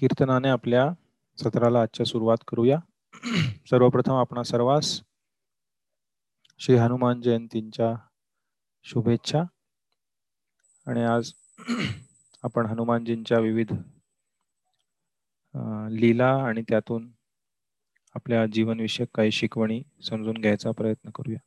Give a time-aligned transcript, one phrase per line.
[0.00, 0.90] कीर्तनाने आपल्या
[1.38, 2.78] सत्राला आजच्या सुरुवात करूया.
[3.70, 5.02] सर्वप्रथम आपणा सर्वांस
[6.58, 7.94] श्री हनुमान जयंतींच्या
[8.82, 9.42] शुभेच्छा.
[10.86, 11.32] आणि आज
[12.42, 13.72] आपण हनुमानजींच्या विविध
[15.90, 17.12] लीला आणि त्यातून
[18.14, 21.38] आपल्या जीवनविषयक काही शिकवणी समजून घ्यायचा प्रयत्न करूया.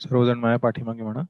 [0.00, 1.22] सर्वजण माझ्या पाठीमागे म्हणा.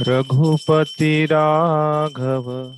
[0.00, 2.72] रघुपती राघव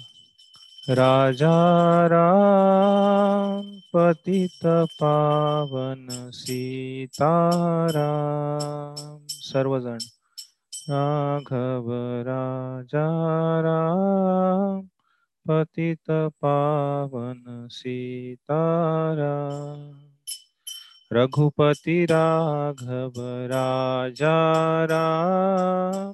[0.88, 4.66] राजा राम पतित
[5.00, 9.98] पावन सीताराम। सर्वजण
[10.88, 11.90] राघव
[12.26, 13.06] राजा
[13.60, 14.80] राम
[15.48, 19.92] पतित पावन सीताराम।
[21.12, 26.12] रघुपती राघव राजा राम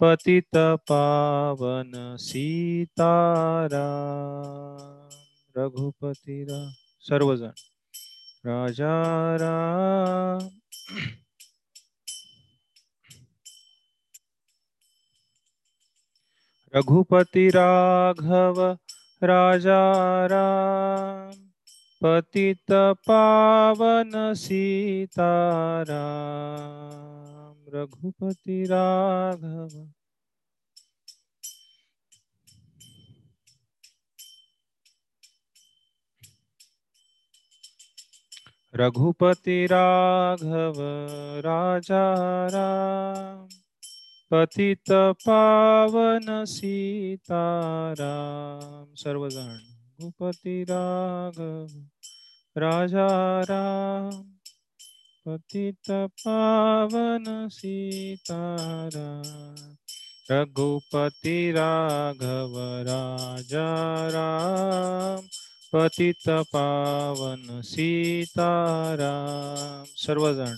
[0.00, 3.78] पतित पावन सीतारा
[5.56, 7.50] रघुपती रा सर्वजण.
[8.46, 10.48] राजा राम.
[16.74, 18.76] रघुपति राघव
[19.22, 19.92] राजा
[20.26, 21.48] राम.
[22.02, 25.98] पतित पावन सीतारा.
[27.74, 29.88] रघुपति राघव।
[38.74, 40.74] रघुपति राघव
[41.46, 43.48] राजा राम
[44.30, 44.92] पतित
[45.26, 51.68] पावन सीताराम। सर्वजण रघुपति राघव
[52.56, 53.08] राजा
[53.42, 54.37] राम।
[55.28, 59.24] पतित पावन सीतारा
[60.30, 62.54] रघुपति राघव
[62.88, 63.66] राजा
[64.08, 65.26] राम
[65.72, 70.56] पतित पावन सीताराम सर्वजण.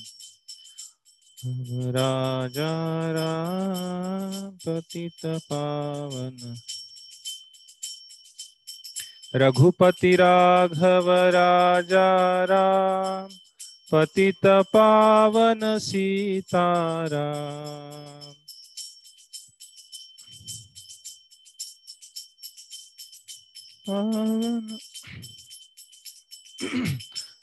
[1.96, 2.70] राजा
[3.12, 6.56] राम पतित पावन
[9.34, 13.28] रघुपति राघव राजा राम
[13.92, 17.28] पतित पावन सीतारा।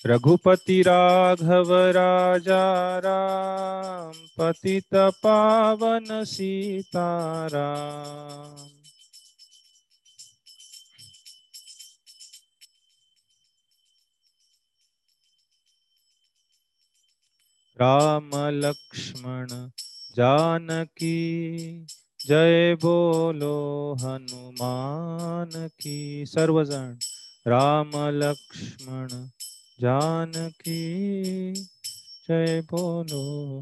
[0.05, 2.63] रघुपति राघव राजा
[2.99, 7.67] राम पतित पावन सीतारा
[17.81, 19.47] राम लक्ष्मण
[20.17, 21.17] जानकी,
[22.27, 26.95] जय बोलो हनुमान की। सर्वजण
[27.47, 29.07] राम लक्ष्मण
[29.81, 30.89] जानकी,
[32.29, 33.59] जय बोलो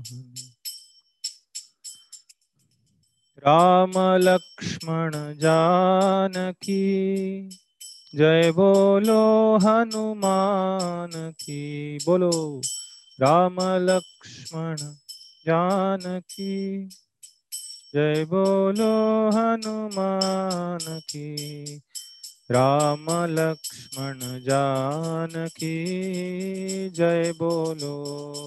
[3.37, 6.83] राम लक्ष्मण जानकी,
[8.15, 12.61] जय बोलो हनुमान की। बोलो।
[13.21, 14.75] राम लक्ष्मण
[15.47, 16.87] जानकी।
[17.95, 21.77] जय बोलो हनुमान की।
[22.51, 25.75] राम लक्ष्मण जानकी।
[26.89, 27.93] जय बोलो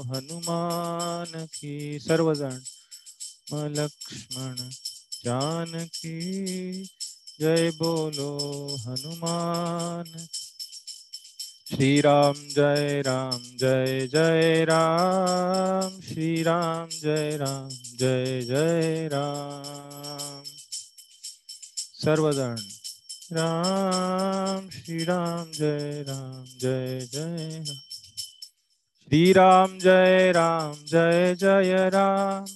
[0.06, 2.60] हनुमान की। सर्वजण
[3.54, 4.56] लक्ष्मण
[5.24, 6.18] जानकी।
[7.40, 8.38] जय बोलो
[8.86, 10.47] हनुमान की
[11.68, 17.68] श्री राम जय राम जय जय राम श्री राम जय राम
[17.98, 20.42] जय जय राम
[22.04, 22.56] सर्वजण
[23.32, 27.76] राम श्री राम जय राम जय जय राम
[29.08, 32.46] श्री राम जय राम जय जय राम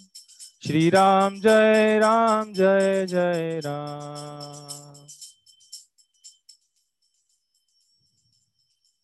[0.67, 4.92] श्री राम जय राम जय जय राम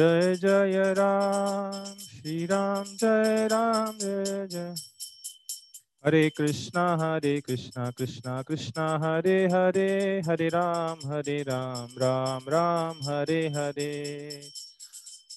[0.00, 4.74] जय जय राम श्री राम जय राम जय जय।
[6.06, 13.48] हरे कृष्णा हरे कृष्णा कृष्णा कृष्णा हरे हरे हरे राम हरे राम राम राम हरे।
[13.48, 14.50] हरे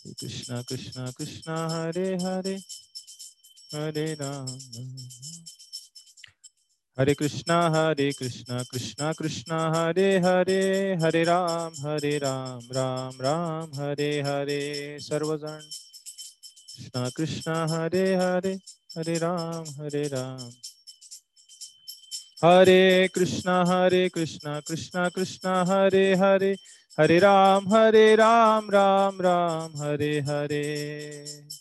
[0.07, 2.55] कृष्णा कृष्णा कृष्णा हरे हरे
[3.75, 4.57] हरे राम।
[7.01, 14.21] हरे कृष्णा हरे कृष्णा कृष्णा कृष्णा, हरे हरे हरे राम हरे राम राम राम, हरे
[14.21, 15.59] हरे सर्वजण
[16.77, 18.53] कृष्णा कृष्णा, हरे हरे
[18.97, 20.49] हरे राम हरे राम।
[22.45, 26.55] हरे कृष्णा हरे कृष्णा कृष्णा कृष्णा, हरे हरे
[26.99, 31.60] हरे राम हरे राम राम राम, हरे हरे।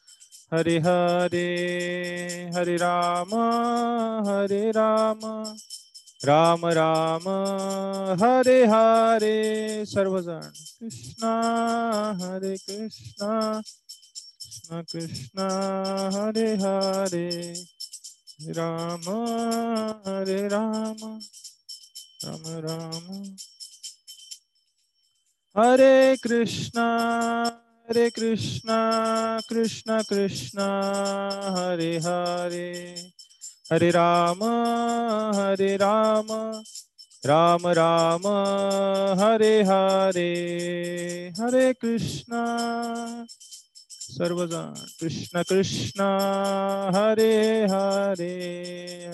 [0.53, 1.45] हरे हरे
[2.55, 3.29] हरे राम
[4.29, 5.19] हरे राम।
[6.25, 7.29] राम राम
[8.23, 9.37] हरे हरे
[9.85, 10.41] सर्वजण
[10.79, 11.31] कृष्णा
[12.21, 15.39] हरे कृष्णा। कृष्ण कृष्ण
[16.13, 17.53] हरे हरे
[18.49, 19.01] राम
[20.07, 21.19] हरे राम।
[22.25, 23.23] राम राम।
[25.57, 26.87] हरे कृष्णा।
[27.91, 28.79] हरे कृष्णा,
[29.49, 30.59] कृष्ण कृष्ण,
[31.57, 32.95] हरे हरे।
[33.73, 34.43] हरे राम
[35.35, 36.27] हरे राम
[37.25, 38.27] राम राम,
[39.19, 40.29] हरे हरे।
[41.41, 42.45] हरे कृष्णा
[43.89, 46.01] सर्वजण कृष्ण कृष्ण,
[46.95, 48.35] हरे हरे।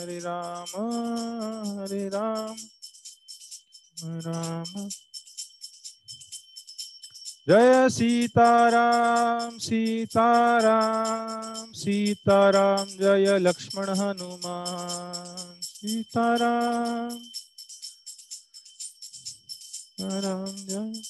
[0.02, 0.72] हरे राम
[1.80, 2.56] हरे राम
[4.04, 4.90] राम।
[7.50, 17.22] जय सीताराम सीताराम सीताराम, जय लक्ष्मण हनुमान। सीताराम।
[20.02, 21.02] राम जय।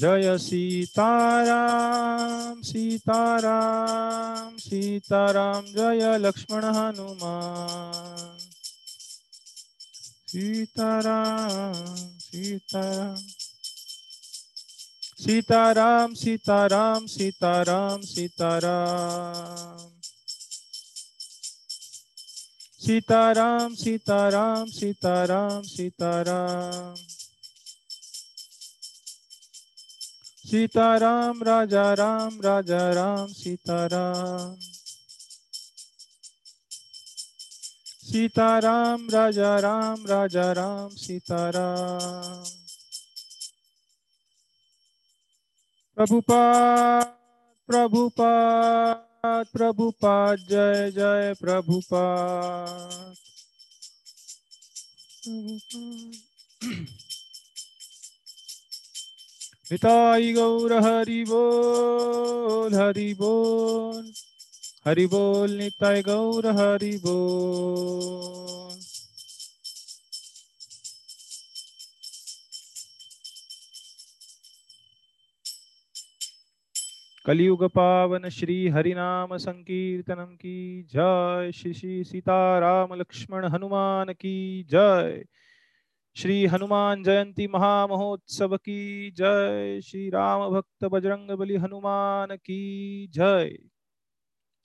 [0.00, 8.38] जय सीताराम सीताराम सीताराम, जय लक्ष्मण हनुमान।
[10.28, 13.41] सीताराम सीताराम।
[15.22, 19.90] सीताराम सीताराम सीताराम सीताराम।
[22.86, 26.94] सीताराम सीताराम सीताराम सीताराम।
[30.50, 34.56] सीताराम राजा राम राजा राम सीताराम।
[38.12, 42.61] सीताराम राजा राम राजा राम सीताराम।
[46.02, 47.04] प्रभुपाद
[47.66, 53.14] प्रभुपाद प्रभुपाद, जय जय प्रभुपाद।
[59.72, 64.12] निताई गौर हरि बोल हरि बोल।
[64.86, 68.91] हरि बोल, निताई गौर हरि बोल।
[77.26, 85.24] कलियुग पावन श्री हरिनाम संकीर्तनम की जय। श्री श्री सीताराम लक्ष्मण हनुमान की जय।
[86.16, 93.58] श्री हनुमान जयंती महामहोत्सव की जय। श्री राम भक्त बजरंग बली हनुमान की जय।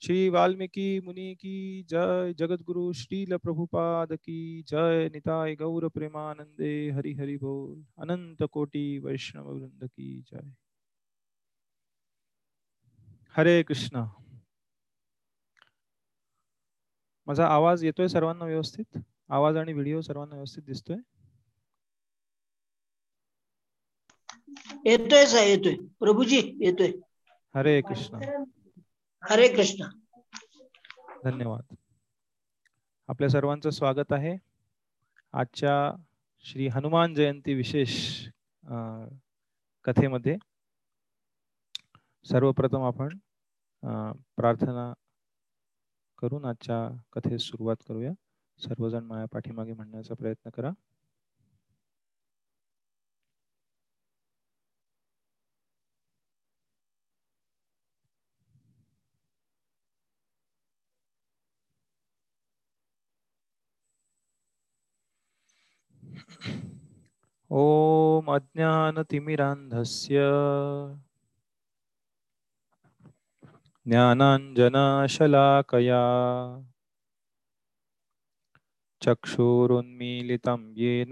[0.02, 7.14] श्री वाल्मीकि मुनि की जय। जगत गुरु श्रील प्रभुपाद की जय। निताय गौर प्रेमानंदे हरि
[7.14, 10.52] हरि बोल। अनंत कोटि वैष्णव वृंद की जय।
[13.38, 14.04] हरे कृष्ण.
[17.26, 18.98] माझा आवाज येतोय सर्वांना व्यवस्थित?
[19.28, 20.96] आवाज आणि व्हिडिओ सर्वांना व्यवस्थित दिसतोय?
[24.84, 25.76] येतोय सा येतोय.
[26.00, 26.90] प्रभूजी येतोय.
[27.54, 28.18] हरे कृष्ण.
[29.30, 29.88] हरे कृष्ण.
[31.24, 31.74] धन्यवाद.
[33.08, 34.36] आपल्या सर्वांचं स्वागत आहे.
[35.32, 36.02] आजच्या
[36.44, 37.94] श्री हनुमान जयंती विशेष
[39.84, 40.36] कथेमध्ये.
[42.24, 43.08] सर्वप्रथम आपण
[43.82, 44.92] प्रार्थना
[46.18, 46.78] करून आजच्या
[47.12, 48.12] कथेस सुरुवात करूया.
[48.58, 50.70] सर्वजण माया पाठीमागे म्हणण्याचा प्रयत्न करा.
[67.50, 70.20] ॐ अज्ञानतिमिरान्धस्य
[73.88, 74.72] ज्ञानाञ्जनाशलाकया।
[79.02, 81.10] चक्षुरुन्मीलितं येन।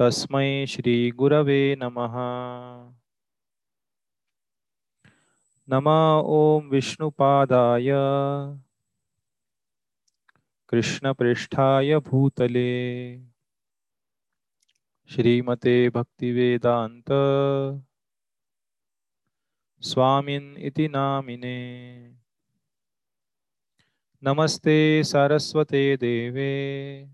[0.00, 2.14] तस्मै श्रीगुरवे नमः।
[5.68, 7.90] नमा ॐ विष्णुपादाय।
[10.68, 13.16] कृष्णपृष्ठाय भूतले।
[15.10, 17.10] श्रीमते भक्तिवेदान्त।
[19.84, 21.56] स्वामिन् इति नामिने।
[24.22, 27.04] नमस्ते सारस्वते देवे।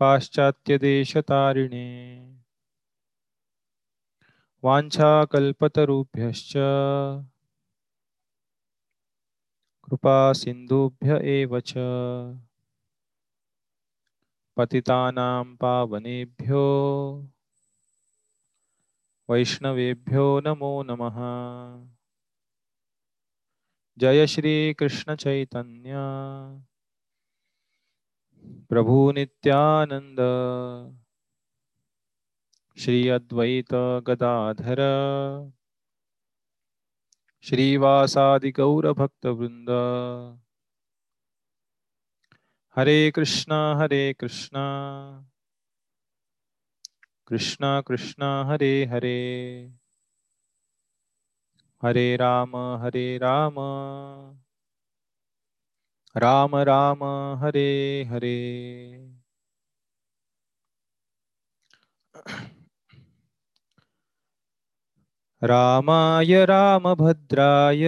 [0.00, 1.84] पाश्चात्यदेशतारिणे।
[4.62, 6.56] वाञ्छाकल्पतरुभ्यश्च।
[9.94, 11.74] कृपा सिन्धुभ्य एव च।
[14.56, 16.62] पतितानां पावनेभ्यो।
[19.30, 21.18] वैष्णवेभ्यो नमो नमः।
[23.98, 25.92] जय श्री कृष्ण चैतन्य।
[28.68, 30.16] प्रभु नित्यानंद
[32.78, 33.74] श्री अद्वैत
[34.06, 34.76] गदाधर।
[37.48, 38.92] श्रीवासादि गौर
[42.76, 44.64] हरे कृष्णा हरे कृष्णा।
[47.26, 49.66] कृष्णा कृष्णा हरे हरे।
[51.82, 53.54] हरे राम हरे राम।
[56.16, 57.04] राम राम
[57.44, 59.23] हरे हरे।
[65.44, 67.84] रामाय रामभद्राय।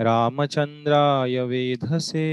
[0.00, 2.26] रामचन्द्राय वेधसे।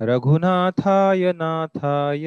[0.00, 2.26] रघुनाथाय नाथाय।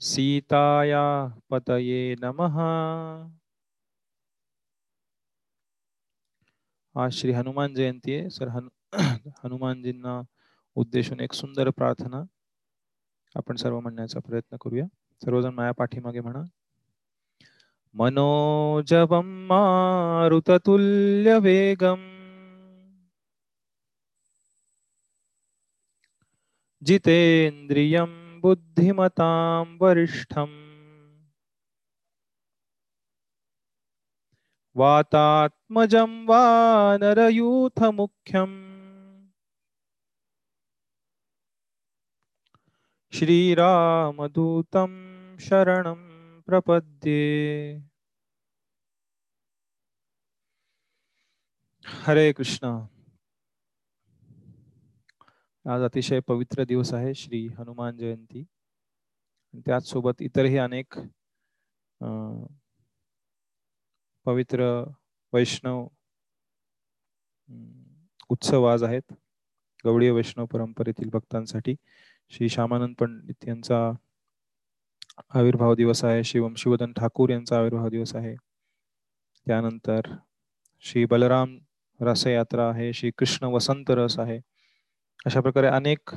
[0.00, 2.56] सीताया पतये नमः।
[6.96, 8.68] आज श्री हनुमान जयंती आहे सर हनु
[9.44, 10.22] हनुमानजींना
[10.76, 12.26] उद्देशून एक सुंदर प्रार्थना
[13.36, 14.84] आपण सर्व म्हणण्याचा प्रयत्न करूया.
[15.24, 16.42] सर्वजण माया पाठीमागे म्हणा.
[17.94, 22.16] मनोजवं मारुततुल्यवेगम्
[26.84, 30.66] जितेन्द्रियं बुद्धिमतां वरिष्ठम्.
[34.74, 38.65] वातात्मजं वानरयूथमुख्यम्
[43.16, 44.90] श्रीरामदूतं
[45.40, 47.78] शरणं प्रपद्ये।
[51.86, 52.66] हरे कृष्ण।
[55.64, 58.44] आज अतिशय पवित्र दिवस आहे श्री हनुमान जयंती.
[59.54, 60.98] त्याच सोबत इतरही अनेक
[64.24, 64.84] पवित्र
[65.32, 65.86] वैष्णव
[68.28, 69.12] उत्सव आज आहेत.
[69.84, 71.74] गौडीय वैष्णव परंपरेतील भक्तांसाठी
[72.30, 73.90] श्री श्यामानंद पंडित यांचा
[75.34, 76.24] आविर्भाव दिवस आहे.
[76.24, 78.34] शिवम शिवदन ठाकूर यांचा आविर्भाव दिवस आहे.
[79.46, 80.00] त्यानंतर
[80.84, 81.56] श्री बलराम
[82.00, 82.92] रसयात्रा आहे.
[82.92, 84.38] श्री कृष्ण वसंत रस आहे.
[85.26, 86.14] अशा प्रकारे अनेक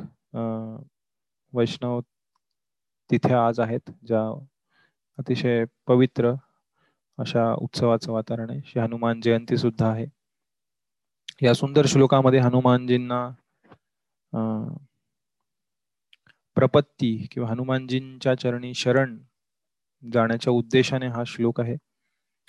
[1.53, 1.99] वैष्णव
[3.09, 4.21] तिथे आज आहेत ज्या
[5.19, 6.33] अतिशय पवित्र
[7.17, 8.61] अशा उत्सवाचं वातावरण आहे.
[8.65, 10.05] श्री हनुमान जयंती सुद्धा आहे.
[11.41, 13.27] या सुंदर श्लोकामध्ये हनुमानजींना
[16.55, 19.17] प्रपत्ती किंवा हनुमानजींच्या चरणी शरण
[20.13, 21.75] जाण्याच्या उद्देशाने हा श्लोक आहे.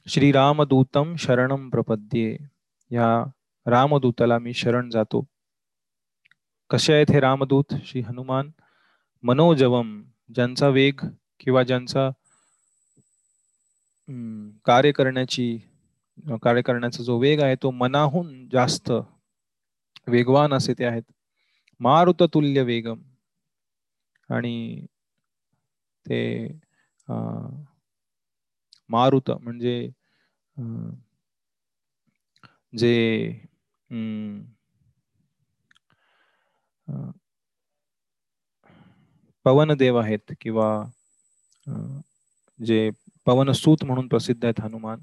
[0.07, 2.37] श्री रामदूतम शरणम प्रपद्ये.
[2.91, 3.25] या
[3.67, 5.25] रामदूताला मी शरण जातो.
[6.71, 7.75] कसे आहेत हे रामदूत?
[7.85, 8.51] श्री हनुमान
[9.23, 10.03] मनोजवम
[10.35, 11.01] ज्यांचा वेग
[11.41, 12.09] किंवा ज्यांचा
[14.65, 15.59] कार्य करण्याची
[16.43, 18.91] कार्य करण्याचा जो वेग आहे तो मनाहून जास्त
[20.07, 21.03] वेगवान असे ते आहेत.
[21.81, 23.01] मारुत तुल्य वेगम
[24.31, 24.87] आणि
[26.07, 26.49] ते
[28.91, 29.91] मारुत म्हणजे
[32.79, 32.95] जे
[39.45, 40.69] पवनदेव आहेत किंवा
[42.61, 42.91] जे
[43.27, 45.01] पवनसूत म्हणून प्रसिद्ध आहेत हनुमान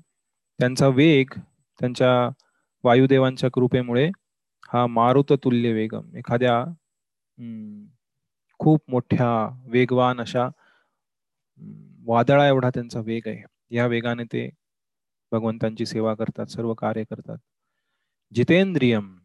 [0.59, 1.33] त्यांचा वेग
[1.79, 2.29] त्यांच्या
[2.83, 4.09] वायुदेवांच्या कृपेमुळे
[4.73, 6.15] हा मारुत तुल्य वेगम.
[6.15, 6.63] एखाद्या
[8.67, 10.49] खूप मोठ्या वेगवान अशा
[12.05, 13.43] वादळा एवढा त्यांचा वेग आहे.
[13.75, 14.49] या वेगाने ते
[15.31, 17.37] भगवंतांची सेवा करतात सर्व कार्य करतात.
[18.33, 19.17] जितेंद्रियम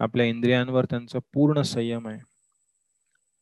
[0.00, 2.18] आपल्या इंद्रियांवर त्यांचा पूर्ण संयम आहे.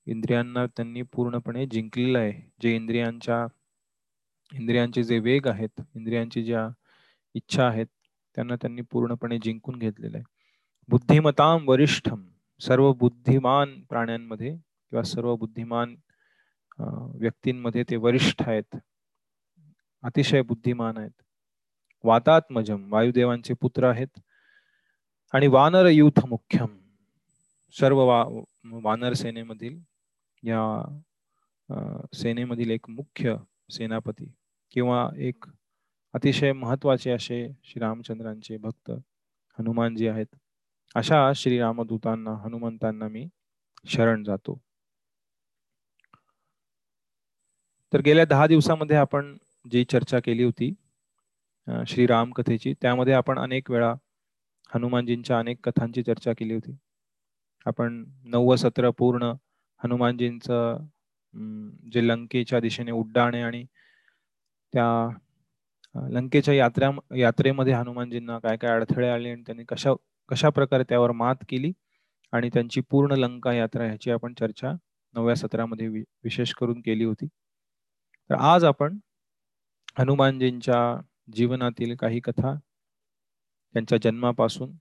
[0.07, 2.51] इंद्रियांना त्यांनी पूर्णपणे जिंकलेलं आहे.
[2.63, 3.47] जे इंद्रियांच्या
[4.53, 6.69] इंद्रियांचे जे वेग आहेत इंद्रियांची ज्या
[7.35, 7.87] इच्छा आहेत
[8.35, 10.25] त्यांना त्यांनी पूर्णपणे जिंकून घेतलेलं आहे.
[10.89, 12.23] बुद्धिमताम वरिष्ठम
[12.61, 15.95] सर्व बुद्धिमान प्राण्यांमध्ये किंवा सर्व बुद्धिमान
[17.21, 18.77] व्यक्तींमध्ये ते वरिष्ठ आहेत.
[20.03, 21.23] अतिशय बुद्धिमान आहेत.
[22.05, 24.21] वातात्मजम वायुदेवांचे पुत्र आहेत.
[25.33, 26.77] आणि वानर युथ मुख्यम
[27.75, 28.25] सर्व वा
[28.85, 29.79] वानर सेनेमधील
[30.43, 30.61] या
[32.15, 33.35] सेनेमधील एक मुख्य
[33.71, 34.33] सेनापती
[34.71, 35.45] किंवा एक
[36.15, 38.91] अतिशय महत्त्वाचे असे श्रीरामचंद्रांचे भक्त
[39.59, 40.27] हनुमानजी आहेत.
[40.95, 43.29] अशा श्रीरामदूतांना हनुमंतांना मी
[43.87, 44.59] शरण जातो.
[47.93, 50.73] तर गेल्या दहा दिवसामध्ये आपण जी चर्चा केली होती
[51.87, 53.93] श्रीराम कथेची त्यामध्ये आपण अनेक वेळा
[54.71, 56.77] हनुमानजींच्या अनेक कथांची चर्चा केली होती.
[57.67, 59.33] आपण नवव सत्र पूर्ण
[59.81, 60.87] हनुमानजींचं
[61.93, 63.65] जे लंकेच्या दिशेने उड्डाणे आणि
[64.73, 64.87] त्या
[65.95, 69.93] लंकेच्या यात्रा यात्रेमध्ये हनुमानजींना काय काय अडथळे आले आणि त्यांनी कशा
[70.29, 71.73] कशा प्रकारे त्यावर मात केली
[72.33, 74.73] आणि त्यांची पूर्ण लंका यात्रा ह्याची आपण चर्चा
[75.15, 77.27] नवव्या सत्रामध्ये विशेष करून केली होती.
[78.31, 78.99] तर आज आपण
[79.99, 81.01] हनुमानजींच्या
[81.33, 82.55] जीवनातील काही कथा
[83.75, 84.73] त्यांच्या जन्मापासून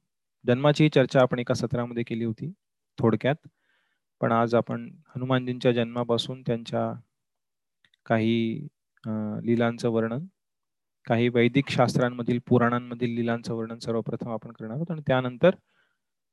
[0.45, 2.51] जन्माची चर्चा आपण एका सत्रामध्ये केली होती
[2.97, 3.47] थोडक्यात
[4.21, 6.91] पण आज आपण हनुमानजींच्या जन्मापासून त्यांच्या
[8.05, 8.67] काही
[9.43, 10.25] लीलांचं वर्णन
[11.05, 15.55] काही वैदिक शास्त्रांमधील पुराणांमधील लीलांचं वर्णन सर्वप्रथम आपण करणार आहोत आणि त्यानंतर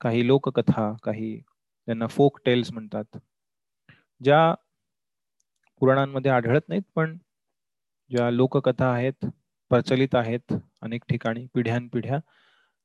[0.00, 3.18] काही लोककथा काही ज्यांना फोक टेल्स म्हणतात
[4.20, 4.54] ज्या
[5.80, 7.16] पुराणांमध्ये आढळत नाहीत पण
[8.10, 9.26] ज्या लोककथा आहेत
[9.70, 12.18] प्रचलित आहेत अनेक ठिकाणी पिढ्यानपिढ्या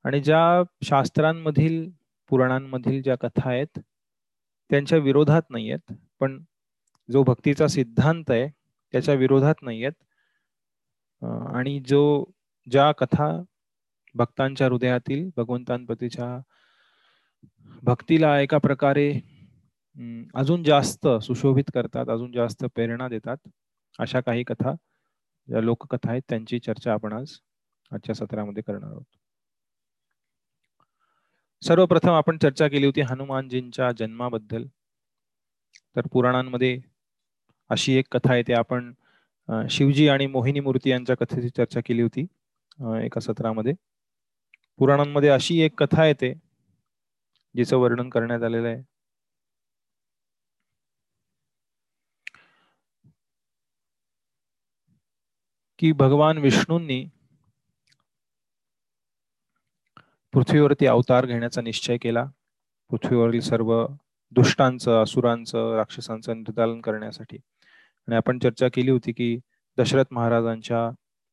[0.05, 1.89] आणि ज्या शास्त्रांमधील
[2.29, 3.79] पुराणांमधील ज्या कथा आहेत
[4.69, 6.43] त्यांच्या विरोधात नाही आहेत पण
[7.09, 8.47] जो भक्तीचा सिद्धांत आहे
[8.93, 10.03] त्याच्या विरोधात नाही आहेत
[11.55, 12.23] आणि जो
[12.67, 13.31] ज्या कथा
[14.15, 16.37] भक्तांच्या हृदयातील भगवंतांप्रतीच्या
[17.83, 19.11] भक्तीला एका प्रकारे
[20.35, 23.37] अजून जास्त सुशोभित करतात अजून जास्त प्रेरणा देतात
[23.99, 24.73] अशा काही कथा
[25.47, 27.31] ज्या लोककथा आहेत त्यांची चर्चा आपण आज
[27.91, 29.03] आजच्या सत्रामध्ये करणार आहोत.
[31.61, 34.65] सर्वप्रथम आपण चर्चा केली होती हनुमानजींच्या जन्माबद्दल.
[35.95, 36.79] तर पुराणांमध्ये
[37.69, 38.91] अशी एक कथा येते आपण
[39.69, 42.25] शिवजी आणि मोहिनी मूर्ती यांच्या कथेची चर्चा केली होती
[43.05, 43.73] एका सत्रामध्ये.
[44.79, 46.33] पुराणांमध्ये अशी एक कथा येते
[47.55, 48.81] जिचं वर्णन करण्यात आलेलं आहे.
[55.79, 57.05] की भगवान विष्णूंनी
[60.33, 62.25] पृथ्वीवरती अवतार घेण्याचा निश्चय केला.
[62.89, 63.87] पृथ्वीवरील सर्व
[64.31, 67.37] दुष्टांचं असुरांचं राक्षसांचं निर्दालन करण्यासाठी.
[68.07, 69.39] आणि आपण चर्चा केली होती की
[69.77, 70.89] दशरथ महाराजांच्या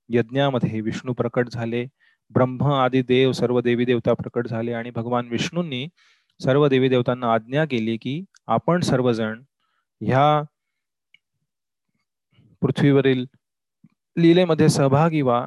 [0.08, 1.86] यज्ञामध्ये विष्णू प्रकट झाले.
[2.30, 4.72] ब्रह्म आदी देव सर्व देवी देवता प्रकट झाले.
[4.72, 5.88] आणि भगवान विष्णूंनी
[6.42, 9.42] सर्व देवी देवतांना आज्ञा केली की आपण सर्वजण
[10.00, 10.42] ह्या
[12.60, 13.26] पृथ्वीवरील
[14.16, 15.44] लीलेमध्ये सहभागी व्हा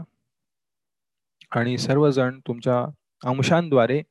[1.51, 2.85] आणि सर्वजण तुमच्या
[3.23, 4.01] अंशांद्वारे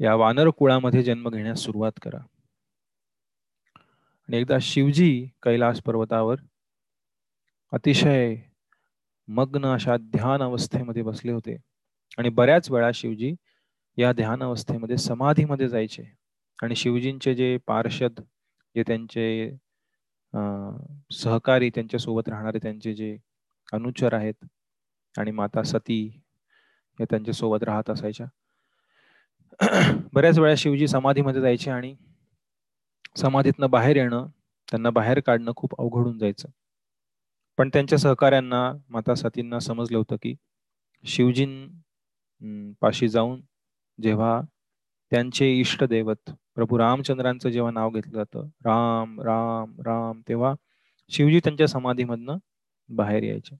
[0.00, 2.18] या वानर कुळामध्ये जन्म घेण्यास सुरुवात करा.
[4.28, 6.36] आणि एकदा शिवजी कैलास पर्वतावर
[7.72, 8.34] अतिशय
[9.28, 11.56] मग्न अशा ध्यान अवस्थेमध्ये बसले होते.
[12.18, 13.34] आणि बऱ्याच वेळा शिवजी
[13.98, 16.02] या ध्यान अवस्थेमध्ये समाधीमध्ये जायचे.
[16.62, 18.20] आणि शिवजींचे जे पार्षद
[18.76, 19.50] जे त्यांचे
[21.14, 23.16] सहकारी त्यांच्यासोबत राहणारे त्यांचे जे
[23.72, 24.44] अनुचर आहेत
[25.14, 26.00] आणि माता सती
[26.98, 28.26] हे त्यांच्यासोबत राहत असायच्या.
[30.14, 31.94] बऱ्याच वेळा शिवजी समाधीमध्ये जायचे आणि
[33.16, 34.26] समाधीतनं बाहेर येणं
[34.68, 36.48] त्यांना बाहेर काढणं खूप अवघडून जायचं.
[37.58, 40.34] पण त्यांच्या सहकाऱ्यांना माता सतींना समजलं होतं की
[41.04, 43.40] शिवजीं पाशी जाऊन
[43.98, 44.40] जेव्हा
[45.12, 50.54] त्यांचे इष्टदैवत प्रभू रामचंद्रांचं जेव्हा नाव घेतलं जातं राम राम राम तेव्हा
[51.10, 52.36] शिवजी त्यांच्या समाधीमधनं
[52.88, 53.56] बाहेर यायचे.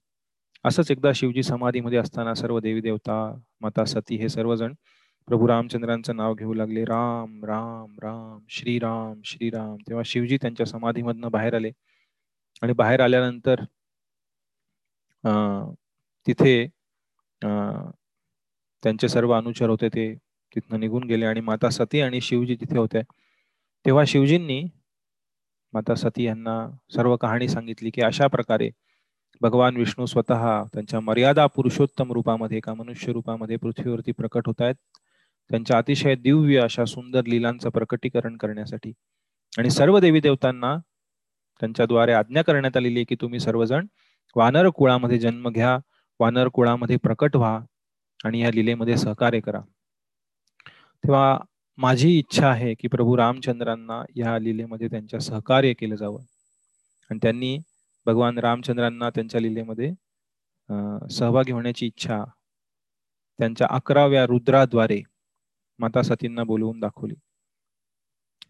[0.65, 3.15] असंच एकदा शिवजी समाधीमध्ये असताना सर्व देवी देवता
[3.61, 4.73] माता सती हे सर्वजण
[5.27, 6.83] प्रभू रामचंद्रांचं नाव घेऊ लागले.
[6.85, 9.75] राम राम राम श्रीराम श्रीराम.
[9.87, 11.71] तेव्हा शिवजी त्यांच्या समाधीमधनं बाहेर आले.
[12.61, 13.63] आणि बाहेर आल्यानंतर
[16.27, 16.67] तिथे
[18.83, 20.13] त्यांचे सर्व अनुचर होते ते
[20.55, 21.25] तिथनं निघून गेले.
[21.25, 23.01] आणि माता सती आणि शिवजी तिथे होते
[23.85, 24.63] तेव्हा शिवजींनी
[25.73, 26.57] माता सती यांना
[26.95, 28.69] सर्व कहाणी सांगितली की अशा प्रकारे
[29.41, 34.75] भगवान विष्णू स्वतः त्यांच्या मर्यादा पुरुषोत्तम रूपामध्ये एका मनुष्य रूपामध्ये पृथ्वीवरती प्रकट होत आहेत.
[35.49, 38.93] त्यांच्या अतिशय दिव्य अशा सुंदर लीलांचं प्रकटीकरण करण्यासाठी.
[39.57, 40.77] आणि सर्व देवी देवतांना
[41.59, 43.85] त्यांच्याद्वारे आज्ञा करण्यात आलेली आहे की तुम्ही सर्वजण
[44.35, 45.77] वानर कुळामध्ये जन्म घ्या
[46.19, 47.59] वानर कुळामध्ये प्रकट व्हा
[48.23, 49.59] आणि या लिलेमध्ये सहकार्य करा.
[51.03, 51.39] तेव्हा
[51.77, 56.19] माझी इच्छा आहे की प्रभू रामचंद्रांना या लिलेमध्ये त्यांच्या सहकार्य केलं जावं.
[57.09, 57.59] आणि त्यांनी
[58.05, 59.91] भगवान रामचंद्रांना त्यांच्या लिलेमध्ये
[61.11, 62.23] सहभागी होण्याची इच्छा
[63.39, 65.01] त्यांच्या अकराव्या रुद्राद्वारे
[65.79, 67.13] माता सतींना बोलवून दाखवली.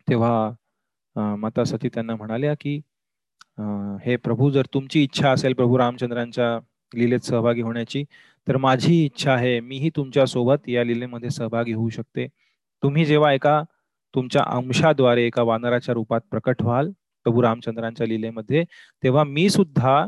[0.09, 2.79] तेव्हा माता सती त्यांना म्हणाल्या की
[4.03, 6.57] हे प्रभू जर तुमची इच्छा असेल प्रभू रामचंद्रांच्या
[6.91, 8.03] लिलेत सहभागी होण्याची
[8.47, 12.27] तर माझी इच्छा आहे मीही तुमच्यासोबत या लिलेमध्ये सहभागी होऊ शकते.
[12.83, 13.61] तुम्ही जेव्हा एका
[14.13, 16.91] तुमच्या अंशाद्वारे एका वानराच्या रूपात प्रकट व्हाल
[17.23, 18.63] प्रभू रामचंद्रांच्या लिलेमध्ये
[19.03, 20.05] तेव्हा मी सुद्धा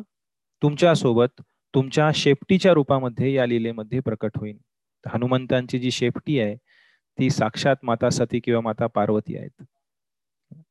[0.62, 1.42] तुमच्यासोबत
[1.74, 4.58] तुमच्या शेपटीच्या रूपामध्ये या लिलेमध्ये प्रकट होईन.
[5.06, 6.56] हनुमंतांची जी शेपटी आहे
[7.20, 9.64] ती साक्षात माता सती किंवा माता पार्वती आहेत.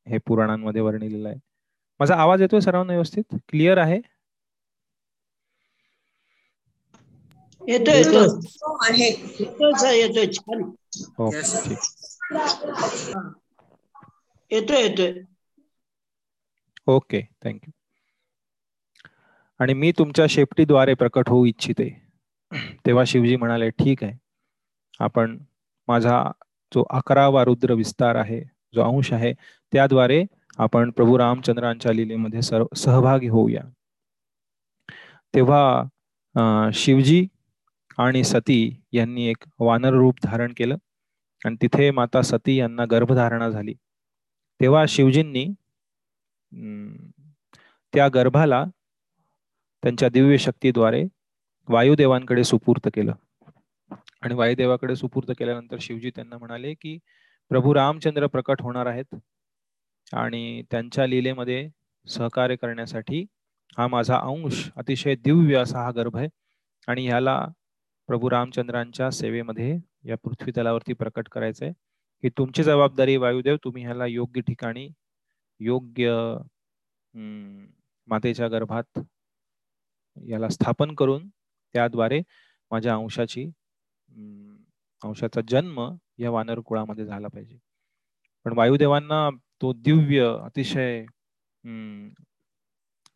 [0.08, 1.38] हे पुराणांमध्ये वर्णिलेलं आहे.
[2.00, 3.24] माझा आवाज येतोय सर्वांना व्यवस्थित?
[3.48, 4.00] क्लिअर आहे?
[7.68, 8.26] येतोय येतोय.
[14.50, 15.12] येतोय येतोय.
[16.86, 17.70] ओके थँक्यू
[19.60, 21.88] आणि मी तुमच्या शेपटीद्वारे प्रकट होऊ इच्छिते.
[22.86, 24.12] तेव्हा शिवजी म्हणाले ठीक आहे.
[25.00, 25.38] आपण
[25.88, 26.22] माझा
[26.72, 28.40] जो अकरावा रुद्र विस्तार आहे
[28.74, 29.32] जो अंश आहे
[29.72, 30.24] त्याद्वारे
[30.58, 33.62] आपण प्रभू रामचंद्रांच्या लिलेमध्ये सर्व सहभागी होऊया.
[35.34, 37.26] तेव्हा शिवजी
[37.98, 38.60] आणि सती
[38.92, 40.76] यांनी एक वानर रूप धारण केलं.
[41.44, 43.74] आणि तिथे माता सती यांना गर्भधारणा झाली.
[44.60, 45.46] तेव्हा शिवजींनी
[47.94, 48.64] त्या गर्भाला
[49.82, 51.02] त्यांच्या दिव्य शक्तीद्वारे
[51.68, 53.12] वायुदेवांकडे सुपूर्त केलं.
[54.22, 56.96] आणि वायुदेवाकडे सुपूर्त केल्यानंतर शिवजी त्यांना म्हणाले की
[57.50, 59.14] प्रभू रामचंद्र प्रकट होणार आहेत
[60.12, 61.68] आणि त्यांच्या लीलेमध्ये
[62.06, 63.24] सहकार्य करण्यासाठी
[63.78, 66.28] हा माझा अंश अतिशय दिव्य असा हा गर्भ आहे
[66.88, 67.38] आणि ह्याला
[68.08, 71.72] प्रभू रामचंद्रांच्या सेवेमध्ये या पृथ्वी तलावरती प्रकट करायचंय.
[72.22, 74.88] की तुमची जबाबदारी वायुदेव तुम्ही ह्याला योग्य ठिकाणी
[75.64, 76.12] योग्य
[78.08, 78.98] मातेच्या गर्भात
[80.16, 81.28] याला स्थापन करून
[81.74, 82.20] त्याद्वारे
[82.70, 83.44] माझ्या अंशाची
[85.02, 85.80] अंशाचा जन्म
[86.18, 87.58] या वानर कुळामध्ये झाला पाहिजे.
[88.46, 89.28] पण वायुदेवांना
[89.62, 91.04] तो दिव्य अतिशय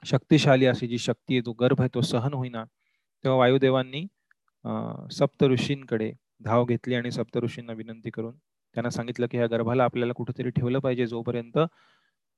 [0.02, 2.64] शक्तिशाली अशी जी शक्ती आहे तो गर्भ आहे तो सहन होईना
[3.24, 4.06] तेव्हा वायुदेवांनी
[5.11, 6.12] सप्त ऋषींकडे
[6.44, 8.37] धाव घेतली आणि सप्त ऋषींना विनंती करून
[8.74, 11.58] त्यांना सांगितलं की ह्या गर्भाला आपल्याला कुठेतरी ठेवलं पाहिजे जोपर्यंत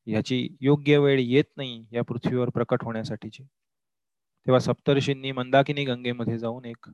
[0.06, 3.42] ह्याची योग्य वेळ येत नाही या पृथ्वीवर प्रकट होण्यासाठीची.
[4.46, 6.88] तेव्हा सप्तर्षींनी मंदाकिनी गंगेमध्ये जाऊन एक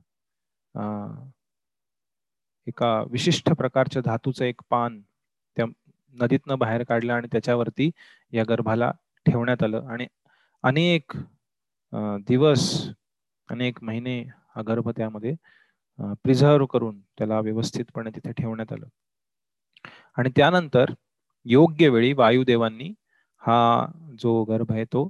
[2.66, 5.00] एका विशिष्ट प्रकारच्या धातूचं एक पान
[5.56, 5.64] त्या
[6.14, 7.90] नदीतनं बाहेर काढलं आणि त्याच्यावरती
[8.32, 8.90] या गर्भाला
[9.26, 9.86] ठेवण्यात आलं.
[9.88, 10.06] आणि
[10.64, 11.16] अनेक
[12.28, 12.68] दिवस
[13.48, 14.20] अनेक महिने
[14.56, 15.34] हा गर्भ त्यामध्ये
[16.24, 18.86] प्रिझर्व करून त्याला व्यवस्थितपणे तिथे ठेवण्यात आलं.
[20.18, 20.92] आणि त्यानंतर
[21.48, 22.92] योग्य वेळी वायुदेवांनी
[23.42, 23.86] हा
[24.20, 25.08] जो गर्भ आहे तो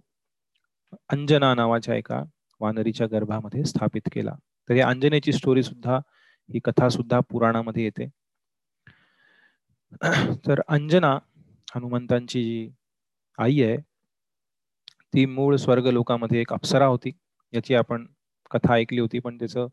[1.09, 2.23] अंजना नावाच्या एका
[2.61, 4.35] वानरीच्या गर्भामध्ये स्थापित केला.
[4.69, 5.97] तर या अंजनेची स्टोरी सुद्धा
[6.51, 8.07] ही कथा सुद्धा पुराणामध्ये येते.
[10.47, 11.13] तर अंजना
[11.75, 12.69] हनुमंतांची जी
[13.39, 13.77] आई आहे
[15.15, 17.11] ती मूळ स्वर्ग लोकामध्ये एक अप्सरा होती.
[17.53, 18.07] याची आपण
[18.51, 19.67] कथा ऐकली होती पण त्याचं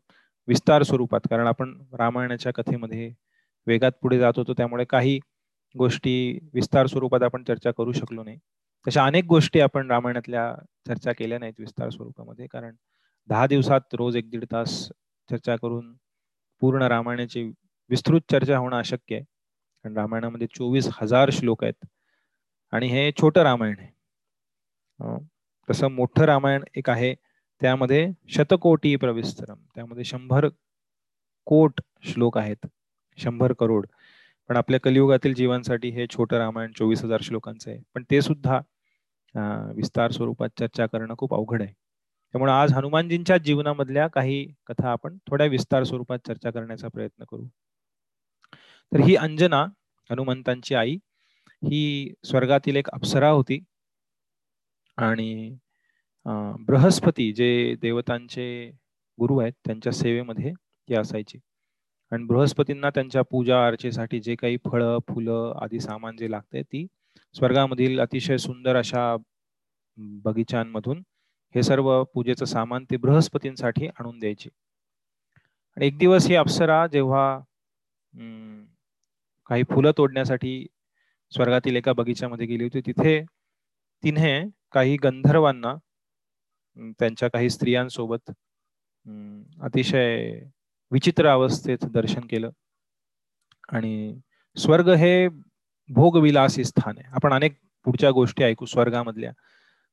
[0.48, 3.12] विस्तार स्वरूपात कारण आपण रामायणाच्या कथेमध्ये
[3.66, 5.18] वेगात पुढे जात होतो त्यामुळे काही
[5.78, 8.38] गोष्टी विस्तार स्वरूपात आपण चर्चा करू शकलो नाही.
[8.88, 10.54] तशा अनेक गोष्टी आपण रामायणातल्या
[10.88, 12.46] चर्चा केल्या नाहीत विस्तार स्वरूपामध्ये.
[12.46, 12.74] कारण
[13.28, 14.88] दहा दिवसात रोज एक दीड तास
[15.30, 15.94] चर्चा करून
[16.60, 17.42] पूर्ण रामायणाची
[17.90, 19.24] विस्तृत चर्चा होणं अशक्य आहे.
[19.24, 21.86] कारण रामायणामध्ये चोवीस हजार श्लोक आहेत.
[22.72, 23.94] आणि हे छोटं रामायण आहे.
[25.70, 27.14] तसं मोठं रामायण एक आहे.
[27.60, 30.48] त्यामध्ये शतकोटी प्रविस्तरम त्यामध्ये शंभर
[31.44, 32.66] कोट श्लोक आहेत.
[33.16, 33.86] शंभर करोड.
[34.48, 37.80] पण आपल्या कलियुगातील जीवांसाठी हे छोटं रामायण चोवीस हजार श्लोकांचं आहे.
[37.94, 38.60] पण ते सुद्धा
[39.76, 41.72] विस्तार स्वरूपात चर्चा करणं खूप अवघड आहे.
[42.34, 47.46] त्यामुळे आज हनुमानजींच्या जीवनामधल्या काही कथा आपण थोड्या विस्तार स्वरूपात चर्चा करण्याचा प्रयत्न करू.
[48.92, 49.64] तर ही अंजना
[50.10, 50.96] हनुमंतांची आई
[51.62, 53.58] ही स्वर्गातील एक अप्सरा होती.
[54.98, 55.56] आणि
[56.66, 58.46] बृहस्पती जे देवतांचे
[59.18, 61.38] गुरु आहेत त्यांच्या सेवेमध्ये ती असायची.
[62.14, 66.86] आणि बृहस्पतींना त्यांच्या पूजा अर्चेसाठी जे काही फळं फुलं आदी सामान जे लागते ती
[67.34, 69.16] स्वर्गामधील अतिशय सुंदर अशा
[70.24, 71.02] बगीचांमधून
[71.54, 74.50] हे सर्व पूजेचं सामान ते बृहस्पतींसाठी आणून द्यायचे.
[75.76, 77.38] आणि एक दिवस ही अप्सरा जेव्हा
[79.46, 80.66] काही फुलं तोडण्यासाठी
[81.32, 83.20] स्वर्गातील एका बगीच्यामध्ये गेली होती तिथे
[84.02, 84.40] तिने
[84.72, 85.74] काही गंधर्वांना
[86.98, 88.30] त्यांच्या काही स्त्रियांसोबत
[89.62, 90.40] अतिशय
[90.94, 92.50] विचित्र अवस्थेत दर्शन केलं.
[93.72, 94.18] आणि
[94.56, 95.28] स्वर्ग हे
[95.88, 97.08] भोगविलासी स्थान आहे.
[97.14, 99.32] आपण अनेक पुढच्या गोष्टी ऐकू स्वर्गामधल्या.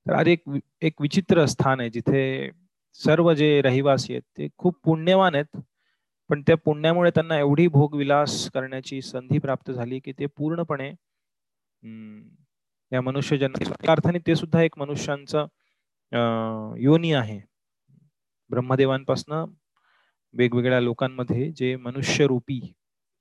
[0.06, 0.44] तर आज एक
[0.82, 2.50] एक विचित्र स्थान आहे जिथे
[2.96, 5.58] सर्व जे रहिवासी आहेत ते खूप पुण्यवान आहेत.
[6.30, 10.90] पण त्या पुण्यामुळे त्यांना एवढी भोगविलास करण्याची संधी प्राप्त झाली की ते पूर्णपणे
[12.92, 17.40] या मनुष्य जन्म अर्थाने ते सुद्धा एक मनुष्यांचं योनी आहे.
[18.50, 19.46] ब्रह्मदेवांपासनं
[20.34, 22.60] वेगवेगळ्या लोकांमध्ये जे मनुष्यरूपी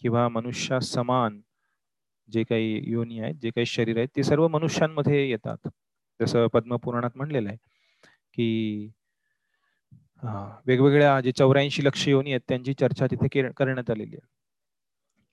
[0.03, 1.41] किंवा मनुष्या समान
[2.29, 5.69] जे काही योनी आहेत जे काही शरीर आहेत ते सर्व मनुष्यांमध्ये येतात.
[6.21, 7.57] जसं पद्मपुराणात म्हणलेलं आहे
[8.35, 8.91] की
[10.67, 14.27] वेगवेगळ्या जे चौऱ्याऐंशी लक्ष योनी आहेत त्यांची चर्चा तिथे करण्यात आलेली आहे.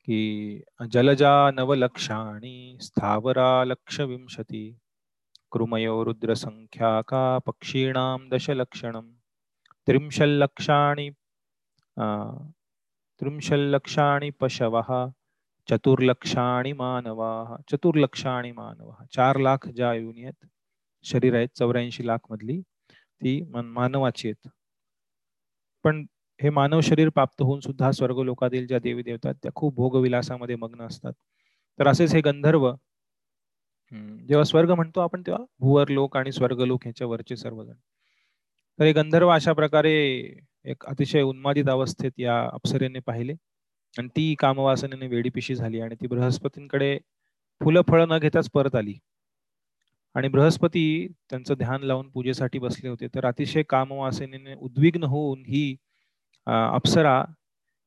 [0.08, 0.62] की
[0.94, 4.70] जलजा नवलक्षाणी स्थावरा लक्ष विंशती
[5.52, 9.10] कृमयो रुद्र संख्या का पक्षीणाम दशलक्षणम
[9.88, 11.10] त्रिंशल्लक्षाणि
[13.22, 14.90] त्रिंशल्लक्षाणि पशवः
[15.70, 20.46] चतुर्लक्षाणी मानवाः चतुर्लक्षाणी मानवा चार लाख ज्या योनी आहेत
[21.06, 22.60] शरीर आहेत चौऱ्याऐंशी लाख मधली
[23.22, 24.50] ती मानवाची आहेत
[25.86, 26.06] पण
[26.40, 30.82] हे मानव शरीर प्राप्त होऊन सुद्धा स्वर्ग लोकातील ज्या देवी देवतात त्या खूप भोगविलासामध्ये मग्न
[30.82, 31.14] असतात
[31.80, 32.72] तर असेच हे गंधर्व
[34.28, 37.74] जेव्हा स्वर्ग म्हणतो आपण तेव्हा भुवर लोक आणि स्वर्ग लोक ह्याच्या वरचे सर्वजण
[38.80, 39.94] तर हे गंधर्व अशा प्रकारे
[40.68, 43.34] एक अतिशय उन्मादित अवस्थेत या अप्सरेने पाहिले.
[43.94, 46.98] आणि ती कामवासनेने वेडीपिशी झाली आणि ती बृहस्पतींकडे
[47.62, 48.94] फुलं फळं न घेताच परत आली.
[50.16, 53.08] आणि बृहस्पती त्यांचं ध्यान लावून पूजेसाठी बसले होते.
[53.16, 55.76] तर अतिशय कामवासनेने उद्विग्न होऊन ही
[56.48, 57.20] अप्सरा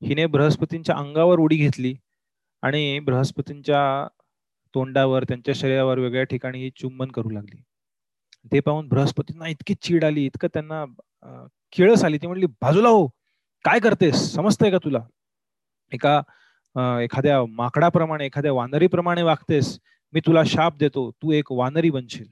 [0.03, 1.95] हिने बृहस्पतींच्या अंगावर उडी घेतली
[2.63, 3.83] आणि बृहस्पतींच्या
[4.75, 7.61] तोंडावर त्यांच्या शरीरावर वेगळ्या ठिकाणी ही चुंबन करू लागली.
[8.53, 10.85] ते पाहून बृहस्पतींना इतकी चीड आली इतकं त्यांना
[11.73, 12.19] किळस आली.
[12.19, 13.07] ती म्हटली बाजूला हो.
[13.65, 14.17] काय करतेस?
[14.35, 14.99] समजतंय का तुला?
[15.93, 16.21] एका
[17.03, 19.79] एखाद्या माकडाप्रमाणे एखाद्या वानरीप्रमाणे वागतेस
[20.13, 21.11] मी तुला शाप देतो.
[21.23, 22.27] तू एक वानरी बनशील.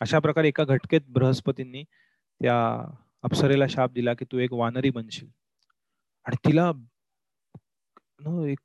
[0.00, 1.82] अशा प्रकारे एका घटकेत बृहस्पतींनी
[2.40, 2.58] त्या
[3.22, 5.28] अप्सरेला शाप दिला की तू एक वानरी बनशील.
[6.26, 6.70] आणि तिला
[8.50, 8.60] एक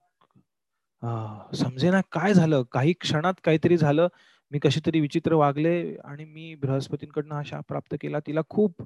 [1.55, 2.63] समजेना काय झालं?
[2.71, 4.07] काही क्षणात काहीतरी झालं.
[4.51, 8.19] मी कशी तरी विचित्र वागले आणि मी बृहस्पतींकडनं हा शाप प्राप्त केला.
[8.27, 8.81] तिला खूप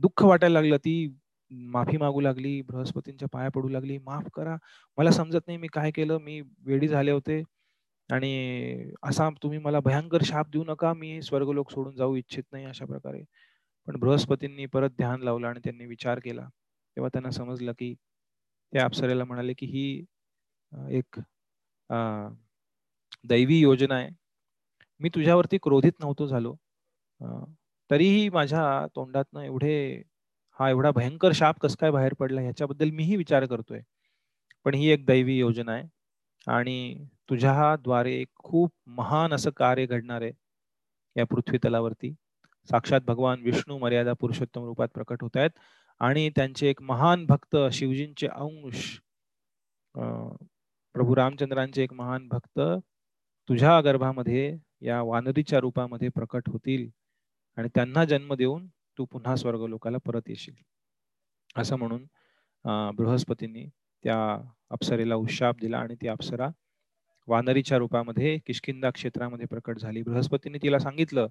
[0.00, 0.76] दुःख वाटायला लागलं.
[0.84, 0.94] ती
[1.72, 3.98] माफी मागू लागली बृहस्पतींच्या पाया पडू लागली.
[3.98, 4.56] माफ करा.
[4.98, 6.18] मला समजत नाही मी काय केलं.
[6.18, 7.42] मी वेडी झाले होते.
[8.08, 8.30] आणि
[9.04, 10.92] असा तुम्ही मला भयंकर शाप देऊ नका.
[10.94, 13.22] मी स्वर्गलोक सोडून जाऊ इच्छित नाही अशा प्रकारे.
[13.88, 16.48] पण बृहस्पतींनी परत ध्यान लावलं आणि त्यांनी विचार केला.
[16.96, 17.94] तेव्हा त्यांना समजलं की
[18.72, 20.04] ते अप्सरेला म्हणाले की ही
[20.96, 21.20] एक
[23.24, 24.08] दैवी योजना आहे.
[25.00, 26.54] मी तुझ्यावरती क्रोधित नव्हतो झालो.
[27.90, 29.74] तरीही माझ्या तोंडातनं एवढे
[30.58, 33.80] हा एवढा भयंकर शाप कस काय बाहेर पडला ह्याच्याबद्दल मीही विचार करतोय.
[34.66, 35.84] पण ही एक दैवी योजना आहे
[36.46, 40.32] आणि तुझ्या द्वारे एक खूप महान असं कार्य घडणार आहे
[41.16, 42.12] या पृथ्वी तलावरती
[42.68, 45.50] साक्षात भगवान विष्णू मर्यादा पुरुषोत्तम रूपात प्रकट होत आहेत
[46.00, 48.84] आणि त्यांचे एक महान भक्त शिवजींचे अंश
[50.94, 52.60] प्रभू रामचंद्रांचे एक महान भक्त
[53.48, 56.88] तुझ्या गर्भामध्ये या वानरीच्या रूपामध्ये प्रकट होतील.
[57.56, 58.66] आणि त्यांना जन्म देऊन
[58.98, 60.54] तू पुन्हा स्वर्ग लोकाला परत येशील.
[61.56, 62.06] असं म्हणून
[62.96, 63.64] बृहस्पतींनी
[64.04, 64.18] त्या
[64.70, 66.48] अप्सरेला उशाप दिला आणि ती अप्सरा
[67.28, 70.02] वानरीच्या रूपामध्ये किशकिंदा क्षेत्रामध्ये प्रकट झाली.
[70.02, 71.26] बृहस्पतींनी तिला सांगितलं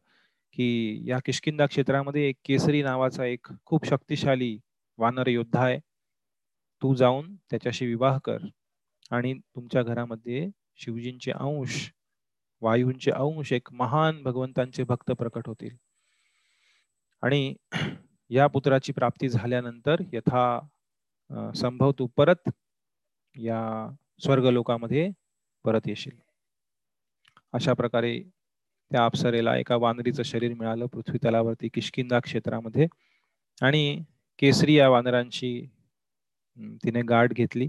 [0.55, 4.58] की या किशकिंदा क्षेत्रामध्ये एक केसरी नावाचा एक खूप शक्तिशाली
[4.99, 5.79] वानर योद्धा आहे.
[6.82, 8.45] तू जाऊन त्याच्याशी विवाह कर
[9.12, 10.47] आणि तुमच्या घरामध्ये
[10.79, 11.89] शिवजींचे अंश
[12.62, 15.75] वायूंचे अंश एक महान भगवंतांचे भक्त प्रकट होतील.
[17.23, 17.53] आणि
[18.32, 20.60] या पुत्राची प्राप्ती झाल्यानंतर यथा
[21.55, 22.49] संभव तू परत
[23.36, 23.62] या
[24.23, 25.10] स्वर्ग लोकामध्ये
[25.65, 26.17] परत येशील.
[27.53, 28.19] अशा प्रकारे
[28.91, 32.88] त्या अप्सरेला एका वानरीचं शरीर मिळालं पृथ्वी तलावरती किशकिंदा क्षेत्रामध्ये
[33.62, 34.03] आणि
[34.39, 35.51] केसरी या वानरांची
[36.84, 37.67] तिने गाठ घेतली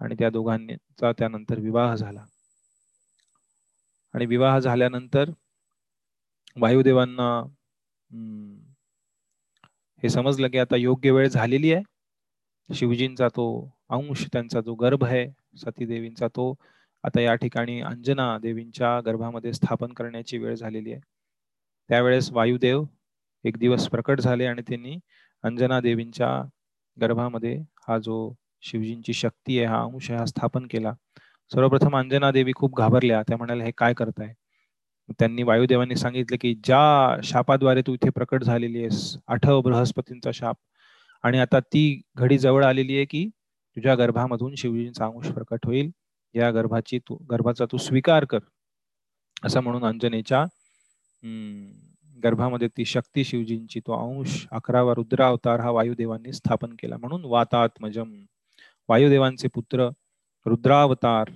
[0.00, 2.24] आणि त्या दोघांचा त्यानंतर विवाह झाला.
[4.14, 5.30] आणि विवाह झाल्यानंतर
[6.56, 7.28] वायुदेवांना
[10.04, 11.82] हे समजलं की आता योग्य वेळ झालेली आहे.
[12.68, 13.44] शिवजींचा तो
[13.90, 16.54] अंश त्यांचा जो गर्भ आहे सतीदेवींचा तो
[17.04, 21.00] आता या ठिकाणी अंजना देवींच्या गर्भामध्ये स्थापन करण्याची वेळ झालेली आहे.
[21.90, 22.84] त्यावेळेस वायुदेव
[23.44, 24.98] एक दिवस प्रकट झाले आणि त्यांनी
[25.44, 26.30] अंजना देवींच्या
[26.96, 27.56] गर्भामध्ये
[27.88, 28.16] हा जो
[28.62, 30.92] शिवजींची शक्ती आहे हा अंश हा स्थापन केला.
[31.52, 33.22] सर्वप्रथम अंजना देवी खूप घाबरल्या.
[33.22, 34.32] त्या म्हणाल्या हे काय करताय?
[35.18, 40.56] त्यांनी वायुदेवांनी सांगितलं की ज्या शापाद्वारे तू इथे प्रकट झालेली आहेस आठव बृहस्पतींचा शाप.
[41.24, 43.26] आणि आता ती घडी जवळ आलेली आहे की
[43.76, 45.90] तुझ्या गर्भामधून शिवजींचा अंश प्रकट होईल.
[46.34, 48.38] या गर्भाची तू गर्भाचा तू स्वीकार कर.
[49.44, 50.44] असं म्हणून अंजनेच्या
[52.16, 56.96] गर्भामध्ये ती शक्ती शिवजींची तो अंश अकरावा रुद्रावतार हा वायुदेवांनी स्थापन केला.
[56.96, 58.12] म्हणून वातात्मजम
[58.88, 59.88] वायुदेवांचे पुत्र
[60.46, 61.30] रुद्रावतार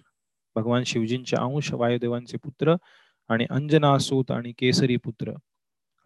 [0.57, 2.75] भगवान शिवजींचे अंश वायुदेवांचे पुत्र
[3.31, 5.33] आणि अंजनासूत आणि केसरी पुत्र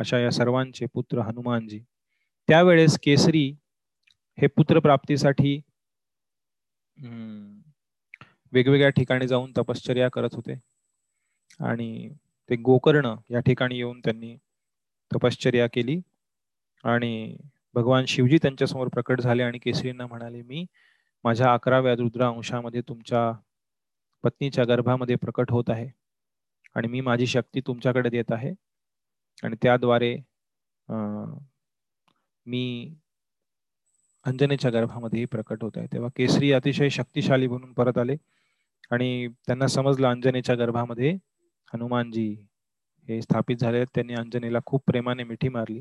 [0.00, 1.78] अशा या सर्वांचे पुत्र हनुमानजी.
[2.48, 3.46] त्यावेळेस केसरी
[4.38, 5.61] हे पुत्र प्राप्तीसाठी
[8.52, 10.54] वेगवेगळ्या ठिकाणी जाऊन तपश्चर्या करत होते.
[11.61, 12.08] आणि
[12.48, 14.37] ते गोकर्ण या ठिकाणी येऊन त्यांनी
[15.11, 16.00] तपश्चर्या केली.
[16.85, 17.37] आणि
[17.74, 20.64] भगवान शिवजी त्यांच्यासमोर प्रकट झाले आणि केसरींना म्हणाले मी
[21.24, 23.30] माझ्या अकराव्या रुद्र अंशामध्ये तुमच्या
[24.24, 25.88] पत्नीच्या गर्भामध्ये प्रकट होत आहे.
[26.76, 28.52] आणि मी माझी शक्ती तुमच्याकडे देत आहे.
[29.44, 30.16] आणि त्याद्वारे
[32.46, 32.94] मी
[34.26, 35.87] अंजनेच्या गर्भामध्येही प्रकट होत आहे.
[35.92, 38.16] तेव्हा केसरी अतिशय शक्तिशाली म्हणून परत आले.
[38.90, 41.12] आणि त्यांना समजलं अंजनेच्या गर्भामध्ये
[41.74, 42.28] हनुमानजी
[43.08, 43.85] हे स्थापित झाले.
[43.85, 45.80] त्यांनी अंजनेला खूप प्रेमाने मिठी मारली.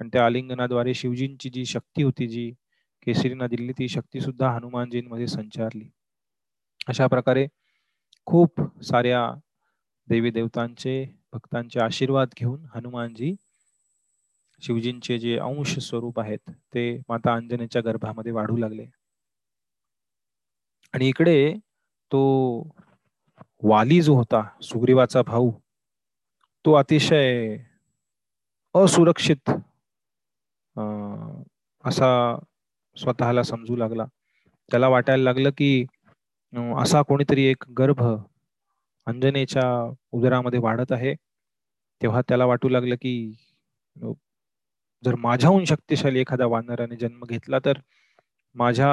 [0.00, 2.50] आणि त्या आलिंगनाद्वारे शिवजींची जी शक्ती होती जी
[3.06, 5.88] केसरीना दिली ती शक्ती सुद्धा हनुमानजींमध्ये संचारली.
[6.88, 7.46] अशा प्रकारे
[8.26, 9.20] खूप साऱ्या
[10.08, 13.34] देवी देवतांचे भक्तांचे आशीर्वाद घेऊन हनुमानजी
[14.62, 18.84] शिवजींचे जे अंश स्वरूप आहेत ते माता अंजनेच्या गर्भामध्ये वाढू लागले.
[20.94, 21.52] आणि इकडे
[22.12, 22.20] तो
[23.62, 25.50] वाली जो होता सुग्रीवाचा भाऊ
[26.64, 27.56] तो अतिशय
[28.74, 29.50] असुरक्षित
[31.84, 32.08] असा
[32.96, 34.04] स्वतःला समजू लागला.
[34.68, 35.84] त्याला वाटायला लागलं की
[36.82, 38.02] असा कोणीतरी एक गर्भ
[39.06, 39.64] अंजनेच्या
[40.12, 41.14] उदरामध्ये वाढत आहे
[42.00, 43.12] तेव्हा त्याला वाटू लागलं की
[45.02, 47.78] जर माझ्याहून शक्तिशाली एखाद्या वानराने जन्म घेतला तर
[48.54, 48.90] माझ्या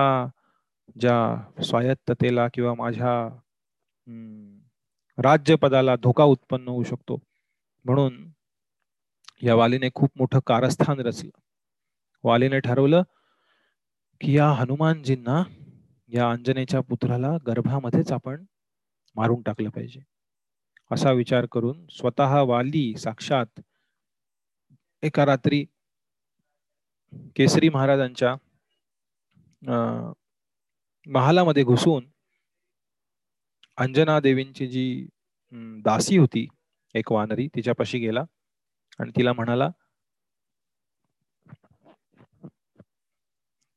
[0.96, 3.14] ज्या स्वायत्ततेला किंवा माझ्या
[5.18, 7.20] राज्यपदाला धोका उत्पन्न होऊ शकतो
[7.86, 8.32] म्हणून
[9.42, 11.30] या वालीने खूप मोठं कारस्थान रचलं.
[12.24, 13.04] वालीने ठरवलं
[14.22, 15.44] की या हनुमानजींना
[16.10, 18.44] या अंजनेच्या पुत्राला गर्भामध्येच आपण
[19.16, 20.00] मारून टाकलं पाहिजे.
[20.92, 23.60] असा विचार करून स्वतः वाली साक्षात
[25.04, 25.64] एका रात्री
[27.36, 28.36] केसरी महाराजांच्या
[31.08, 32.06] महालामध्ये घुसून
[33.78, 34.86] अंजना देवींची जी
[35.84, 36.46] दासी होती
[36.96, 38.24] एक वानरी तिच्यापाशी गेला
[39.00, 39.70] आणि तिला म्हणाला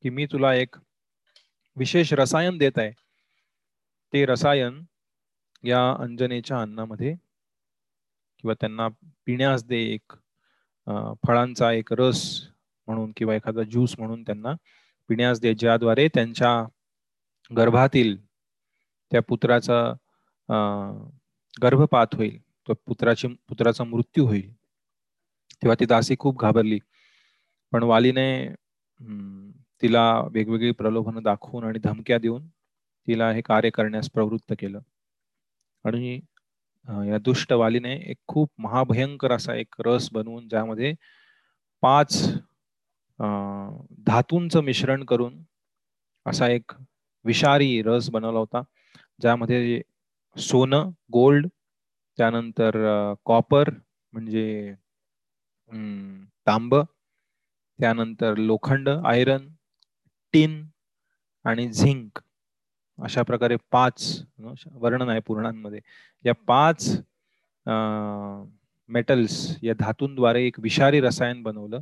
[0.03, 0.75] की मी तुला एक
[1.77, 2.91] विशेष रसायन देत आहे.
[4.13, 4.83] ते रसायन
[5.63, 7.13] या अंजनेच्या अन्नामध्ये
[8.39, 8.87] किंवा त्यांना
[9.25, 10.13] पिण्यास दे एक
[11.27, 12.23] फळांचा एक रस
[12.87, 14.53] म्हणून किंवा एखादा ज्यूस म्हणून त्यांना
[15.09, 16.51] पिण्यास दे ज्याद्वारे त्यांच्या
[17.51, 18.15] गर्भातील
[19.11, 19.81] त्या पुत्राचा
[21.57, 22.37] गर्भपात होईल.
[22.67, 24.51] तो पुत्राची पुत्राचा मृत्यू होईल.
[25.61, 26.79] तेव्हा ती दासी खूप घाबरली.
[27.73, 28.27] पण वालीने
[29.81, 32.47] तिला वेगवेगळी प्रलोभन दाखवून आणि धमक्या देऊन
[33.07, 34.79] तिला हे कार्य करण्यास प्रवृत्त केलं.
[35.85, 36.19] आणि
[37.09, 40.93] या दुष्ट वालीने एक खूप महाभयंकर असा एक रस बनवून ज्यामध्ये
[41.83, 42.23] पाच
[44.07, 45.41] धातूंचं मिश्रण करून
[46.25, 46.71] असा एक
[47.25, 48.61] विषारी रस बनवला होता.
[49.21, 49.81] ज्यामध्ये
[50.35, 51.47] सोनं गोल्ड
[52.17, 52.77] त्यानंतर
[53.25, 53.69] कॉपर
[54.13, 54.73] म्हणजे
[56.47, 56.75] तांब
[57.79, 59.47] त्यानंतर लोखंड आयरन
[60.33, 60.63] टिन
[61.45, 62.19] आणि झिंक
[62.99, 64.23] अशा प्रकारे पाच
[64.71, 65.79] वर्णन आहे पुराणांमध्ये.
[66.25, 66.89] या पाच
[68.89, 71.79] मेटल्स या धातूंद्वारे एक विषारी रसायन बनवलं.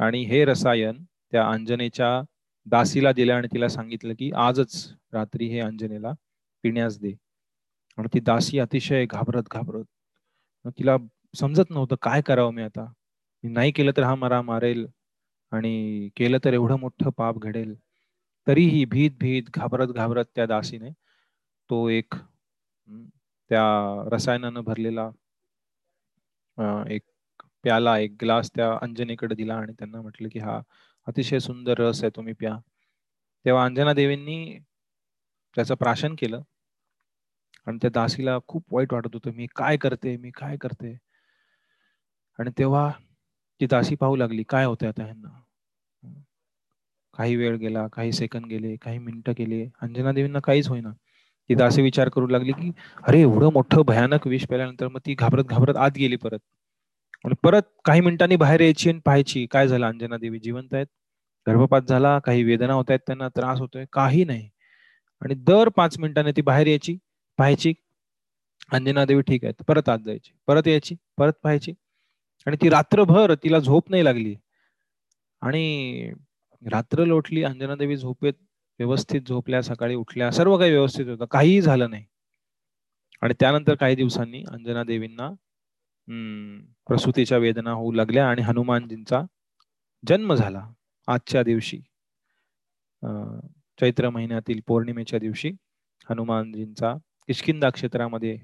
[0.00, 2.20] आणि हे रसायन त्या अंजनेच्या
[2.66, 4.74] दासीला दिलं आणि तिला सांगितलं की आजच
[5.12, 6.12] रात्री हे अंजनेला
[6.64, 7.12] पिण्यास दे.
[7.98, 9.84] आणि ती दासी अतिशय घाबरत घाबरत.
[10.78, 10.96] तिला
[11.34, 12.84] समजत नव्हतं काय करावं मी आता.
[13.44, 14.86] मी नाही केलं तर हा मला मारेल
[15.52, 17.74] आणि केलं तर एवढं मोठं पाप घडेल.
[18.46, 20.90] तरीही भीत भीत घाबरत घाबरत त्या दासीने
[21.70, 22.14] तो एक
[23.50, 23.64] त्या
[24.12, 25.10] रसायनानं भरलेला
[26.90, 27.02] एक
[27.62, 30.60] प्याला एक ग्लास त्या अंजनेकडे दिला आणि त्यांना म्हटलं की हा
[31.06, 32.56] अतिशय सुंदर रस आहे तुम्ही प्या.
[33.44, 34.58] तेव्हा अंजना देवींनी
[35.56, 36.42] त्याचं प्राशन केलं
[37.66, 40.96] आणि त्या दासीला खूप वाईट वाटत होतं मी काय करते मी काय करते.
[42.38, 42.90] आणि तेव्हा
[43.60, 45.40] ती दासी पाहू लागली काय होते आता ह्यांना?
[47.20, 50.90] काही वेळ गेला काही सेकंद गेले काही मिनिटं गेले अंजना देवींना काहीच होईना.
[51.48, 52.70] तिथं असे विचार करू लागली की
[53.08, 56.38] अरे एवढं मोठं भयानक विष पेल्यानंतर मग ती घाबरत घाबरत आत गेली परत.
[57.24, 60.38] आणि परत काही मिनिटांनी बाहेर यायची आणि पाहायची काय झालं अंजना देवी?
[60.38, 60.86] जिवंत आहेत?
[61.46, 62.18] गर्भपात झाला?
[62.18, 63.28] काही वेदना होत आहेत त्यांना?
[63.28, 63.84] त्रास होतोय?
[63.92, 64.48] काही नाही.
[65.22, 66.96] आणि दर पाच मिनिटांनी ती बाहेर यायची
[67.38, 67.74] पाहायची
[68.72, 69.62] अंजना देवी ठीक आहेत.
[69.68, 71.72] परत आत जायची परत यायची परत पाहायची.
[72.46, 74.34] आणि ती रात्रभर तिला झोप नाही लागली.
[75.42, 76.12] आणि
[76.62, 78.32] रात्र लोटली अंजनादेवी झोपेत
[78.78, 81.24] व्यवस्थित झोपल्या सकाळी उठल्या सर्व काही व्यवस्थित होतं.
[81.30, 82.04] काहीही झालं नाही.
[83.22, 89.22] आणि त्यानंतर काही दिवसांनी अंजना देवींना हम्म प्रसूतीच्या वेदना होऊ लागल्या आणि हनुमानजींचा
[90.04, 90.66] जन्म झाला
[91.08, 91.78] आजच्या दिवशी.
[93.80, 95.50] चैत्र महिन्यातील पौर्णिमेच्या दिवशी
[96.10, 96.94] हनुमानजींचा
[97.28, 98.36] किशकिंदा क्षेत्रामध्ये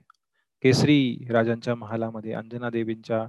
[0.63, 3.25] केसरी राजांच्या महालामध्ये अंजना देवींच्या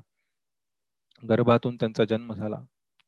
[1.24, 2.58] गर्भातून त्यांचा जन्म झाला.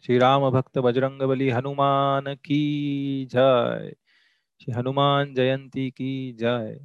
[0.04, 3.92] श्रीराम भक्त बजरंग बली हनुमान की जय।
[4.60, 6.78] श्री हनुमान जयंती की जय।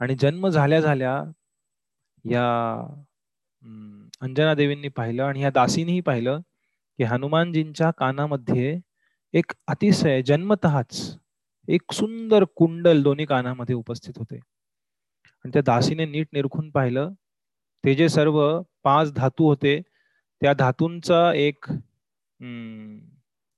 [0.00, 1.24] आणि जन्म झाल्या झाल्या
[2.24, 2.44] या
[4.20, 6.40] अंजना देवींनी पाहिलं आणि या दासीनीही पाहिलं
[6.98, 8.78] की हनुमानजींच्या कानामध्ये
[9.32, 11.18] एक अतिशय जन्मतःच
[11.68, 14.36] एक सुंदर कुंडल दोन्ही कानामध्ये उपस्थित होते.
[14.36, 17.10] आणि त्या दासीने नीट निरखून पाहिलं.
[17.84, 19.80] ते जे सर्व पाच धातू होते
[20.42, 21.66] त्या धातूंचा एक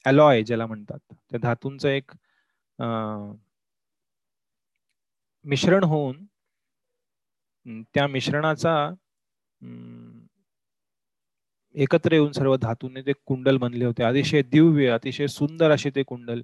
[0.05, 0.99] अलॉय ज्याला म्हणतात.
[1.31, 2.13] त्या धातूंचं एक
[5.45, 6.25] मिश्रण होऊन
[7.95, 8.75] त्या मिश्रणाचा
[11.75, 14.03] एकत्र येऊन सर्व धातूने ते कुंडल बनले होते.
[14.03, 16.43] अतिशय दिव्य अतिशय सुंदर असे ते कुंडल.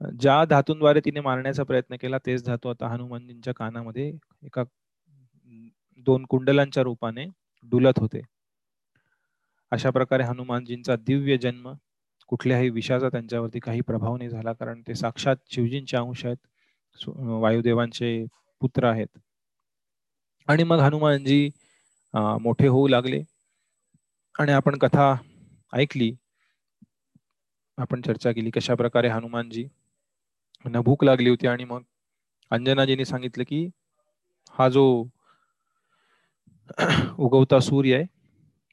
[0.00, 4.06] ज्या धातूंद्वारे तिने मारण्याचा प्रयत्न केला तेच धातू आता हनुमानजींच्या कानामध्ये
[4.44, 4.62] एका
[6.06, 7.24] दोन कुंडलांच्या रूपाने
[7.72, 8.20] डुलत होते.
[9.72, 11.72] अशा प्रकारे हनुमानजींचा दिव्य जन्म
[12.28, 17.08] कुठल्याही विषाचा त्यांच्यावरती काही प्रभाव नाही झाला कारण ते साक्षात शिवजींचे अंश आहेत
[17.42, 18.24] वायुदेवांचे
[18.62, 19.18] पुत्र आहेत.
[20.48, 21.48] आणि मग हनुमानजी
[22.14, 23.22] मोठे होऊ लागले.
[24.34, 25.14] आणि आपण कथा
[25.72, 26.12] ऐकली.
[27.78, 29.64] आपण चर्चा केली कशा प्रकारे हनुमानजी
[30.64, 31.82] न भूक लागली होती आणि मग
[32.50, 33.66] अंजनाजीने सांगितलं की
[34.54, 34.84] हा जो
[37.18, 38.04] उगवता सूर्य आहे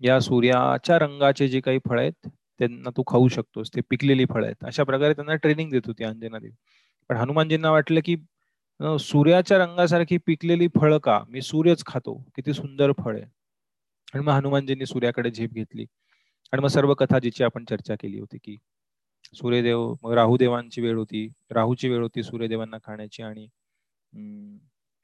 [0.02, 2.28] या सूर्याच्या रंगाचे जे काही फळ आहेत
[2.60, 4.64] त्यांना तू खाऊ शकतोस ते पिकलेली फळ आहेत.
[4.66, 6.54] अशा प्रकारे त्यांना ट्रेनिंग देत होती अंजना देवी.
[7.10, 8.16] पण हनुमानजींना वाटलं की
[9.02, 11.20] सूर्याच्या रंगासारखी पिकलेली फळ का?
[11.30, 12.16] मी सूर्यच खातो.
[12.36, 13.26] किती सुंदर फळ आहे.
[14.14, 15.86] आणि मग हनुमानजींनी सूर्याकडे झेप घेतली.
[16.54, 18.56] आणि मग सर्व कथा जिची आपण चर्चा केली होती की
[19.38, 21.28] सूर्यदेव मग राहुदेवांची वेळ होती.
[21.52, 23.48] राहूची वेळ होती सूर्यदेवांना खाण्याची आणि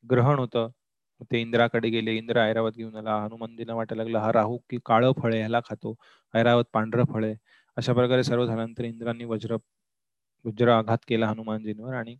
[0.04, 0.70] ग्रहण होतं.
[1.32, 2.16] ते इंद्राकडे गेले.
[2.18, 3.16] इंद्र ऐरावत घेऊन आला.
[3.24, 5.96] हनुमंदीला वाटायला लागला हा राहू की काळं फळे ह्याला खातो.
[6.34, 7.34] ऐरावत पांढरं फळे.
[7.78, 9.58] अशा प्रकारे सर्व झाल्यानंतर इंद्रांनी वज्र
[10.46, 12.16] वज्र आघात केला हनुमानजींवर आणि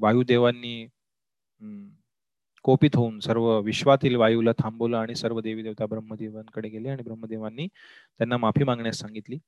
[0.00, 0.86] वायुदेवांनी
[2.64, 7.66] कोपित होऊन सर्व विश्वातील वायूला थांबवलं आणि सर्व देवी देवता ब्रह्मदेवांकडे गेले आणि ब्रह्मदेवांनी
[8.18, 9.38] त्यांना माफी मागण्यास सांगितली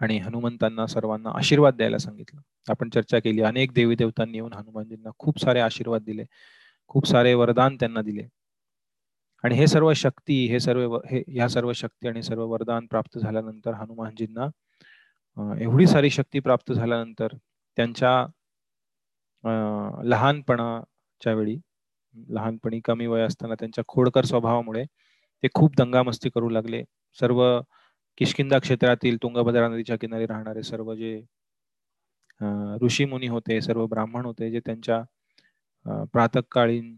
[0.00, 2.40] आणि हनुमंतांना सर्वांना आशीर्वाद द्यायला सांगितलं.
[2.68, 3.42] आपण चर्चा केली.
[3.42, 6.24] अनेक देवी देवतांनी येऊन हनुमानजींना खूप सारे आशीर्वाद दिले.
[6.88, 8.26] खूप सारे वरदान त्यांना दिले.
[9.44, 13.74] आणि हे सर्व शक्ती हे सर्व हे या सर्व शक्ती आणि सर्व वरदान प्राप्त झाल्यानंतर
[13.74, 14.46] हनुमानजींना
[15.62, 17.34] एवढी सारी शक्ती प्राप्त झाल्यानंतर
[17.76, 18.12] त्यांच्या
[20.08, 21.56] लहानपणाच्या वेळी
[22.14, 24.84] लहानपणी कमी वय असताना त्यांच्या खोडकर स्वभावामुळे
[25.42, 26.82] ते खूप दंगामस्ती करू लागले.
[27.18, 27.42] सर्व
[28.18, 31.20] किशकिंदा क्षेत्रातील तुंगभद्रा नदीच्या किनारी राहणारे सर्व जे
[32.82, 35.02] ऋषी मुनी होते सर्व ब्राह्मण होते जे त्यांच्या
[35.86, 36.96] प्रातकालीन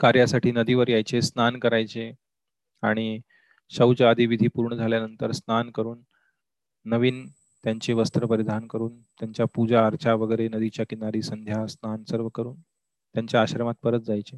[0.00, 2.10] कार्यासाठी नदीवर यायचे स्नान करायचे
[2.82, 3.20] आणि
[3.70, 5.98] शौच आदी विधी पूर्ण झाल्यानंतर स्नान करून
[6.86, 7.26] नवीन
[7.64, 12.54] त्यांचे वस्त्र परिधान करून त्यांच्या पूजा अर्चा वगैरे नदीच्या किनारी संध्या स्नान सर्व करून
[13.14, 14.36] त्यांच्या आश्रमात परत जायचे.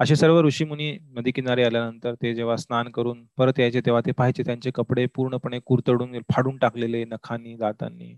[0.00, 4.12] असे सर्व ऋषी मुनी नदी किनारी आल्यानंतर ते जेव्हा स्नान करून परत यायचे तेव्हा ते
[4.12, 8.14] पाहायचे त्यांचे कपडे पूर्णपणे कुरतडून फाडून टाकलेले नखांनी दातांनी.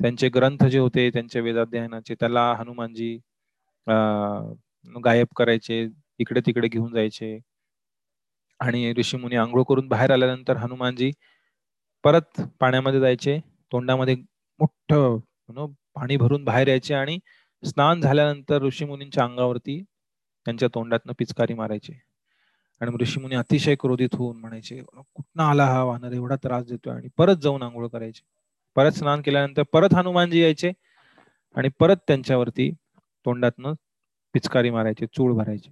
[0.00, 3.16] त्यांचे ग्रंथ जे होते त्यांच्या वेदाध्ययनाचे त्याला हनुमानजी
[5.04, 5.86] गायब करायचे
[6.20, 7.38] इकडे तिकडे घेऊन जायचे.
[8.60, 11.10] आणि ऋषीमुनी आंघोळ करून बाहेर आल्यानंतर हनुमानजी
[12.04, 13.38] परत पाण्यामध्ये जायचे.
[13.72, 14.14] तोंडामध्ये
[14.60, 15.18] मोठं
[15.96, 17.18] पाणी भरून बाहेर यायचे आणि
[17.62, 19.82] स्नान झाल्यानंतर ऋषीमुनींच्या अंगावरती
[20.46, 21.92] त्यांच्या तोंडातनं पिचकारी मारायचे.
[22.80, 26.12] आणि ऋषीमुनी अतिशय क्रोधित होऊन म्हणायचे कुठनं आला हा वानर?
[26.12, 26.94] एवढा त्रास देतोय.
[26.94, 28.22] आणि परत जाऊन आंघोळ करायचे.
[28.76, 30.72] परत स्नान केल्यानंतर परत हनुमानजी यायचे
[31.54, 32.70] आणि परत त्यांच्यावरती
[33.24, 33.74] तोंडातनं
[34.34, 35.70] पिचकारी मारायचे चूळ भरायचे.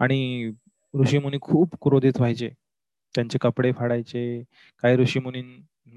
[0.00, 0.52] आणि
[0.94, 2.48] ऋषीमुनी खूप क्रोधित व्हायचे.
[3.14, 4.42] त्यांचे कपडे फाडायचे.
[4.82, 5.42] काही ऋषीमुनी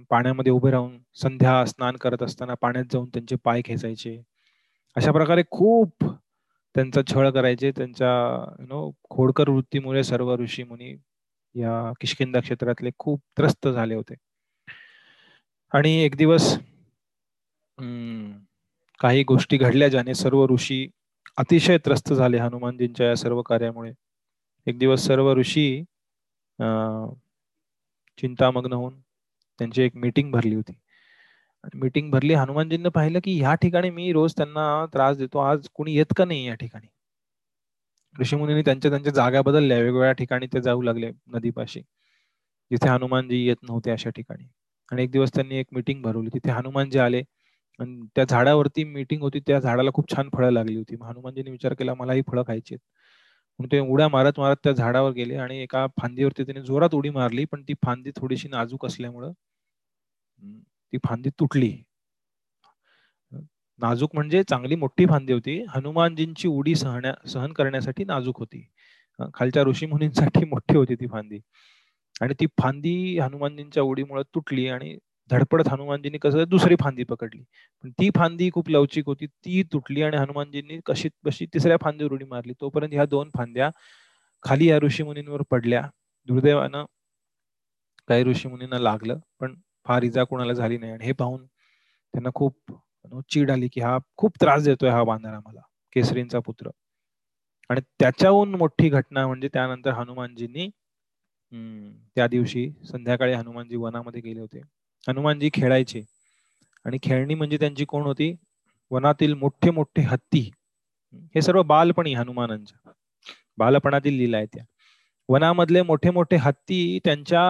[0.09, 4.21] पाण्यामध्ये उभे राहून संध्या स्नान करत असताना पाण्यात जाऊन त्यांचे पाय खेचायचे.
[4.95, 6.05] अशा प्रकारे खूप
[6.75, 7.71] त्यांचा छळ करायचे.
[7.71, 8.09] त्यांच्या
[8.61, 10.95] यु नो खोडकर वृत्तीमुळे सर्व ऋषी मुनी
[11.55, 14.15] या किशकिंदा क्षेत्रातले खूप त्रस्त झाले होते.
[15.71, 16.53] आणि एक दिवस
[19.01, 20.87] काही गोष्टी घडल्या ज्याने सर्व ऋषी
[21.37, 23.91] अतिशय त्रस्त झाले हनुमानजींच्या या सर्व कार्यामुळे.
[24.67, 25.83] एक दिवस सर्व ऋषी
[28.17, 28.99] चिंतामग्न होऊन
[29.59, 30.73] त्यांची एक मीटिंग भरली होती.
[31.73, 35.39] मीटिंग भरली हनुमानजींनी पाहिलं की ह्या ठिकाणी मी रोज त्यांना त्रास देतो.
[35.39, 36.87] आज कुणी येत का नाही या ठिकाणी?
[38.19, 39.77] ऋषीमुनी त्यांच्या त्यांच्या जागा बदलल्या.
[39.77, 41.81] वेगवेगळ्या ठिकाणी ते जाऊ लागले नदीपाशी.
[42.71, 44.47] जिथे हनुमानजी येत नव्हते अशा ठिकाणी.
[44.91, 46.29] आणि एक दिवस त्यांनी एक मीटिंग भरवली.
[46.33, 47.23] तिथे हनुमानजी आले.
[47.81, 50.95] आणि त्या झाडावरती मीटिंग होती त्या झाडाला खूप छान फळं लागली होती.
[51.03, 55.35] हनुमानजीने विचार केला मला ही फळं खायची म्हणून ते उड्या मारत मारत त्या झाडावर गेले
[55.37, 59.31] आणि एका फांदीवरती त्याने जोरात उडी मारली पण ती फांदी थोडीशी नाजूक असल्यामुळं
[60.93, 61.71] ती फांदी तुटली.
[63.79, 65.57] नाजूक म्हणजे चांगली मोठी फांदी होती.
[65.69, 68.65] हनुमानजींची उडी सहण्या सहन करण्यासाठी नाजूक होती.
[69.33, 71.39] खालच्या ऋषी मुनींसाठी मोठी होती ती फांदी.
[72.21, 74.97] आणि ती फांदी हनुमानजींच्या उडीमुळे तुटली आणि
[75.31, 77.41] धडपडत हनुमानजींनी कसं दुसरी फांदी पकडली.
[77.83, 79.25] पण ती फांदी खूप लवचिक होती.
[79.27, 82.53] ती तुटली आणि हनुमानजींनी कशी कशी तिसऱ्या फांदीवर उडी मारली.
[82.61, 83.69] तोपर्यंत ह्या दोन फांद्या
[84.43, 85.81] खाली या ऋषी मुनींवर पडल्या.
[86.27, 86.85] दुर्दैवानं
[88.09, 89.55] काही ऋषी मुनींना लागलं पण
[89.85, 90.91] फार इजा कोणाला झाली नाही.
[90.91, 92.73] आणि हे पाहून त्यांना खूप
[93.31, 95.61] चीड आली की हा खूप त्रास देतोय हा बांधारा आम्हाला
[95.95, 96.69] केसरींचा पुत्र.
[97.69, 100.69] आणि त्याच्याहून मोठी घटना म्हणजे त्यानंतर हनुमानजींनी
[102.15, 104.61] त्या दिवशी संध्याकाळी हनुमानजी वनामध्ये गेले होते.
[105.07, 106.01] हनुमानजी खेळायचे.
[106.85, 108.35] आणि खेळणी म्हणजे त्यांची कोण होती?
[108.91, 110.49] वनातील मोठे मोठे हत्ती.
[111.35, 112.91] हे सर्व बालपणी हनुमानांच्या
[113.57, 114.63] बालपणातील लीला आहे त्या.
[115.29, 117.41] वनामधले मोठे मोठे हत्ती त्यांच्या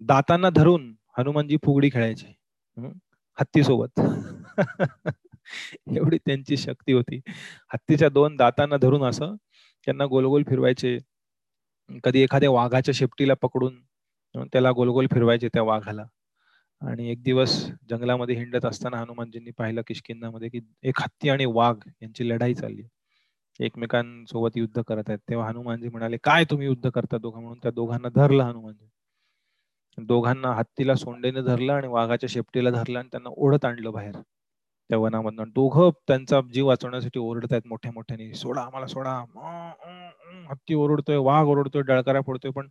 [0.00, 2.34] दातांना धरून हनुमानजी फुगडी खेळायचे.
[3.38, 4.00] हत्ती सोबत
[5.96, 7.20] एवढी त्यांची शक्ती होती.
[7.72, 9.34] हत्तीच्या दोन दातांना धरून असं
[9.86, 10.98] त्यांना गोलगोल फिरवायचे.
[12.04, 13.74] कधी एखाद्या वाघाच्या शेपटीला पकडून
[14.52, 16.04] त्याला गोलगोल फिरवायचे त्या वाघाला.
[16.82, 17.52] आणि एक दिवस
[17.90, 22.82] जंगलामध्ये हिंडत असताना हनुमानजींनी पाहिलं किशकिंदामध्ये की एक हत्ती आणि वाघ यांची लढाई चालली
[23.60, 25.18] एकमेकांसोबत युद्ध करत आहेत.
[25.30, 27.40] तेव्हा हनुमानजी म्हणाले काय तुम्ही युद्ध करता दोघं?
[27.40, 28.88] म्हणून त्या दोघांना धरलं हनुमानजी
[29.98, 34.16] दोघांना हत्तीला सोंडेने धरलं आणि वाघाच्या शेपटीला धरलं आणि त्यांना ओढत आणलं बाहेर.
[34.90, 39.14] त्या वनामधनं दोघं त्यांचा जीव वाचवण्यासाठी ओरडत आहेत मोठ्या मोठ्याने सोडा आम्हाला सोडा.
[40.50, 42.68] हत्ती ओरडतोय वाघ ओरडतोय डळकारा फोडतोय पण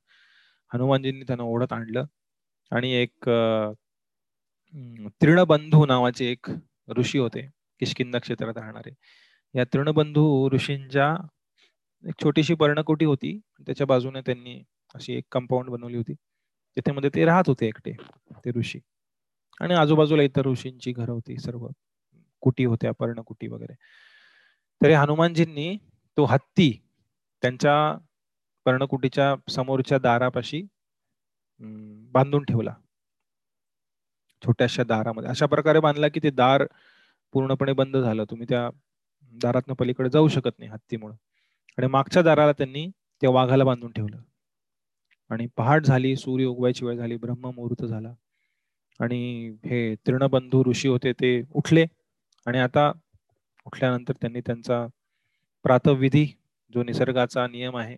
[0.72, 2.06] हनुमानजींनी त्यांना ओढत आणलं.
[2.72, 3.30] आणि एक
[5.22, 6.46] तृणबंधू नावाचे एक
[6.98, 7.42] ऋषी होते
[7.80, 8.94] किशकिंद क्षेत्रात राहणारे.
[9.56, 11.16] या तृणबंधू ऋषींच्या
[12.08, 13.40] एक छोटीशी पर्णकोटी होती.
[13.60, 14.64] त्याच्या बाजूने त्यांनी
[14.96, 16.14] अशी एक कंपाऊंड बनवली होती.
[16.92, 17.92] मध्ये ते राहत होते एकटे
[18.46, 18.80] ते ऋषी.
[19.62, 21.68] आणि आजूबाजूला इतर ऋषींची घरं होती सर्व
[22.42, 23.74] कुटी होत्या पर्णकुटी वगैरे.
[24.84, 25.78] तरी हनुमानजींनी
[26.18, 26.72] तो हत्ती
[27.42, 27.98] त्यांच्या
[28.66, 30.64] पर्णकुटीच्या समोरच्या दारापाशी
[32.12, 32.74] बांधून ठेवला.
[34.46, 35.30] छोट्याशा दारामध्ये.
[35.30, 36.66] अशा प्रकारे बांधला की ते दार
[37.34, 38.24] पूर्णपणे बंद झालं.
[38.30, 38.70] तुम्ही त्या
[39.34, 41.16] दारातनं पलीकडे जाऊ शकत नाही हत्तीमुळे.
[41.78, 42.88] आणि मागच्या दाराला त्यांनी
[43.22, 44.18] त्या वाघाला बांधून ठेवलं.
[45.32, 48.14] आणि पहाट झाली सूर्य उगवायची वेळ झाली ब्रह्म मुहूर्त झाला.
[49.00, 51.86] आणि हे तृणबंधू ऋषी होते ते उठले.
[52.46, 52.92] आणि आता
[53.66, 54.86] उठल्यानंतर त्यांनी त्यांचा
[55.66, 56.26] प्रातविधी
[56.74, 57.96] जो निसर्गाचा नियम आहे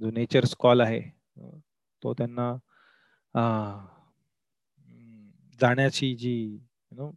[0.00, 1.00] जो नेचर्स कॉल आहे
[2.02, 2.54] तो त्यांना
[5.60, 7.10] जाण्याची जी यु नो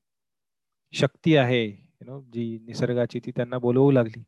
[0.94, 4.22] शक्ती आहे यु नो जी निसर्गाची ती त्यांना बोलवू लागली.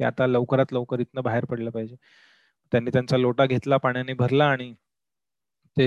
[0.00, 1.96] की आता लवकरात लवकर इथनं बाहेर पडलं पाहिजे.
[2.72, 4.72] त्यांनी त्यांचा लोटा घेतला पाण्याने भरला आणि
[5.76, 5.86] ते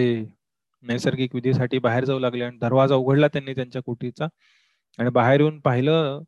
[0.83, 4.27] नैसर्गिक विधीसाठी बाहेर जाऊ लागले आणि दरवाजा उघडला त्यांनी त्यांच्या कुटीचा.
[4.99, 6.21] आणि बाहेर येऊन पाहिलं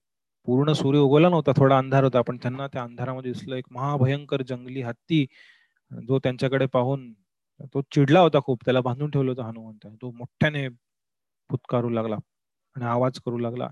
[0.47, 2.21] पूर्ण सूर्य उगवला नव्हता थोडा अंधार होता.
[2.21, 5.25] पण त्यांना त्या अंधारामध्ये दिसलं एक महाभयंकर जंगली हत्ती
[6.07, 7.11] जो त्यांच्याकडे पाहून
[7.73, 8.63] तो चिडला होता खूप.
[8.65, 9.87] त्याला बांधून ठेवलं होतं हनुमंत.
[10.01, 10.67] तो मोठ्याने
[11.49, 12.15] फुतकारू लागला
[12.75, 13.67] आणि आवाज करू लागला.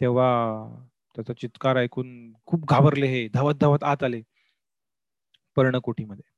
[0.00, 0.28] तेव्हा
[1.16, 2.08] त्याचा चित्कार ऐकून
[2.46, 4.20] खूप घाबरले हे धावत धावत आत आले
[5.56, 6.32] पर्णकोटीमध्ये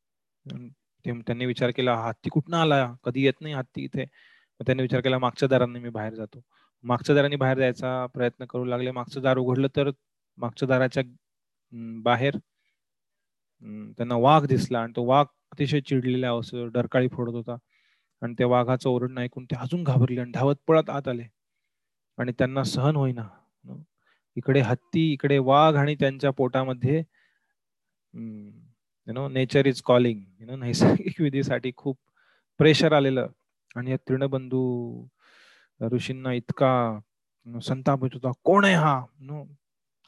[1.27, 2.87] त्यांनी विचार केला हत्ती कुठनं आला?
[3.05, 4.05] कधी येत नाही हत्ती इथे.
[4.61, 6.41] त्यांनी विचार केला मागच्या दारांनी मी बाहेर जातो.
[6.85, 8.91] मागच्या दारांनी बाहेर जायचा प्रयत्न करू लागले.
[8.91, 9.91] मागचं दार उघडलं तर
[10.39, 11.03] मागच्या दाराच्या
[12.05, 12.37] बाहेर
[13.99, 14.81] त्यांना वाघ दिसला.
[14.83, 17.57] आणि तो वाघ अतिशय चिडलेला असं डरकाळी फोडत होता.
[18.23, 21.25] आणि त्या वाघाचं ओरडणं ऐकून ते अजून घाबरले आणि धावत पळत आत आले.
[22.19, 23.29] आणि त्यांना सहन होईना.
[24.37, 26.99] इकडे हत्ती इकडे वाघ आणि त्यांच्या पोटामध्ये
[29.09, 31.99] you know nature is calling you know नैसर्गिक विधीसाठी खूप
[32.59, 33.27] प्रेशर आलेलं.
[33.77, 34.63] आणि या तृणबंधू
[35.81, 36.99] ऋषींना इतका
[37.63, 38.31] संताप होत होता.
[38.45, 39.01] कोण आहे हा?
[39.21, 39.43] नो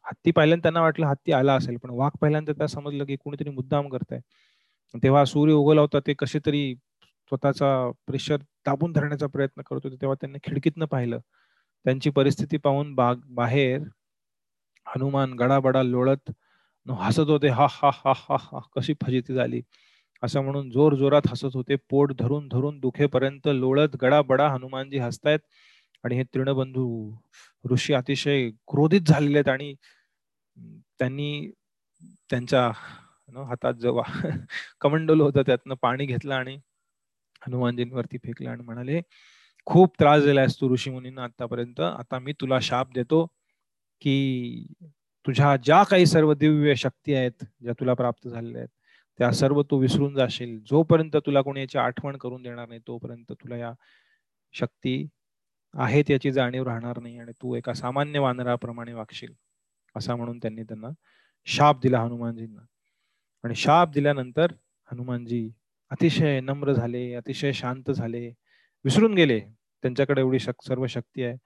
[0.05, 3.89] हत्ती पाहिल्यानं त्यांना वाटलं हत्ती आला असेल पण वाघ पहिल्यांदा त्या समजलं की कोणीतरी मुद्दाम
[3.89, 4.21] करताय.
[5.03, 6.75] तेव्हा सूर्य उगवला होता ते कसे तरी
[7.29, 7.69] स्वतःचा
[8.07, 11.19] प्रेशर दाबून धरण्याचा प्रयत्न करत होते तेव्हा त्यांनी खिडकीतनं पाहिलं.
[11.85, 13.81] त्यांची परिस्थिती पाहून बाग बाहेर
[14.87, 16.31] हनुमान गडाबडा लोळत
[16.87, 19.61] हसत होते हा हा हा हा हा कशी फजिती झाली.
[20.23, 25.39] असं म्हणून जोर जोरात हसत होते पोट धरून धरून दुखेपर्यंत लोळत गडाबडा हनुमानजी हसतायत.
[26.05, 26.85] आणि हे तृणबंधू
[27.65, 29.75] ऋषी अतिशय क्रोधित झालेले आहेत आणि
[30.99, 31.51] त्यांनी
[32.31, 32.71] त्यांच्या
[33.47, 34.03] हातात जेव्हा
[34.81, 36.57] कमंडल होतं त्यातनं पाणी घेतलं आणि
[37.47, 39.01] हनुमानजींवरती फेकला आणि म्हणाले
[39.67, 43.25] खूप त्रास दिलायस तू ऋषी मुनींना आतापर्यंत आता मी तुला शाप देतो
[44.03, 44.67] की
[45.27, 48.69] तुझ्या ज्या काही सर्व दिव्य शक्ती आहेत ज्या तुला प्राप्त झालेल्या आहेत
[49.19, 50.59] त्या सर्व तू विसरून जाशील.
[50.71, 53.73] जोपर्यंत तुला कोणी याची आठवण करून देणार नाही तोपर्यंत तुला या
[54.55, 55.07] शक्ती
[55.75, 59.33] आहेत याची जाणीव राहणार नाही आणि तू एका सामान्य वानराप्रमाणे वागशील.
[59.97, 60.89] असा म्हणून त्यांनी त्यांना
[61.47, 62.61] शाप दिला हनुमानजींना.
[63.45, 64.53] आणि शाप दिल्यानंतर
[64.93, 65.51] हनुमानजी
[65.91, 68.27] अतिशय नम्र झाले अतिशय शांत झाले
[68.85, 69.41] विसरून गेले.
[69.85, 71.37] त्यांच्याकडे एवढी शक सर्व शक्ती आहे.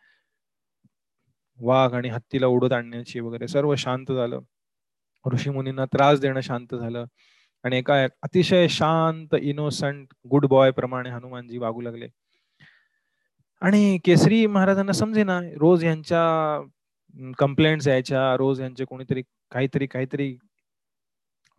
[1.58, 4.40] वाघ आणि हत्तीला उडत आणण्याची वगैरे सर्व शांत झालं.
[5.24, 7.04] ऋषी मुनींना त्रास देणं शांत झालं.
[7.64, 12.08] आणि एका अतिशय शांत इनोसंट गुड बॉय प्रमाणे हनुमानजी वागू लागले.
[13.62, 16.22] आणि केसरी महाराजांना समजे ना रोज यांच्या
[17.38, 19.22] कंप्लेंट्स यायच्या रोज यांचे कोणीतरी
[19.52, 20.36] काहीतरी काहीतरी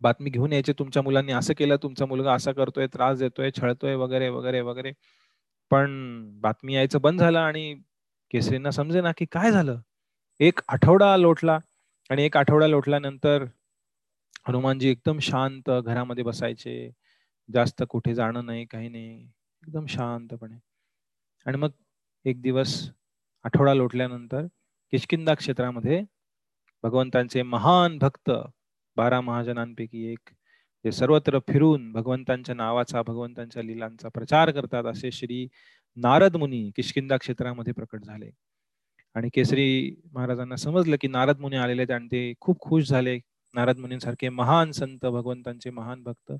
[0.04, 1.32] बातमी घेऊन यायचे तुमच्या मुलांनी.
[1.32, 4.92] असं केलं तुमचा मुलगा असा करतोय त्रास देतोय छळतोय वगैरे वगैरे वगैरे.
[5.70, 5.86] पण
[6.40, 7.74] बातमी यायचं बंद झालं आणि
[8.32, 9.80] केसरींना समजे ना की काय झालं?
[10.40, 11.58] एक आठवडा लोटला
[12.10, 13.44] आणि एक आठवडा लोटल्यानंतर
[14.48, 16.90] हनुमानजी एकदम शांत घरामध्ये बसायचे.
[17.52, 19.22] जास्त कुठे जाणं नाही काही नाही.
[19.62, 20.58] एकदम शांतपणे.
[21.46, 21.70] आणि मग
[22.24, 22.90] एक दिवस
[23.44, 24.46] आठवडा लोटल्यानंतर
[24.92, 26.02] किशकिंदा क्षेत्रामध्ये
[26.82, 28.30] भगवंतांचे महान भक्त
[28.96, 30.30] बारा महाजनांपैकी एक.
[30.84, 35.48] जे सर्वत्र फिरून भगवंतांच्या नावाचा भगवंतांच्या लिलांचा प्रचार करतात असे श्री
[35.96, 38.30] नारद मुनी किशकिंदा क्षेत्रामध्ये प्रकट झाले.
[39.14, 43.18] आणि केसरी महाराजांना समजलं की नारद मुनी आलेले आहेत आणि ते खूप खुश झाले.
[43.54, 46.32] नारद मुनींसारखे महान संत भगवंतांचे महान भक्त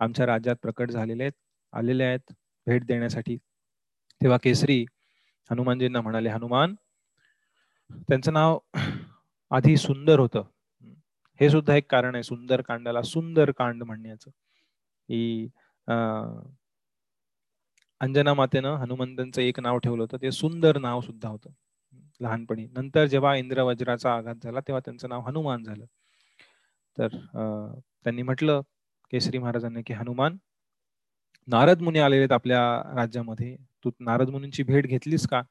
[0.00, 1.32] आमच्या राज्यात प्रकट झालेले आहेत
[1.72, 2.32] आलेले आहेत
[2.66, 3.36] भेट देण्यासाठी.
[4.20, 4.84] तेव्हा केसरी
[5.50, 6.74] हनुमानजींना म्हणाले हनुमान
[8.08, 8.58] त्यांचं नाव
[9.50, 10.42] आधी सुंदर होतं.
[11.40, 14.30] हे सुद्धा एक कारण आहे सुंदर कांडाला सुंदर कांड म्हणण्याचं.
[15.08, 15.48] की
[18.00, 21.50] अंजना मातेनं हनुमंतांचं एक नाव ठेवलं होतं ते सुंदर नाव सुद्धा होतं.
[22.20, 22.66] लहानपणी.
[22.76, 25.84] नंतर जेव्हा इंद्र वज्राचा आघात झाला तेव्हा त्यांचं नाव हनुमान झालं.
[26.96, 27.08] तर
[28.04, 28.60] त्यांनी म्हटलं
[29.12, 30.36] केसरी महाराजांनी की हनुमान
[31.48, 32.60] नारद मुनी आलेले आपल्या
[32.96, 33.56] राज्यामध्ये.
[33.84, 35.42] तू नारद मुनींची भेट घेतलीस का?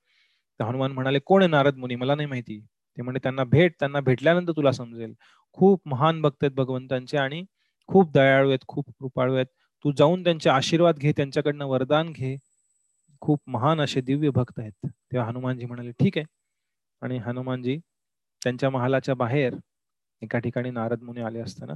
[0.60, 1.96] तर हनुमान म्हणाले कोण आहे नारद मुनी?
[1.96, 2.60] मला नाही माहिती.
[2.98, 5.14] ते म्हणजे त्यांना भेट त्यांना भेटल्यानंतर तुला समजेल.
[5.58, 7.43] खूप महान भक्त आहेत भगवंतांचे आणि
[7.89, 9.46] खूप दयाळू आहेत खूप कृपाळू आहेत.
[9.86, 12.36] तू जाऊन त्यांचे आशीर्वाद घे त्यांच्याकडनं वरदान घे.
[13.22, 14.88] खूप महान असे दिव्य भक्त आहेत.
[14.88, 16.26] तेव्हा हनुमानजी म्हणाले ठीक आहे.
[17.02, 17.78] आणि हनुमानजी
[18.41, 19.56] त्यांच्या महालाच्या बाहेर
[20.22, 21.74] एका ठिकाणी नारद मुनी आले असताना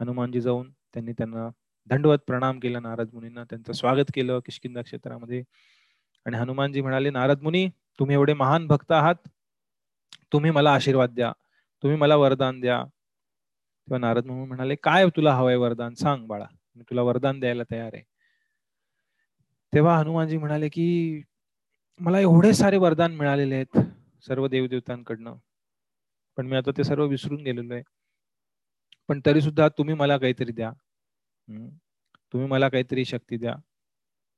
[0.00, 1.48] हनुमानजी जाऊन त्यांनी त्यांना
[1.90, 2.80] दंडवत प्रणाम केला.
[2.80, 5.42] नारद मुनींना त्यांचं स्वागत केलं किशकिंदा क्षेत्रामध्ये.
[6.26, 7.68] आणि हनुमानजी म्हणाले नारद मुनी
[7.98, 9.16] तुम्ही एवढे महान भक्त आहात.
[10.32, 11.32] तुम्ही मला आशीर्वाद द्या.
[11.82, 12.84] तुम्ही मला वरदान द्या.
[13.88, 15.94] तेव्हा नारद मुनी म्हणाले काय तुला हवंय वरदान?
[15.94, 16.46] सांग बाळा.
[16.74, 18.02] मी तुला वरदान द्यायला तयार आहे.
[19.74, 21.20] तेव्हा हनुमानजी म्हणाले की
[22.00, 23.78] मला एवढे सारे वरदान मिळालेले आहेत
[24.26, 25.34] सर्व देवदेवतांकडनं.
[26.36, 27.82] पण मी आता ते सर्व विसरून गेलेलो आहे.
[29.08, 30.72] पण तरी सुद्धा तुम्ही मला काहीतरी द्या.
[32.32, 33.54] तुम्ही मला काहीतरी शक्ती द्या.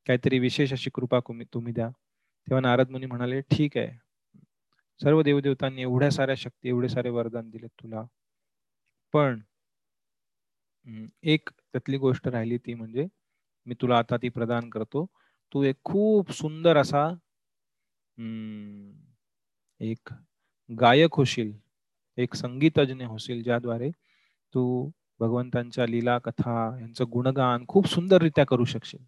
[0.06, 1.20] काहीतरी विशेष अशी कृपा
[1.54, 1.88] तुम्ही द्या.
[2.48, 4.03] तेव्हा नारद मुनी म्हणाले ठीक आहे.
[5.00, 8.02] सर्व देवदेवतांनी एवढ्या साऱ्या शक्ती एवढे सारे वरदान दिले तुला.
[9.14, 9.40] पण
[11.24, 13.06] एक त्यातली गोष्ट राहिली ती म्हणजे
[13.66, 15.06] मी तुला आता ती प्रदान करतो.
[15.52, 17.08] तू एक खूप सुंदर असा
[19.80, 20.12] एक
[20.70, 21.52] गायक होशील
[22.18, 23.90] एक संगीतज्ञ होशील ज्याद्वारे
[24.54, 24.90] तू
[25.20, 29.04] भगवंतांच्या लीला कथा यांचं गुणगान खूप सुंदररित्या करू शकशील.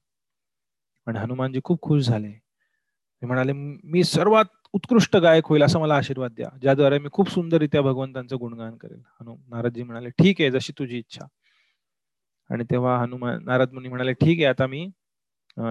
[1.06, 2.32] आणि हनुमानजी खूप खुश झाले.
[3.22, 7.82] ते म्हणाले मी सर्वात उत्कृष्ट गायक होईल असं मला आशीर्वाद द्या ज्याद्वारे मी खूप सुंदररित्या
[7.82, 9.00] भगवंतांचं गुणगान करेल.
[9.20, 11.26] हनु नारदजी म्हणाले ठीक आहे जशी तुझी इच्छा.
[12.50, 14.82] आणि तेव्हा हनुमान नारद मुनी म्हणाले ठीक आहे आता मी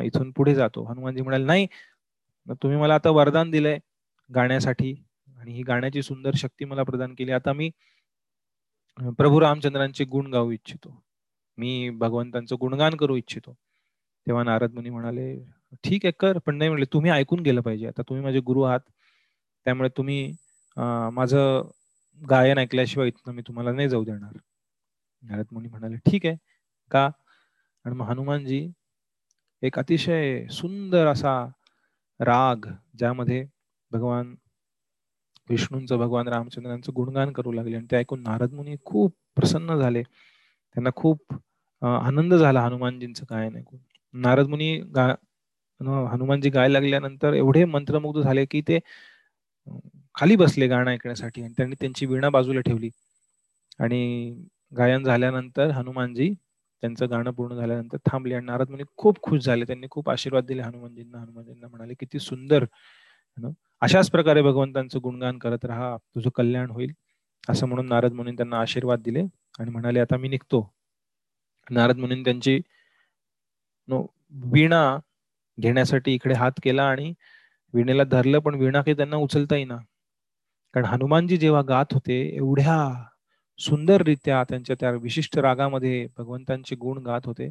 [0.04, 0.84] इथून पुढे जातो.
[0.86, 1.68] हनुमानजी म्हणाले नाही
[2.62, 3.78] तुम्ही मला आता वरदान दिलंय
[4.30, 4.94] गाण्यासाठी
[5.28, 7.32] आणि ही गाण्याची सुंदर शक्ती मला प्रदान केली.
[7.32, 7.70] आता मी
[9.18, 11.02] प्रभू रामचंद्रांचे गुण गाऊ इच्छितो.
[11.58, 13.54] मी भगवंतांचं गुणगान करू इच्छितो.
[14.28, 15.34] तेव्हा नारद मुनी म्हणाले
[15.84, 16.38] ठीक आहे कर.
[16.46, 17.88] पण नाही म्हणले तुम्ही ऐकून गेलं पाहिजे.
[17.88, 18.80] आता तुम्ही माझे गुरु आहात.
[19.66, 20.32] त्यामुळे तुम्ही
[21.14, 21.70] माझं
[22.22, 24.38] गायन ऐकल्याशिवाय इथनं मी तुम्हाला नाही जाऊ देणार.
[25.24, 26.36] नारद मुनी म्हणाले ठीक आहे
[26.92, 27.06] का?
[27.86, 28.68] आणि मग हनुमानजी
[29.64, 31.36] एक अतिशय सुंदर असा
[32.20, 32.66] राग
[32.98, 33.46] ज्यामध्ये
[33.92, 34.36] भगवान
[35.50, 37.76] विष्णूंचं भगवान रामचंद्रांचं गुणगान करू लागले.
[37.76, 40.04] आणि ते ऐकून नारद मुनी खूप प्रसन्न झाले.
[40.04, 41.34] त्यांना खूप
[41.82, 43.80] आनंद झाला हनुमानजींचं गायन ऐकून.
[44.14, 45.14] नारद मुनी गा
[45.82, 48.80] हनुमानजी गाय लागल्यानंतर एवढे मंत्रमुग्ध झाले की ते
[50.16, 52.90] खाली बसले गाणं ऐकण्यासाठी आणि त्यांनी त्यांची वीणा बाजूला ठेवली.
[53.80, 54.00] आणि
[54.78, 56.34] गायन झाल्यानंतर हनुमानजी
[56.84, 59.66] त्यांचं गाणं पूर्ण झाल्यानंतर थांबले आणि नारद मुनी खूप खुश झाले.
[59.66, 61.18] त्यांनी खूप आशीर्वाद दिले हनुमानजींना.
[61.20, 62.66] हनुमानजींना म्हणाले किती सुंदर
[63.82, 66.94] अशाच प्रकारे भगवंतांचं गुणगान करत राहा तुझं कल्याण होईल.
[67.44, 69.22] असं म्हणून नारद मुनी त्यांना आशीर्वाद दिले
[69.60, 70.62] आणि म्हणाले आता मी निघतो.
[71.68, 72.60] नारद मुनी त्यांची
[74.46, 74.82] वीणा
[75.58, 77.14] घेण्यासाठी इकडे हात केला आणि
[77.74, 79.78] वीणेला धरलं पण वीणा काही त्यांना उचलता येईना
[80.74, 82.78] कारण हनुमानजी जेव्हा गात होते एवढ्या
[83.60, 87.50] सुंदररित्या त्यांच्या त्या विशिष्ट रागामध्ये भगवंतांचे गुण गात होते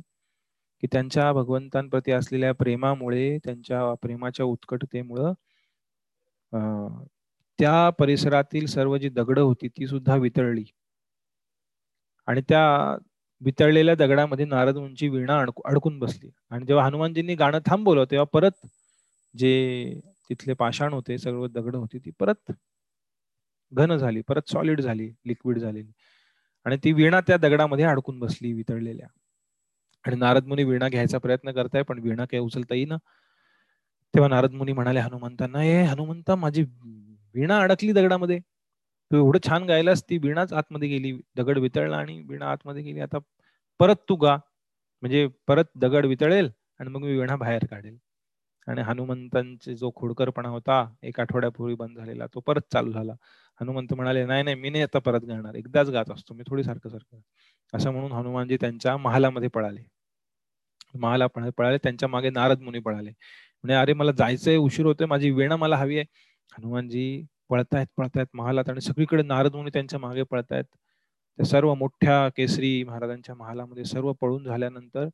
[0.83, 5.33] की त्यांच्या भगवंतांप्रती असलेल्या प्रेमामुळे त्यांच्या प्रेमाच्या उत्कटतेमुळं
[7.59, 10.65] त्या परिसरातील सर्व जी दगड होती ती सुद्धा वितळली.
[12.29, 12.65] आणि त्या
[13.45, 16.31] वितळलेल्या दगडामध्ये नारद मुंची वीणा अडकून बसली.
[16.51, 18.67] आणि जेव्हा हनुमानजींनी गाणं थांबवलं तेव्हा परत
[19.35, 22.53] जे तिथले पाषाण होते सर्व दगड होती ती परत
[23.73, 25.91] घन झाली परत सॉलिड झाली लिक्विड झालेली.
[26.67, 29.07] आणि ती वीणा त्या दगडामध्ये अडकून बसली वितळलेल्या.
[30.05, 32.97] आणि नारद मुनी वीणा घ्यायचा प्रयत्न करताय पण वीणा काही उचलता येईना.
[34.15, 36.63] तेव्हा नारद मुनी म्हणाले हनुमंतांना हे हनुमंता माझी
[37.35, 38.39] वीणा अडकली दगडामध्ये.
[39.15, 43.01] तू एवढं छान गायलास ती वीणाच आतमध्ये गेली दगड वितळला आणि वीणा आतमध्ये गेली.
[43.01, 43.19] आता
[43.81, 44.37] परत तू गा.
[45.03, 46.51] म्हणजे परत दगड वितळेल
[46.81, 47.97] आणि मग मी वीणा बाहेर काढेल.
[48.69, 53.13] आणि हनुमंतांचे जो खोडकरपणा होता एक आठवड्यापूर्वी बंद झालेला तो परत चालू झाला.
[53.61, 55.55] हनुमंत म्हणाले नाही नाही मी नाही आता परत गाणार.
[55.55, 56.35] एकदाच गात असतो.
[56.35, 57.21] मी थोडी सारखं सारखं.
[57.75, 59.81] असं म्हणून हनुमानजी त्यांच्या महालामध्ये पळाले.
[60.99, 61.79] महाला पळाले.
[61.83, 63.11] त्यांच्या मागे नारद मुनी पळाले.
[63.11, 65.07] म्हणजे अरे मला जायचंय उशीर होतोय.
[65.07, 66.05] माझी वेणा मला हवी आहे.
[66.59, 70.65] हनुमानजी पळतायत पळतायत महालात आणि सगळीकडे नारद मुनी त्यांच्या मागे पळतायत.
[71.39, 75.09] त्या सर्व मोठ्या केसरी महाराजांच्या महालामध्ये सर्व पळून झाल्यानंतर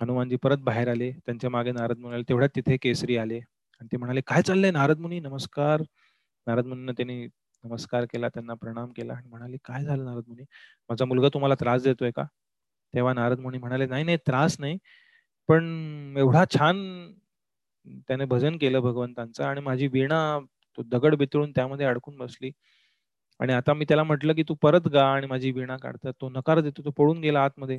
[0.00, 1.10] हनुमानजी परत बाहेर आले.
[1.26, 2.22] त्यांच्या मागे नारद मुनी आले.
[2.28, 3.38] तेवढ्यात तिथे केसरी आले.
[3.80, 5.20] आणि ते म्हणाले काय चाललंय नारद मुनी?
[5.20, 5.82] नमस्कार.
[6.46, 7.26] नारद मुनीनं त्यांनी
[7.64, 10.42] नमस्कार केला त्यांना प्रणाम केला आणि म्हणाले काय झालं नारद मुनी?
[10.90, 12.24] माझा मुलगा तुम्हाला त्रास देतोय का?
[12.94, 14.78] तेव्हा नारद मुनी म्हणाले नाही नाही त्रास नाही
[15.48, 16.76] पण एवढा छान
[18.08, 20.18] त्याने भजन केलं भगवंतांचं आणि माझी वीणा
[20.78, 22.50] तो दगड बितळून त्यामध्ये अडकून बसली.
[23.40, 26.12] आणि आता मी त्याला म्हटलं की तू परत गा आणि माझी वीणा काढतात.
[26.20, 27.78] तो नकार देतो तो पळून गेला आतमध्ये.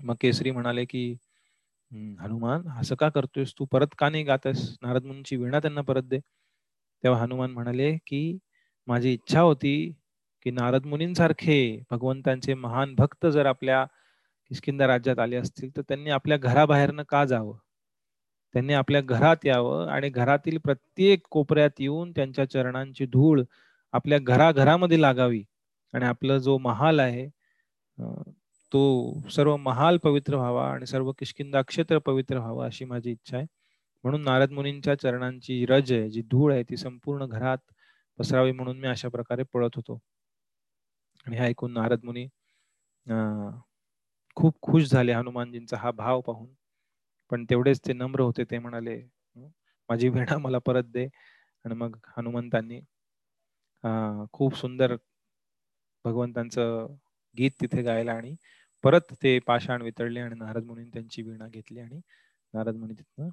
[0.00, 1.04] मग केसरी म्हणाले की
[2.20, 3.52] हनुमान असं का करतोयस?
[3.58, 4.68] तू परत का नाही गातस?
[4.82, 6.18] नारद मुनीची वीणा त्यांना परत दे.
[7.04, 8.38] तेव्हा हनुमान म्हणाले की
[8.88, 9.74] माझी इच्छा होती
[10.46, 11.58] की नारद मुनींसारखे
[11.90, 13.84] भगवंतांचे महान भक्त जर आपल्या
[14.50, 17.56] किशकिंदा राज्यात आले असतील तर त्यांनी आपल्या घराबाहेरनं का जावं?
[18.54, 23.42] त्यांनी आपल्या घरात यावं आणि घरातील प्रत्येक कोपऱ्यात येऊन त्यांच्या चरणांची धूळ
[23.94, 25.42] आपल्या घराघरामध्ये लागावी.
[25.94, 27.28] आणि आपलं जो महाल आहे
[28.72, 28.82] तो
[29.30, 33.46] सर्व महाल पवित्र व्हावा आणि सर्व किशकिंदा क्षेत्र पवित्र व्हावा अशी माझी इच्छा आहे.
[34.04, 37.58] म्हणून नारद मुनींच्या चरणांची रज आहे जी धूळ आहे ती संपूर्ण घरात
[38.18, 39.98] पसरावी म्हणून मी अशा प्रकारे पळत होतो.
[41.26, 42.26] आणि हे ऐकून नारद मुनी
[44.36, 46.48] खूप खुश झाले हनुमानजींचा हा भाव पाहून.
[47.32, 48.96] पण तेवढेच ते नम्र होते ते म्हणाले
[49.88, 51.06] माझी वेणा मला परत दे.
[51.64, 52.80] आणि मग हनुमंतांनी
[54.32, 54.96] खूप सुंदर
[56.04, 56.86] भगवंतांचं
[57.36, 58.34] गीत तिथे गायला आणि
[58.84, 62.00] परत ते पाषाण वितळले आणि नारद मुनी त्यांची वीणा घेतली आणि
[62.54, 63.28] नारद मुनी तिथनं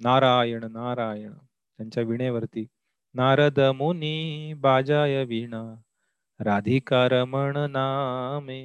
[0.00, 2.66] नारायण नारायण त्यांच्या विणेवरती
[3.14, 5.62] नारद मुनी बाजाय वीणा
[6.40, 8.60] राधिका रमण नामे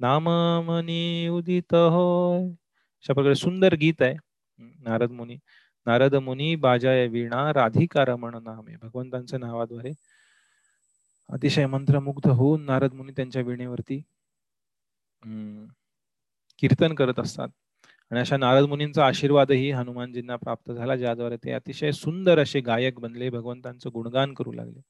[0.00, 2.48] नामामनी उदित होय
[3.04, 4.14] अशा प्रकारे सुंदर गीत आहे.
[4.58, 5.36] नारद मुनी
[5.86, 9.92] नारद मुनी बाजाय वीणा राधिका रमण नामे भगवंतांच्या नावाद्वारे
[11.30, 14.00] अतिशय मंत्रमुग्ध होऊन नारद मुनी त्यांच्या वीणेवरती
[16.62, 17.48] कीर्तन करत असतात.
[18.10, 23.28] आणि अशा नारद मुनींचा आशीर्वादही हनुमानजींना प्राप्त झाला ज्याद्वारे ते अतिशय सुंदर असे गायक बनले
[23.30, 24.80] भगवंतांचं गुणगान करू लागले.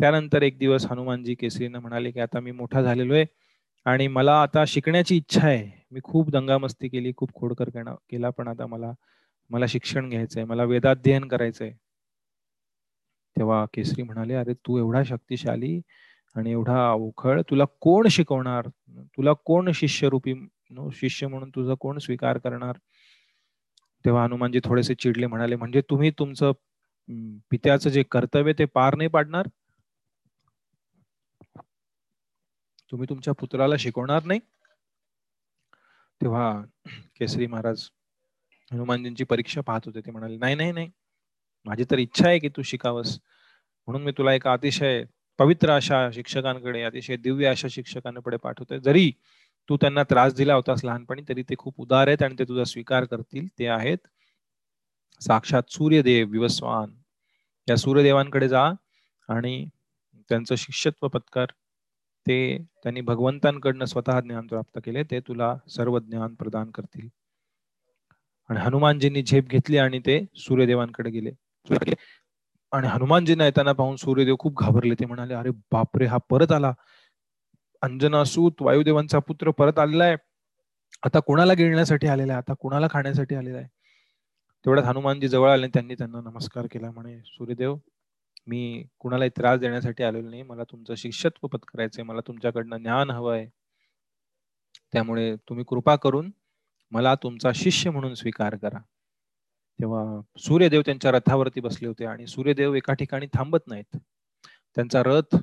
[0.00, 3.24] त्यानंतर एक दिवस हनुमानजी केसरीनं म्हणाले की आता मी मोठा झालेलो आहे
[3.86, 5.81] आणि मला आता शिकण्याची इच्छा आहे.
[5.92, 7.68] मी खूप दंगामस्ती केली खूप खोडकर
[8.10, 8.92] केला पण आता मला
[9.50, 11.70] मला शिक्षण घ्यायचंय मला वेदाध्ययन करायचंय.
[13.36, 15.80] तेव्हा केसरी म्हणाले अरे तू एवढा शक्तिशाली
[16.36, 18.68] आणि एवढा अवखळ तुला कोण शिकवणार?
[19.16, 20.34] तुला कोण शिष्यरूपी
[20.92, 22.76] शिष्य म्हणून तुझा कोण स्वीकार करणार?
[24.04, 26.52] तेव्हा हनुमानजी थोडेसे चिडले म्हणाले म्हणजे तुम्ही तुमचं
[27.50, 29.48] पित्याचं जे कर्तव्य ते पार नाही पाडणार?
[32.92, 34.40] तुम्ही तुमच्या पुत्राला शिकवणार नाही?
[36.22, 36.50] तेव्हा
[37.18, 37.88] केसरी महाराज
[38.70, 40.00] हनुमानजींची परीक्षा पाहत होते.
[40.00, 40.90] ते म्हणाले नाही नाही नाही.
[41.66, 43.18] माझी तर इच्छा आहे की तू शिकावंस.
[43.88, 45.04] म्हणून मी तुला एका अतिशय
[45.38, 48.78] पवित्र अशा शिक्षकांकडे अतिशय दिव्य अशा शिक्षकांकडे पाठवतोय.
[48.80, 49.10] जरी
[49.68, 53.04] तू त्यांना त्रास दिला होतास लहानपणी तरी ते खूप उदार आहेत आणि ते तुझा स्वीकार
[53.04, 53.46] करतील.
[53.58, 53.98] ते आहेत
[55.20, 56.94] साक्षात सूर्यदेव विवस्वान.
[57.68, 58.64] या सूर्यदेवांकडे जा
[59.28, 59.64] आणि
[60.30, 61.52] त्यांचं शिष्यत्व पत्कार
[62.26, 62.36] ते
[62.82, 67.08] त्यांनी भगवंतांकडनं स्वतः ज्ञान प्राप्त केले ते तुला सर्व ज्ञान प्रदान करतील.
[68.50, 71.30] आणि हनुमानजींनी झेप घेतली आणि ते सूर्यदेवांकडे गेले.
[72.72, 74.94] आणि हनुमानजींना येताना पाहून सूर्यदेव खूप घाबरले.
[75.00, 76.72] ते म्हणाले अरे बापरे हा परत आला.
[77.82, 80.16] अंजनासूत वायुदेवांचा पुत्र परत आलेला आहे
[81.06, 83.66] आता कुणाला गिळण्यासाठी आलेला आहे आता कुणाला खाण्यासाठी आलेला आहे
[84.64, 86.90] तेवढ्यात हनुमानजी जवळ आले त्यांनी त्यांना नमस्कार केला.
[86.90, 87.76] म्हणे सूर्यदेव
[88.46, 90.42] मी कुणालाही त्रास देण्यासाठी आलेलो नाही.
[90.42, 92.04] मला तुमचं शिष्यत्व पत्करायचंय.
[92.04, 93.46] मला तुमच्याकडनं ज्ञान हवं आहे
[94.92, 96.30] त्यामुळे तुम्ही कृपा करून
[96.90, 98.78] मला तुमचा शिष्य म्हणून स्वीकार करा.
[99.80, 103.96] तेव्हा सूर्यदेव त्यांच्या रथावरती बसले होते आणि सूर्यदेव एका ठिकाणी थांबत नाहीत.
[104.74, 105.36] त्यांचा रथ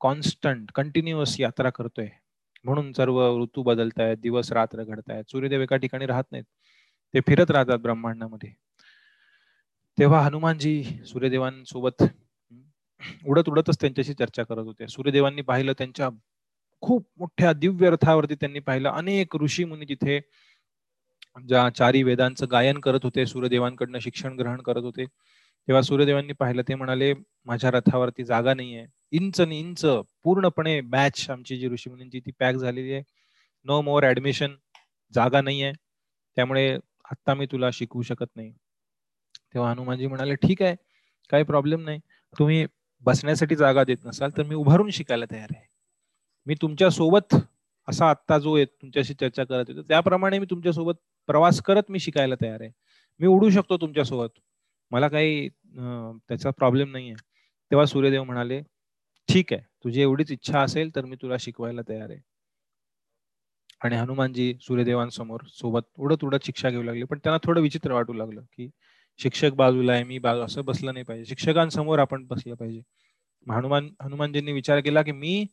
[0.00, 2.08] कॉन्स्टंट कंटिन्युअस यात्रा करतोय.
[2.64, 5.24] म्हणून सर्व ऋतू बदलतायत दिवस रात्र घडतायत.
[5.30, 6.44] सूर्यदेव एका ठिकाणी राहत नाहीत.
[7.14, 8.61] ते फिरत राहतात ब्रह्मांडामध्ये.
[9.98, 12.02] तेव्हा हनुमानजी सूर्यदेवांसोबत
[13.26, 14.86] उडत उडतच त्यांच्याशी चर्चा करत होते.
[14.88, 16.08] सूर्यदेवांनी पाहिलं त्यांच्या
[16.82, 18.88] खूप मोठ्या दिव्य रथावरती त्यांनी पाहिलं.
[18.90, 20.20] अनेक ऋषी मुनी तिथे
[21.48, 25.04] ज्या चारी वेदांचं गायन करत होते सूर्यदेवांकडनं शिक्षण ग्रहण करत होते
[25.68, 27.12] तेव्हा सूर्यदेवांनी पाहिलं ते म्हणाले
[27.46, 28.86] माझ्या रथावरती जागा नाहीये.
[29.12, 29.84] इंच आणि इंच
[30.24, 33.02] पूर्णपणे बॅच आमची जी ऋषीमुनींची ती पॅक झालेली आहे.
[33.66, 34.54] नो मोर ऍडमिशन
[35.12, 35.72] जागा नाहीये.
[36.36, 36.68] त्यामुळे
[37.12, 38.52] आता मी तुला शिकवू शकत नाही.
[39.54, 40.74] तेव्हा हनुमानजी म्हणाले ठीक आहे
[41.30, 41.98] काही प्रॉब्लेम नाही.
[42.36, 42.66] तुम्ही
[43.04, 45.66] बसण्यासाठी जागा देत नसाल तर मी उभारून शिकायला तयार आहे.
[46.46, 47.34] मी तुमच्यासोबत
[47.88, 50.94] असा आत्ता जो आहे तुमच्याशी चर्चा करत होतो त्याप्रमाणे मी तुमच्यासोबत
[51.28, 52.70] प्रवास करत मी शिकायला तयार आहे.
[53.20, 54.28] मी उडू शकतो तुमच्यासोबत.
[54.92, 57.14] मला काही त्याचा प्रॉब्लेम नाहीये.
[57.70, 58.60] तेव्हा सूर्यदेव म्हणाले
[59.28, 62.20] ठीक आहे तुझी एवढीच इच्छा असेल तर मी तुला शिकवायला तयार आहे.
[63.80, 67.04] आणि हनुमानजी सूर्यदेवांसमोर सोबत उडत उडत शिक्षा घेऊ लागले.
[67.04, 68.68] पण त्यांना थोडं विचित्र वाटू लागलं की
[69.22, 71.24] शिक्षक बाजूला आहे मी बाजू असं बसलं नाही पाहिजे.
[71.24, 72.80] शिक्षकांसमोर आपण बसलं पाहिजे.
[73.46, 75.44] हनुमान हनुमानजींनी विचार केला की मी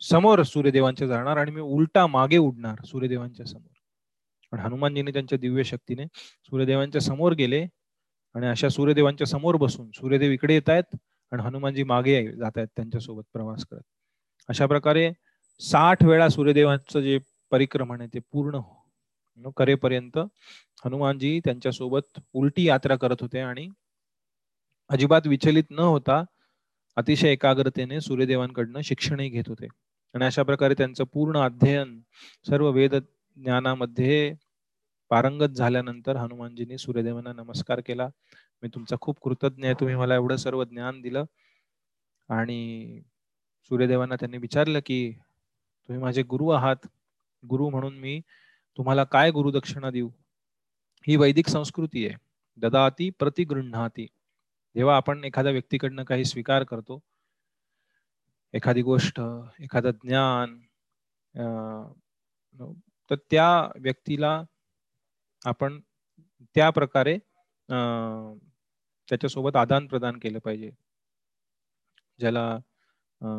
[0.00, 3.72] समोर सूर्यदेवांच्या जाणार आणि मी उलटा मागे उडणार सूर्यदेवांच्या समोर.
[4.52, 6.04] पण हनुमानजींनी त्यांच्या दिव्य शक्तीने
[6.50, 7.66] सूर्यदेवांच्या समोर गेले
[8.34, 10.96] आणि अशा सूर्यदेवांच्या समोर बसून सूर्यदेव इकडे येत आहेत
[11.32, 13.82] आणि हनुमानजी मागे जात आहेत त्यांच्यासोबत प्रवास करत.
[14.48, 15.10] अशा प्रकारे
[15.60, 17.18] साठ वेळा सूर्यदेवांचं जे
[17.50, 18.58] परिक्रमण आहे ते पूर्ण
[19.56, 20.18] करेपर्यंत
[20.84, 23.68] हनुमानजी त्यांच्यासोबत उलटी यात्रा करत होते आणि
[24.88, 26.22] अजिबात विचलित न होता
[26.96, 29.66] अतिशय एकाग्रतेने सूर्यदेवांकडनं शिक्षणही घेत होते.
[30.14, 32.00] आणि अशा प्रकारे त्यांचं पूर्ण अध्ययन
[32.48, 32.94] सर्व वेद
[33.36, 34.34] ज्ञानामध्ये
[35.10, 38.08] पारंगत झाल्यानंतर हनुमानजींनी सूर्यदेवांना नमस्कार केला.
[38.62, 39.74] मी तुमचा खूप कृतज्ञ आहे.
[39.74, 41.24] तुम्ही मला एवढं सर्व ज्ञान दिलं
[42.28, 43.00] आणि
[43.64, 45.12] सूर्यदेवांना त्यांनी विचारलं की
[45.88, 46.86] तुम्ही माझे गुरु आहात.
[47.48, 48.20] गुरु म्हणून मी
[48.76, 50.08] तुम्हाला काय गुरुदक्षिणा देऊ?
[51.04, 52.16] ही वैदिक संस्कृती आहे.
[52.58, 54.06] ददाती प्रतिगृहाती
[54.76, 56.98] जेव्हा आपण एखाद्या व्यक्तीकडनं काही स्वीकार करतो
[58.54, 59.20] एखादी गोष्ट
[59.60, 60.58] एखादं ज्ञान
[63.10, 63.48] तर त्या
[63.80, 64.40] व्यक्तीला
[65.42, 65.80] आपण
[66.56, 67.16] त्या प्रकारे
[69.08, 70.70] त्याच्यासोबत आदान प्रदान केलं पाहिजे.
[72.18, 72.58] ज्याला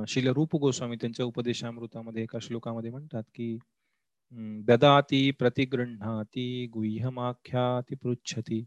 [0.08, 3.58] शिल रूप गोस्वामी त्यांच्या उपदेशामृतामध्ये एका श्लोकामध्ये म्हणतात की
[4.34, 8.66] ददाति प्रतिगृह्णाति गुह्यमाख्याति पृच्छति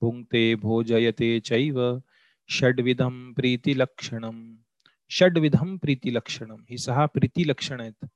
[0.00, 2.00] भुङ्क्ते भोजयते चैव
[2.48, 4.56] षड्विधम प्रीतिलक्षणम
[5.10, 8.06] षड्विधम प्रीतिलक्षणम ही सहा प्रीती लक्षण आहेत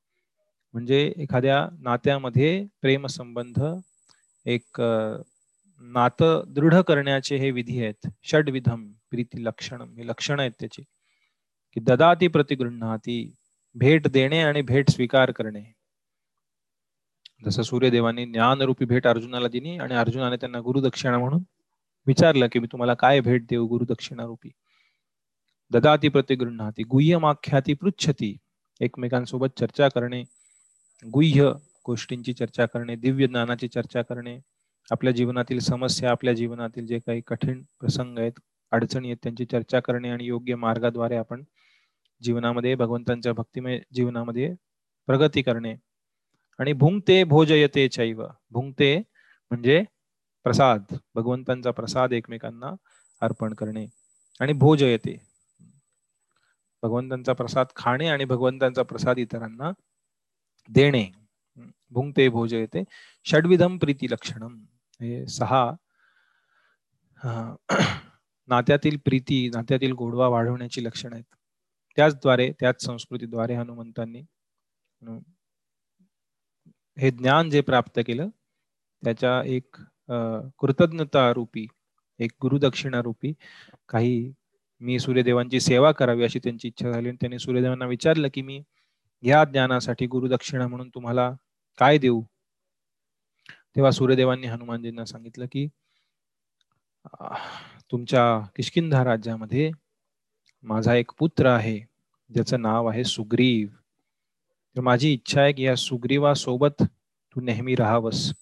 [0.75, 3.63] म्हणजे एखाद्या नात्यामध्ये प्रेम संबंध
[4.47, 4.81] एक
[5.81, 8.09] नातं दृढ करण्याचे हे विधी आहेत.
[8.25, 10.83] षडविधम प्रीती लक्षण हे लक्षण आहेत त्याची.
[11.73, 13.35] की ददाती प्रतिगृह्णाती
[13.75, 15.73] भेट देणे आणि भेट स्वीकार करणे.
[17.45, 21.43] जसं सूर्यदेवाने ज्ञानरूपी भेट अर्जुनाला दिली आणि अर्जुनाने त्यांना गुरुदक्षिणा म्हणून
[22.07, 24.51] विचारलं की मी तुम्हाला काय भेट देऊ गुरुदक्षिणा रूपी
[25.71, 28.37] ददाती प्रतिगृहाती गुह्यमाख्याती पृच्छती.
[28.81, 30.23] एकमेकांसोबत चर्चा करणे
[31.05, 31.51] गुह्य
[31.87, 34.39] गोष्टींची चर्चा करणे दिव्य ज्ञानाची चर्चा करणे
[34.91, 38.41] आपल्या जीवनातील समस्या आपल्या जीवनातील जे काही कठीण प्रसंग आहेत
[38.73, 41.43] अडचणी आहेत त्यांची चर्चा करणे आणि योग्य मार्गाद्वारे आपण
[42.23, 44.55] जीवनामध्ये भगवंतांच्या भक्तिमय जीवनामध्ये
[45.07, 45.75] प्रगती करणे.
[46.59, 48.27] आणि भुंगते भोजयते चैव.
[48.51, 48.97] भुंगते
[49.51, 49.83] म्हणजे
[50.45, 50.83] प्रसाद.
[51.15, 52.71] भगवंतांचा प्रसाद एकमेकांना
[53.23, 53.87] अर्पण करणे
[54.41, 55.17] आणि भोजयते.
[56.83, 59.71] भगवंतांचा प्रसाद खाणे आणि भगवंतांचा प्रसाद इतरांना
[60.69, 61.07] देणे.
[61.91, 62.83] भुंगते भोजयते.
[63.25, 64.59] षडविधम प्रीती लक्षणम
[65.01, 65.71] हे सहा
[68.49, 71.35] नात्यातील प्रीती नात्यातील गोडवा वाढवण्याची लक्षण आहेत.
[71.97, 74.23] त्याचद्वारे त्याच संस्कृतीद्वारे हनुमंतांनी
[76.97, 78.29] हे ज्ञान जे प्राप्त केलं
[79.03, 79.77] त्याच्या एक
[80.59, 81.67] कृतज्ञता रूपी
[82.21, 83.33] एक गुरुदक्षिणा रूपी
[83.89, 84.33] काही
[84.81, 88.63] मी सूर्यदेवांची सेवा करावी अशी त्यांची इच्छा झाली आणि त्यांनी सूर्यदेवांना विचारलं की मी
[89.23, 91.31] या ज्ञानासाठी गुरुदक्षिणा म्हणून तुम्हाला
[91.79, 92.23] काय देऊ?
[93.77, 95.67] तेव्हा सूर्यदेवांनी हनुमानजींना सांगितलं की
[97.93, 98.25] तुमच्या
[98.57, 99.71] किशकिंधा राज्यामध्ये
[100.65, 101.79] माझा एक पुत्र आहे
[102.31, 103.69] ज्याचं नाव आहे सुग्रीव.
[104.77, 108.33] तर माझी इच्छा आहे की या सुग्रीवासोबत तू नेहमी राहावंस.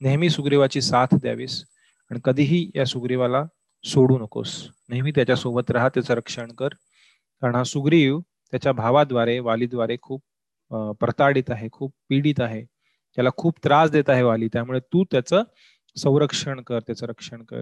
[0.00, 1.64] नेहमी सुग्रीवाची साथ द्यावीस
[2.10, 3.44] आणि कधीही या सुग्रीवाला
[3.84, 4.54] सोडू नकोस.
[4.88, 6.68] नेहमी त्याच्यासोबत राहा त्याचं रक्षण कर.
[7.42, 8.18] कारण हा सुग्रीव
[8.50, 10.22] त्याच्या भावाद्वारे वालीद्वारे खूप
[11.00, 12.64] प्रताडित आहे खूप पीडित आहे.
[13.16, 14.48] त्याला खूप त्रास देत आहे वाली.
[14.48, 15.42] त्यामुळे तू त्याचं
[15.96, 17.60] संरक्षण कर त्याचं रक्षण कर.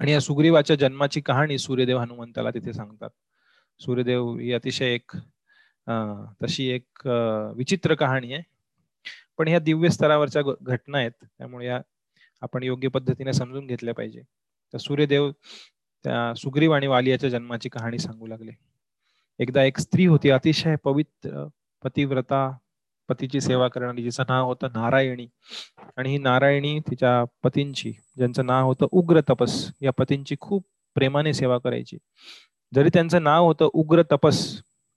[0.00, 3.10] आणि या सुग्रीवाच्या जन्माची कहाणी सूर्यदेव हनुमंताला तिथे सांगतात.
[3.80, 5.12] सूर्यदेव ही अतिशय एक
[6.42, 7.06] तशी एक
[7.56, 8.42] विचित्र कहाणी आहे.
[9.38, 11.12] पण ह्या दिव्य स्तरावरच्या घटना आहेत.
[11.22, 11.80] त्यामुळे या
[12.42, 14.22] आपण योग्य पद्धतीने समजून घेतल्या पाहिजे.
[14.74, 15.30] तर सूर्यदेव
[16.04, 18.52] त्या सुग्रीव आणि वालियाच्या जन्माची कहाणी सांगू लागले.
[19.40, 21.46] एकदा एक स्त्री होती अतिशय पवित्र
[21.84, 22.50] पतिव्रता
[23.08, 25.26] पतीची सेवा करणारी जिचं नाव होतं नारायणी.
[25.96, 30.66] आणि ही नारायणी तिच्या पतींची ज्यांचं नाव होतं उग्र तपस या पतींची खूप
[30.96, 31.96] प्रेमाने सेवा करायची.
[32.72, 34.46] जरी त्यांचं नाव होतं उग्र तपस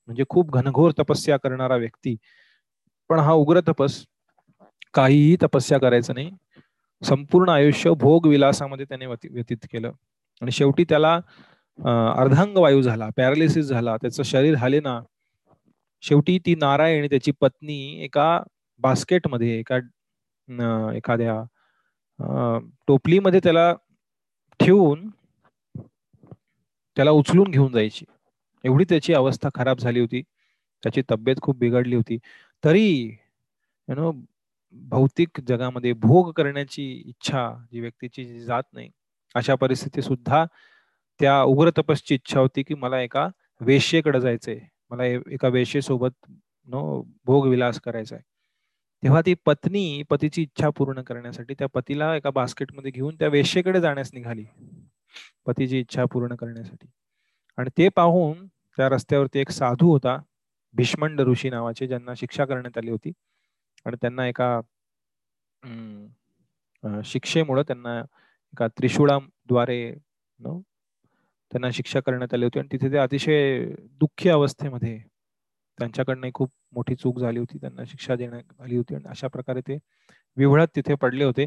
[0.07, 2.15] म्हणजे खूप घनघोर तपस्या करणारा व्यक्ती.
[3.09, 4.03] पण हा उग्र तपस
[4.93, 6.31] काहीही तपस्या करायचं नाही.
[7.01, 9.91] संपूर्ण आयुष्य भोग विलासामध्ये त्याने व्यतीत केलं.
[10.41, 11.13] आणि शेवटी त्याला
[12.19, 14.99] अर्धांग वायू झाला पॅरालिसिस झाला त्याचं शरीर हाले ना.
[16.03, 18.27] शेवटी ती नारायण त्याची पत्नी एका
[18.81, 19.77] बास्केटमध्ये एका
[20.95, 21.41] एखाद्या
[22.87, 23.73] टोपलीमध्ये त्याला
[24.59, 25.07] ठेवून
[26.97, 28.05] त्याला उचलून घेऊन जायची.
[28.67, 30.21] एवढी त्याची अवस्था खराब झाली होती.
[30.83, 32.17] त्याची तब्येत खूप बिघडली होती.
[32.63, 32.87] तरी
[33.87, 34.11] यु नो
[34.73, 38.89] भौतिक जगामध्ये भोग करण्याची इच्छा जी व्यक्तीची जात नाही
[39.35, 40.45] अशा परिस्थिती सुद्धा
[41.19, 43.27] त्या उग्र तपसची इच्छा होती की मला एका
[43.61, 44.59] वेश्येकडे जायचंय.
[44.89, 46.31] मला एका वेश्येसोबत
[46.67, 46.81] नो
[47.25, 48.23] भोग विलास करायचा आहे
[49.03, 54.09] तेव्हा ती पत्नी पतीची इच्छा पूर्ण करण्यासाठी त्या पतीला एका बास्केटमध्ये घेऊन त्या वेश्येकडे जाण्यास
[54.13, 54.45] निघाली.
[55.45, 56.87] पतीची इच्छा पूर्ण करण्यासाठी.
[57.57, 58.47] आणि ते पाहून
[58.77, 60.17] त्या रस्त्यावरती एक साधू होता
[60.75, 63.11] भीष्मंड ऋषी नावाचे ज्यांना शिक्षा करण्यात आली होती.
[63.85, 64.59] आणि त्यांना एका
[67.05, 69.79] शिक्षेमुळे त्यांना एका त्रिशूळाद्वारे
[71.51, 72.59] त्यांना शिक्षा करण्यात आली होती.
[72.59, 73.65] आणि तिथे ते अतिशय
[73.99, 74.97] दुःखी अवस्थेमध्ये
[75.79, 77.57] त्यांच्याकडनं खूप मोठी चूक झाली होती.
[77.61, 78.95] त्यांना शिक्षा देण्यात आली होती.
[78.95, 79.77] आणि अशा प्रकारे ते
[80.37, 81.45] विवळत तिथे पडले होते.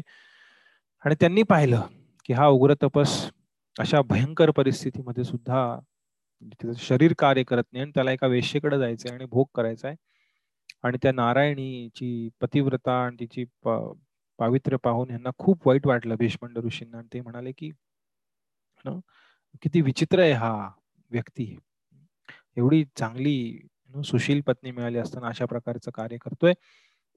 [1.05, 1.81] आणि त्यांनी पाहिलं
[2.25, 3.13] की हा उग्र तपस
[3.79, 5.79] अशा भयंकर परिस्थितीमध्ये सुद्धा
[6.77, 9.97] शरीर कार्य करत नाही आणि त्याला एका वेश्येकडे जायचंय आणि भोग करायचा आहे
[10.83, 13.45] आणि त्या नारायणीची पतिव्रता आणि तिची
[14.39, 16.97] पावित्र्य पाहून यांना खूप वाईट वाटलं भीष्मंड ऋषींना.
[16.97, 17.71] आणि ते म्हणाले की
[19.61, 20.69] किती विचित्र आहे हा
[21.11, 21.55] व्यक्ती.
[22.57, 23.67] एवढी चांगली
[24.05, 26.53] सुशील पत्नी मिळाली असताना अशा प्रकारचं कार्य करतोय.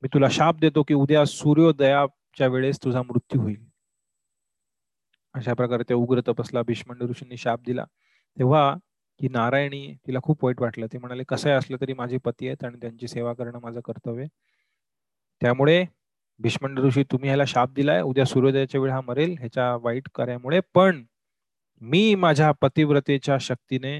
[0.02, 3.64] मी तुला शाप देतो की उद्या सूर्योदयाच्या वेळेस तुझा मृत्यू होईल.
[5.34, 7.84] अशा प्रकारे त्या उग्र तपसला भीष्मंड ऋषींनी शाप दिला.
[8.36, 8.74] तेव्हा
[9.20, 10.86] की नारायणी तिला खूप वाईट वाटलं.
[10.92, 14.26] ते म्हणाले कसं असलं तरी माझे पती आहेत आणि त्यांची सेवा करणं माझं कर्तव्य
[15.40, 15.84] त्यामुळे
[16.40, 20.60] भीष्मंड ऋषी तुम्ही ह्याला शाप दिलाय उद्या सूर्योदयाच्या वेळ हा मरेल ह्याच्या वाईट कार्यामुळे.
[20.74, 21.04] पण
[21.82, 23.98] मी माझ्या पतिव्रतेच्या शक्तीने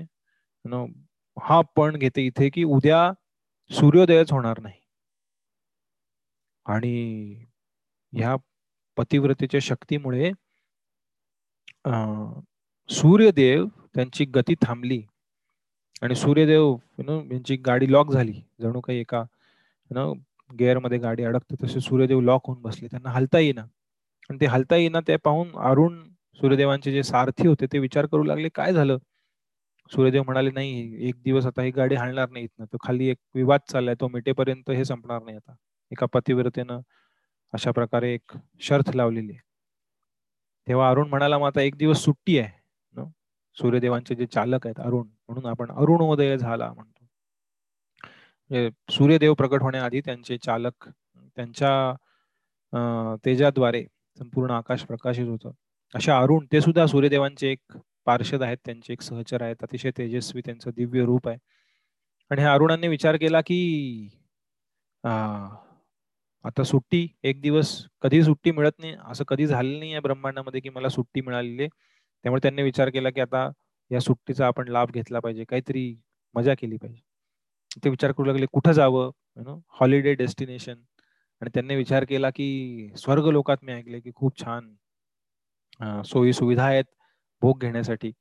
[1.37, 3.13] हा पण घेते इथे की उद्या
[3.71, 4.81] सूर्योदयच होणार नाही.
[6.67, 7.45] आणि
[8.13, 8.35] ह्या
[8.97, 10.31] पतिव्रतेच्या शक्तीमुळे
[12.89, 15.03] सूर्यदेव त्यांची गती थांबली.
[16.03, 18.33] आणि सूर्यदेव नो यांची गाडी लॉक झाली.
[18.61, 19.25] जणू काही एका
[19.91, 20.13] नो
[20.59, 22.89] गेअरमध्ये गाडी अडकते तसे सूर्यदेव लॉक होऊन बसले.
[22.91, 23.63] त्यांना हलता येईना.
[24.31, 26.03] आणि ते हलता येईना ते पाहून अरुण
[26.41, 28.99] सूर्यदेवांचे जे सारथी होते ते विचार करू लागले काय झालं?
[29.93, 33.61] सूर्यदेव म्हणाले नाही एक दिवस आता ही गाडी हालणार नाही इथनं तो खाली एक विवाद
[33.73, 33.95] चाललाय.
[34.01, 35.55] तो मिटेपर्यंत हे संपणार नाही आता.
[35.93, 36.81] एका पतिव्रतेनं
[37.53, 39.41] अशा प्रकारे एक शर्थ लावलेली आहे.
[40.69, 42.64] तेव्हा अरुण म्हणाला मग आता एक दिवस सुट्टी आहे.
[43.57, 47.05] सूर्यदेवांचे जे चालक आहेत अरुण म्हणून आपण अरुणोदय झाला म्हणतो.
[48.51, 50.89] म्हणजे सूर्यदेव प्रकट होण्याआधी त्यांचे चालक
[51.37, 51.95] त्यांच्या
[53.25, 53.85] तेजाद्वारे
[54.19, 55.51] संपूर्ण आकाश प्रकाशित होतं.
[55.95, 57.77] अशा अरुण ते सुद्धा सूर्यदेवांचे एक
[58.07, 61.37] पार्षद आहेत त्यांचे एक सहचर आहेत अतिशय तेजस्वी त्यांचं दिव्य रूप आहे.
[62.31, 64.09] आणि ह्या अरुणांनी विचार केला की
[66.45, 67.71] आता सुट्टी एक दिवस
[68.03, 71.69] कधी सुट्टी मिळत नाही असं कधी झालेलं नाही आहे ब्रह्मांडामध्ये की मला सुट्टी मिळालेली आहे?
[72.25, 73.49] त्यामुळे त्यांनी विचार केला की आता
[73.91, 75.45] या सुट्टीचा आपण लाभ घेतला पाहिजे.
[75.45, 75.95] काहीतरी
[76.35, 77.01] मजा केली पाहिजे.
[77.85, 79.11] ते विचार करू लागले कुठं जावं?
[79.37, 80.75] नो हॉलिडे डेस्टिनेशन
[81.43, 84.75] आणि त्यांनी विचार केला की स्वर्ग लोकात मी ऐकले की खूप छान
[86.05, 86.85] सोयी सुविधा आहेत
[87.43, 88.13] भोग घेण्यासाठी.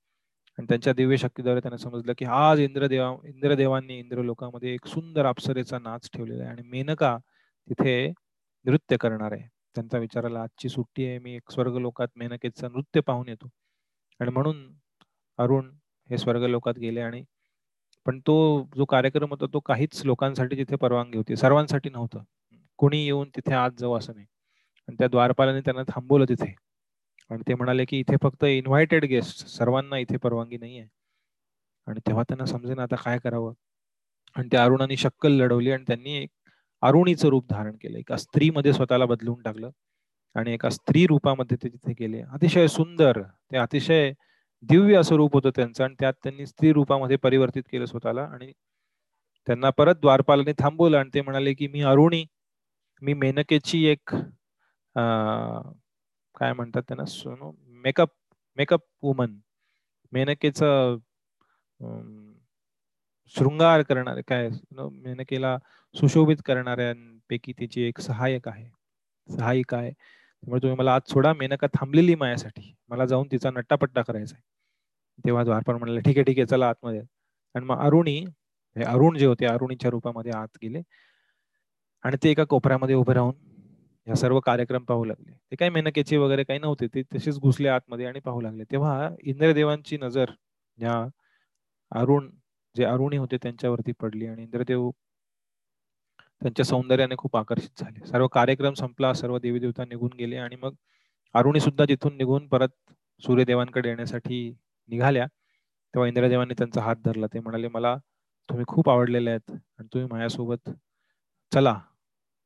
[0.57, 5.79] आणि त्यांच्या दिव्य शक्तीद्वारे त्यांना समजलं की आज इंद्रदेवा इंद्रदेवांनी इंद्र लोकांमध्ये एक सुंदर अप्सरेचा
[5.79, 6.51] नाच ठेवलेला आहे.
[6.51, 7.17] आणि मेनका
[7.67, 7.95] तिथे
[8.65, 9.47] नृत्य करणार आहे.
[9.75, 13.49] त्यांचा विचाराला आजची सुट्टी आहे मी एक स्वर्ग लोकात मेनकेचं नृत्य पाहून येतो.
[14.23, 14.75] आणि म्हणून
[15.37, 15.71] अरुण
[16.09, 17.23] हे स्वर्ग लोकात गेले आणि
[18.05, 21.35] पण तो जो कार्यक्रम होता तो काहीच लोकांसाठी तिथे परवानगी होती.
[21.35, 22.23] सर्वांसाठी नव्हतं.
[22.77, 24.25] कोणी येऊन तिथे आत जाऊ असं नाही.
[24.87, 26.55] आणि त्या द्वारपालाने त्यांना थांबवलं तिथे.
[27.29, 30.87] आणि ते म्हणाले की इथे फक्त इन्व्हायटेड गेस्ट सर्वांना इथे परवानगी नाही आहे.
[31.87, 33.53] आणि तेव्हा त्यांना समजेन आता काय करावं.
[34.35, 36.29] आणि त्या अरुणाने शक्कल लढवली आणि त्यांनी एक
[36.81, 37.97] अरुणीचं रूप धारण केलं.
[37.97, 39.69] एका स्त्रीमध्ये स्वतःला बदलून टाकलं.
[40.35, 42.21] आणि एका स्त्री रूपामध्ये ते तिथे गेले.
[42.23, 44.11] अतिशय सुंदर ते अतिशय
[44.63, 48.51] दिव्य असं रूप होतं त्यांचं आणि त्यात त्यांनी स्त्री रूपामध्ये परिवर्तित केलं स्वतःला आणि
[49.47, 52.23] त्यांना परत द्वारपालाने थांबवलं आणि ते म्हणाले की मी अरुणी
[53.01, 54.13] मी मेनकेची एक
[56.35, 57.51] काय म्हणतात त्यांना सोनो
[57.83, 58.09] मेकअप
[58.57, 59.35] मेकअप वुमन
[60.13, 60.59] मेनकेच
[63.35, 65.57] शृंगार करणारे काय मेनकेला
[65.95, 68.69] सुशोभित करणाऱ्यांपैकी तिची एक सहाय्यक आहे
[69.29, 69.91] सहायिका आहे.
[70.43, 72.73] त्यामुळे तुम्ही मला आज सोडा मेनका थांबलेली माझ्यासाठी.
[72.89, 74.43] मला जाऊन तिचा नट्टापट्टा करायचा आहे.
[75.25, 77.01] तेव्हा द्वारपाल म्हणाले ठीक आहे ठीक आहे चला आतमध्ये.
[77.55, 78.17] आणि मग अरुणी
[78.75, 80.81] हे अरुण जे होते अरुणीच्या रूपामध्ये आत गेले.
[82.03, 83.33] आणि ते एका कोपऱ्यामध्ये उभे राहून
[84.07, 85.31] या सर्व कार्यक्रम पाहू लागले.
[85.51, 88.63] ते काही मेनकेचे वगैरे काही नव्हते ते तसेच घुसले आतमध्ये आणि पाहू लागले.
[88.71, 90.31] तेव्हा इंद्रदेवांची नजर
[90.77, 91.03] या
[91.91, 92.29] अरुण
[92.75, 94.89] जे अरुणी होते त्यांच्यावरती पडली आणि इंद्रदेव
[96.43, 98.05] त्यांच्या सौंदर्याने खूप आकर्षित झाले.
[98.07, 100.73] सर्व कार्यक्रम संपला सर्व देवी देवता निघून गेले आणि मग
[101.35, 102.69] अरुणी सुद्धा तिथून निघून परत
[103.23, 104.39] सूर्यदेवांकडे येण्यासाठी
[104.89, 105.25] निघाल्या
[105.93, 107.27] तेव्हा इंद्रदेवांनी त्यांचा हात धरला.
[107.33, 107.95] ते म्हणाले मला
[108.49, 110.69] तुम्ही खूप आवडलेले आहेत आणि तुम्ही माझ्यासोबत
[111.51, 111.75] चला.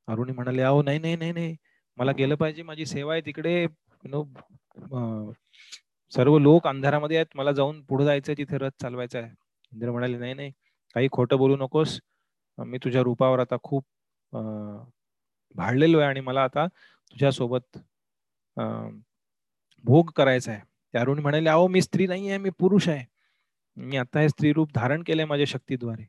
[0.08, 1.56] अरुणी म्हणाले अहो नाही नाही नाही नाही.
[1.98, 2.64] मला गेलं पाहिजे.
[2.64, 3.66] माझी सेवा आहे तिकडे.
[4.04, 4.24] नो
[6.14, 7.28] सर्व लोक अंधारामध्ये आहेत.
[7.36, 8.36] मला जाऊन पुढे जायचंय.
[8.38, 9.32] तिथे रथ चालवायचा आहे.
[9.72, 10.52] इंद्र म्हणाले नाही नाही.
[10.96, 12.00] काही खोटं बोलू नकोस.
[12.58, 13.86] मी तुझ्या रूपावर आता खूप
[15.56, 17.78] भाडलेलो आहे आणि मला आता तुझ्या सोबत
[19.86, 20.62] भोग करायचा आहे.
[20.94, 23.06] त्या अरुणी म्हणाले अहो मी स्त्री नाही आहे मी पुरुष आहे.
[23.78, 26.04] मी आता हे स्त्री रूप धारण केलंय माझ्या शक्तीद्वारे.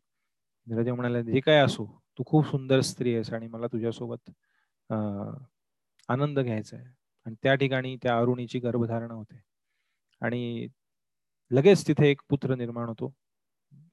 [0.66, 1.84] राजा म्हणाले जे काय असो
[2.18, 4.30] तू खूप सुंदर स्त्री आहेस आणि मला तुझ्यासोबत
[6.08, 6.86] आनंद घ्यायचा आहे.
[7.26, 9.40] आणि त्या ठिकाणी त्या अरुणीची गर्भधारणा होते.
[10.22, 10.68] आणि
[11.50, 13.12] लगेच तिथे एक पुत्र निर्माण होतो.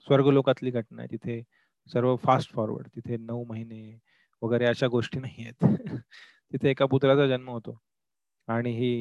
[0.08, 1.12] स्वर्गलोकातली घटना आहे.
[1.12, 1.42] तिथे
[1.88, 4.00] सर्व फास्ट फॉरवर्ड तिथे नऊ महिने
[4.42, 5.62] वगैरे अशा गोष्टी नाही आहेत.
[6.52, 7.78] तिथे एका पुत्राचा जन्म होतो.
[8.48, 8.92] आणि ही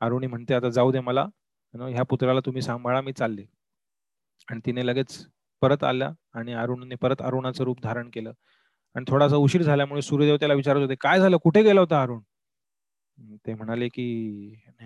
[0.00, 1.26] अरुणी म्हणते आता जाऊ दे मला.
[1.74, 3.44] ह्या पुत्राला तुम्ही सांभाळा मी चालले.
[4.48, 5.26] आणि तिने लगेच
[5.62, 8.32] परत आल्या आणि अरुणने परत अरुणाचं रूप धारण केलं.
[8.94, 11.36] आणि थोडासा उशीर झाल्यामुळे सूर्यदेव त्याला विचारत होते काय झालं?
[11.36, 12.20] कुठे गेला होता अरुण?
[13.46, 14.06] ते म्हणाले की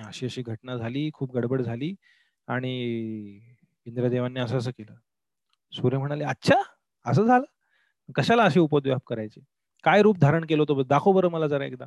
[0.07, 1.95] अशी अशी घटना झाली खूप गडबड झाली
[2.49, 2.73] आणि
[3.87, 4.95] इंद्रदेवांनी असं असं केलं.
[5.73, 6.63] सूर्य म्हणाले अच्छा?
[7.07, 7.45] असं झालं?
[8.15, 9.41] कशाला असे उपद्व्याप करायचे?
[9.85, 10.83] काय रूप धारण केलं होतं?
[10.89, 11.87] दाखव बरं मला जरा एकदा.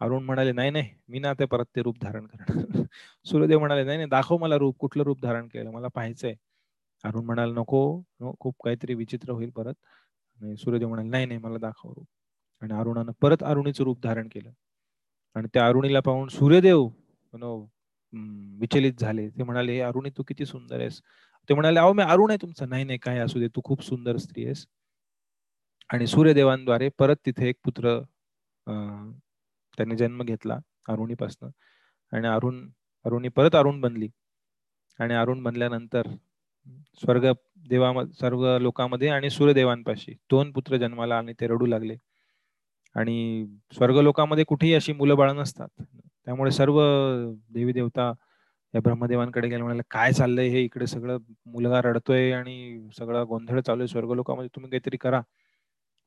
[0.00, 2.46] अरुण म्हणाले नाही नाही मी ना ते परत ते रूप धारण करणार.
[3.26, 5.70] सूर्यदेव म्हणाले नाही नाही दाखव मला रूप कुठलं रूप धारण केलं?
[5.70, 6.34] मला पाहायचंय.
[7.04, 7.80] अरुण म्हणाले नको
[8.40, 9.74] खूप काहीतरी विचित्र होईल परत.
[10.40, 12.06] आणि सूर्यदेव म्हणाले नाही नाही मला दाखव रूप.
[12.62, 14.50] आणि अरुणानं परत अरुणीचं रूप धारण केलं.
[15.36, 16.88] आणि त्या अरुणीला पाहून सूर्यदेव
[18.60, 19.28] विचलित झाले.
[19.30, 21.00] ते म्हणाले अरुणी तू किती सुंदर आहेस.
[21.48, 22.66] ते म्हणाले अहो मी अरुण आहे तुमचा.
[22.66, 24.66] नाही नाही काय असू दे तू खूप सुंदर स्त्री आहेस.
[25.90, 27.98] आणि सूर्यदेवांद्वारे परत तिथे एक पुत्र
[29.78, 30.58] त्यांनी जन्म घेतला
[30.88, 31.50] अरुणीपासनं.
[32.12, 32.68] आणि अरुण
[33.04, 34.08] अरुणी परत अरुण बनली.
[34.98, 36.08] आणि अरुण बनल्यानंतर
[37.02, 37.26] स्वर्ग
[37.68, 41.96] देवा सर्व लोकांमध्ये आणि सूर्यदेवांपाशी दोन पुत्र जन्माला आणि ते रडू लागले.
[42.96, 43.46] आणि
[43.76, 45.68] स्वर्ग लोकांमध्ये कुठेही अशी मुलं बाळ नसतात.
[46.26, 46.80] त्यामुळे सर्व
[47.54, 48.12] देवी देवता
[48.74, 50.60] या ब्रह्मदेवांकडे गेले म्हणाले काय चाललंय हे?
[50.64, 52.54] इकडे सगळं मुलगा रडतोय आणि
[52.98, 55.20] सगळं गोंधळ चालू आहे स्वर्ग लोकांमध्ये तुम्ही काहीतरी करा.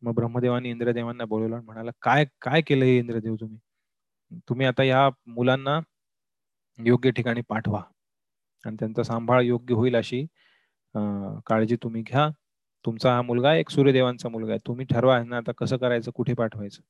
[0.04, 3.58] मग ब्रह्मदेवांनी इंद्रदेवांना बोलवलं म्हणाला काय काय केलं हे इंद्रदेव तुम्ही?
[4.50, 5.80] तुम्ही आता या मुलांना
[6.80, 7.82] योग्य ठिकाणी पाठवा
[8.64, 10.26] आणि त्यांचा सांभाळ योग्य होईल अशी
[11.48, 12.30] काळजी तुम्ही घ्या.
[12.86, 14.60] तुमचा हा मुलगा एक सूर्यदेवांचा मुलगा आहे.
[14.68, 16.82] तुम्ही ठरवा ना आता कसं करायचं कुठे पाठवायचं.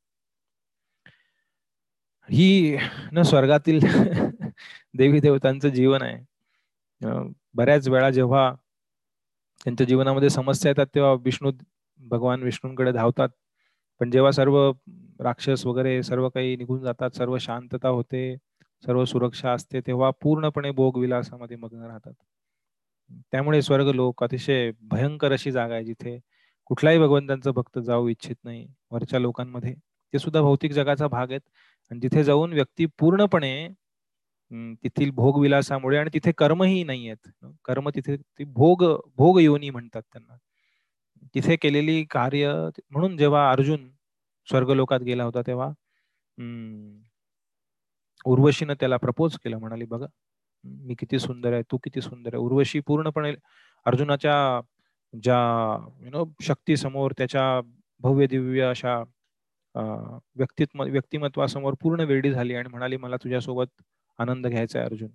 [2.30, 2.78] ही
[3.14, 3.80] न स्वर्गातील
[4.98, 6.18] देवी देवतांचं जीवन आहे.
[7.56, 8.52] बऱ्याच वेळा जेव्हा
[9.66, 11.52] त्यांच्या जीवनामध्ये समस्या येतात तेव्हा विष्णू
[12.00, 13.30] भगवान विष्णूंकडे धावतात.
[14.02, 14.58] पण जेव्हा सर्व
[15.20, 18.36] राक्षस वगैरे सर्व काही निघून जातात सर्व शांतता होते
[18.84, 22.14] सर्व सुरक्षा असते तेव्हा पूर्णपणे भोग विलासामध्ये मग्न राहतात.
[23.32, 26.20] त्यामुळे स्वर्ग लोक अतिशय भयंकर अशी जागा आहे जिथे
[26.66, 29.74] कुठलाही भगवंतांचा भक्त जाऊ इच्छित नाही वरच्या लोकांमध्ये.
[30.14, 31.42] ते सुद्धा भौतिक जगाचा भाग आहेत.
[31.92, 33.68] आणि तिथे जाऊन व्यक्ती पूर्णपणे
[34.84, 38.84] तेथील भोगविलासामुळे आणि तिथे कर्मही नाही आहेत कर्म तिथे ती भोग
[39.18, 40.36] भोग योनी म्हणतात त्यांना.
[41.36, 42.54] तिथे केलेली कार्य
[42.92, 43.90] म्हणून जेव्हा अर्जुन
[44.48, 45.70] स्वर्गलोकात गेला होता तेव्हा
[48.26, 49.58] उर्वशीनं त्याला प्रपोज केलं.
[49.60, 50.08] म्हणाली बघा
[50.64, 52.44] मी किती सुंदर आहे तू किती सुंदर आहे.
[52.44, 53.34] उर्वशी पूर्णपणे
[53.86, 54.62] अर्जुनाच्या
[55.14, 55.38] ज्या
[56.04, 57.44] यु नो शक्ती समोर त्याच्या
[58.02, 59.04] भव्य दिव्य अशा
[59.76, 63.82] व्यक्तित्व व्यक्तिमत्वासमोर पूर्ण वेळी झाली आणि म्हणाली मला तुझ्यासोबत
[64.20, 65.10] आनंद घ्यायचा आहे अर्जुन.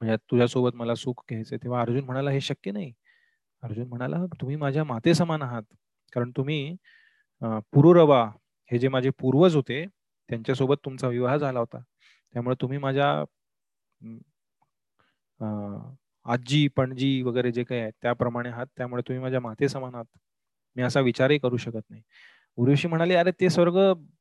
[0.00, 2.92] म्हणजे तुझ्यासोबत मला सुख घ्यायचंय तेव्हा अर्जुन म्हणाला हे शक्य नाही.
[3.62, 5.62] अर्जुन म्हणाला तुम्ही माझ्या माते समान आहात.
[6.12, 6.76] कारण तुम्ही
[7.72, 8.24] पुरुरवा
[8.70, 9.84] हे जे माझे पूर्वज होते
[10.30, 11.78] त्यांच्यासोबत तुमचा विवाह झाला होता.
[12.34, 13.08] त्यामुळे तुम्ही माझ्या
[16.26, 18.66] आजी पणजी वगैरे जे काही आहेत त्याप्रमाणे आहात.
[18.76, 20.06] त्यामुळे तुम्ही माझ्या माते समान आहात.
[20.76, 22.02] मी असा विचारही करू शकत नाही.
[22.58, 23.78] उर्वशी म्हणाले अरे ते स्वर्ग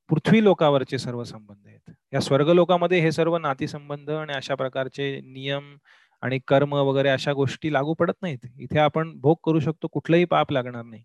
[0.10, 1.92] पृथ्वी लोकावरचे सर्व संबंध आहेत.
[2.14, 5.76] या स्वर्ग लोकामध्ये हे सर्व नातीसंबंध आणि अशा प्रकारचे नियम
[6.24, 8.46] आणि कर्म वगैरे अशा गोष्टी लागू पडत नाहीत.
[8.60, 11.04] इथे आपण भोग करू शकतो कुठलंही पाप लागणार नाही.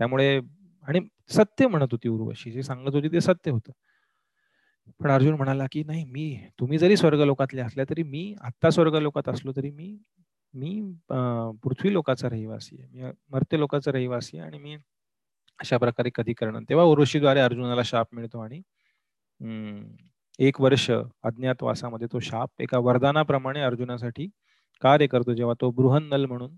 [0.00, 0.40] त्यामुळे
[0.88, 3.72] आणि सत्य म्हणत होती उर्वशी जे सांगत होती ते सत्य होतं.
[5.00, 8.94] पण अर्जुन म्हणाला की नाही मी तुम्ही जरी स्वर्ग लोकातले असल्या तरी मी आत्ता स्वर्ग
[9.02, 9.96] लोकात असलो तरी मी
[10.54, 10.80] मी
[11.62, 12.88] पृथ्वी लोकाचा रहिवासी आहे.
[12.92, 14.76] मी मर्त्य लोकाचा रहिवासी आहे आणि मी
[15.60, 16.62] अशा प्रकारे कधी करणार.
[16.68, 18.60] तेव्हा उर्वशीद्वारे अर्जुनाला शाप मिळतो आणि
[20.38, 24.28] एक वर्ष अज्ञातवासामध्ये तो शाप एका वरदानाप्रमाणे अर्जुनासाठी
[24.82, 25.34] कार्य करतो.
[25.34, 26.56] जेव्हा तो बृहन्नल म्हणून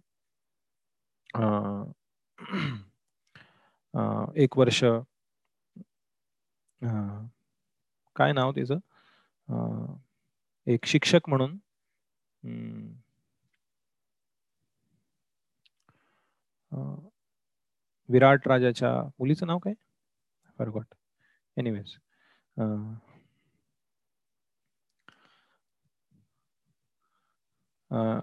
[4.37, 4.83] एक वर्ष
[8.17, 8.79] काय नाव त्याचं?
[10.67, 11.57] एक शिक्षक म्हणून
[18.11, 19.75] विराट राजाच्या मुलीचं नाव काय?
[20.59, 20.95] फरगॉट
[21.57, 21.97] एनिवेज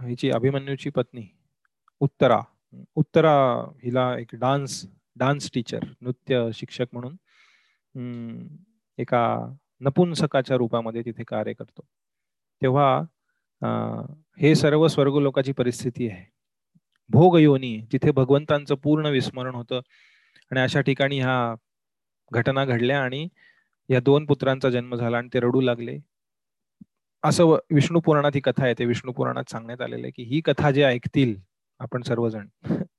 [0.01, 1.25] हिची अभिमन्यूची पत्नी
[1.99, 2.39] उत्तरा.
[2.95, 3.33] उत्तरा
[3.83, 4.85] हिला एक डान्स
[5.15, 7.15] डान्स टीचर नृत्य शिक्षक म्हणून
[8.97, 9.23] एका
[9.81, 11.85] नपुंसकाच्या रूपामध्ये तिथे कार्य करतो.
[12.61, 12.99] तेव्हा
[14.41, 16.25] हे सर्व स्वर्ग लोकाची परिस्थिती आहे.
[17.09, 19.79] भोग योनी जिथे भगवंतांचं पूर्ण विस्मरण होतं.
[20.51, 21.55] आणि अशा ठिकाणी ह्या
[22.31, 23.27] घटना घडल्या आणि
[23.89, 25.97] या दोन पुत्रांचा जन्म झाला आणि ते रडू लागले.
[27.23, 30.71] असं विष्णू पुराणात ही कथा आहे ते विष्णू पुराणात सांगण्यात आलेलं आहे की ही कथा
[30.71, 31.35] जे ऐकतील
[31.79, 32.47] आपण सर्वजण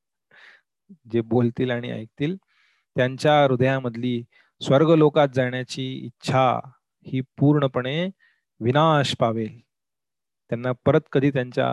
[1.13, 2.37] जे बोलतील आणि ऐकतील
[2.97, 4.23] त्यांच्या हृदयामधली
[4.61, 6.49] स्वर्ग लोकात जाण्याची इच्छा
[7.07, 8.09] ही पूर्णपणे
[8.61, 9.59] विनाश पावेल.
[10.51, 11.73] त्यांना परत कधी त्यांच्या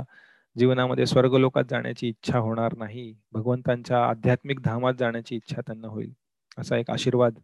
[0.56, 3.14] जीवनामध्ये स्वर्ग लोकात जाण्याची इच्छा होणार नाही.
[3.34, 6.14] भगवंतांच्या आध्यात्मिक धामात जाण्याची इच्छा त्यांना होईल.
[6.58, 7.40] असा एक आशीर्वाद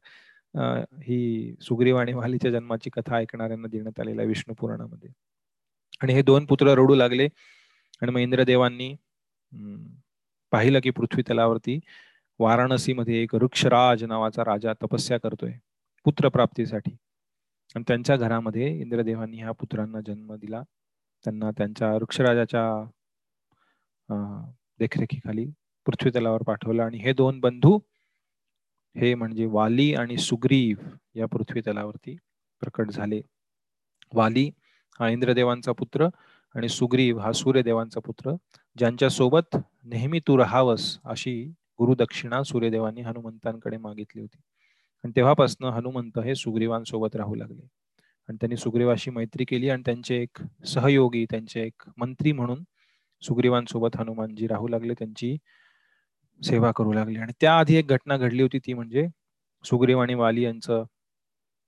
[1.03, 5.09] ही सुग्रीव आणि वालीच्या जन्माची कथा ऐकणाऱ्यांना देण्यात आलेला विष्णू पुराणामध्ये.
[6.01, 7.27] आणि हे दोन पुत्र रडू लागले
[8.01, 8.93] आणि मग इंद्रदेवांनी
[10.51, 11.79] पाहिलं की पृथ्वी तलावरती
[12.39, 15.51] वाराणसीमध्ये एक वृक्षराज नावाचा राजा तपस्या करतोय
[16.05, 16.95] पुत्र प्राप्तीसाठी
[17.75, 20.61] आणि त्यांच्या घरामध्ये इंद्रदेवांनी ह्या पुत्रांना जन्म दिला.
[21.25, 22.63] त्यांना त्यांच्या वृक्षराजाच्या
[24.79, 25.45] देखरेखीखाली
[25.85, 26.83] पृथ्वी तलावर पाठवलं.
[26.83, 27.79] आणि हे दोन बंधू
[28.95, 30.77] हे म्हणजे वाली आणि सुग्रीव
[31.15, 32.15] या पृथ्वी तलावरती
[32.61, 33.21] प्रकट झाले.
[34.13, 34.49] वाली
[34.99, 36.07] हा इंद्रदेवांचा पुत्र
[36.55, 38.33] आणि सुग्रीव हा सूर्यदेवांचा पुत्र
[38.77, 41.43] ज्यांच्या सोबत नेहमी तू राहावस अशी
[41.79, 44.39] गुरुदक्षिणा सूर्यदेवांनी हनुमंतांकडे मागितली होती.
[45.03, 47.61] आणि तेव्हापासून हनुमंत हे सुग्रीवांसोबत राहू लागले.
[48.29, 52.63] आणि त्यांनी सुग्रीवाशी मैत्री केली आणि त्यांचे एक सहयोगी त्यांचे एक मंत्री म्हणून
[53.21, 55.35] सुग्रीवांसोबत हनुमानजी राहू लागले त्यांची
[56.41, 57.19] सेवा करू लागले.
[57.19, 59.07] आणि त्याआधी एक घटना घडली होती ती म्हणजे
[59.65, 60.83] सुग्रीव आणि वाली यांचं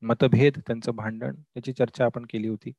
[0.04, 2.72] मतभेद त्यांचं भांडण त्याची चर्चा आपण केली होती.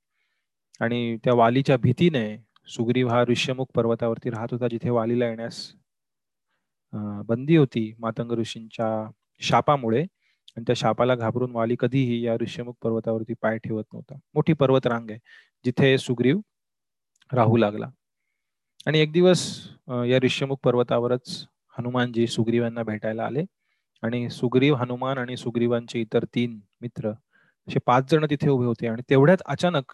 [0.81, 2.27] आणि त्या वालीच्या भीतीने
[2.69, 5.61] सुग्रीव हा ऋष्यमुख पर्वतावरती राहत होता जिथे वालीला येण्यास
[7.29, 8.89] बंदी होती मातंग ऋषींच्या
[9.43, 10.03] शापामुळे.
[10.57, 14.15] आणि त्या शापाला घाबरून वाली कधीही या ऋष्यमुख पर्वतावरती पाय ठेवत नव्हता.
[14.35, 15.19] मोठी पर्वत रांग आहे
[15.65, 16.41] जिथे सुग्रीव
[17.33, 17.89] राहू लागला.
[18.87, 19.43] आणि एक दिवस
[20.09, 21.29] या ऋष्यमुख पर्वतावरच
[21.79, 23.45] हनुमानजी सुग्रीवांना भेटायला आले.
[24.03, 27.11] आणि सुग्रीव हनुमान आणि सुग्रीवांचे इतर तीन मित्र
[27.69, 28.87] असे पाच जण तिथे उभे होते.
[28.89, 29.93] आणि तेवढ्यात अचानक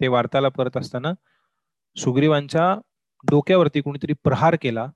[0.00, 1.12] ते वार्तालाप करत असताना
[1.96, 2.74] सुग्रीवांच्या
[3.24, 4.86] डोक्यावरती कुणीतरी प्रहार केला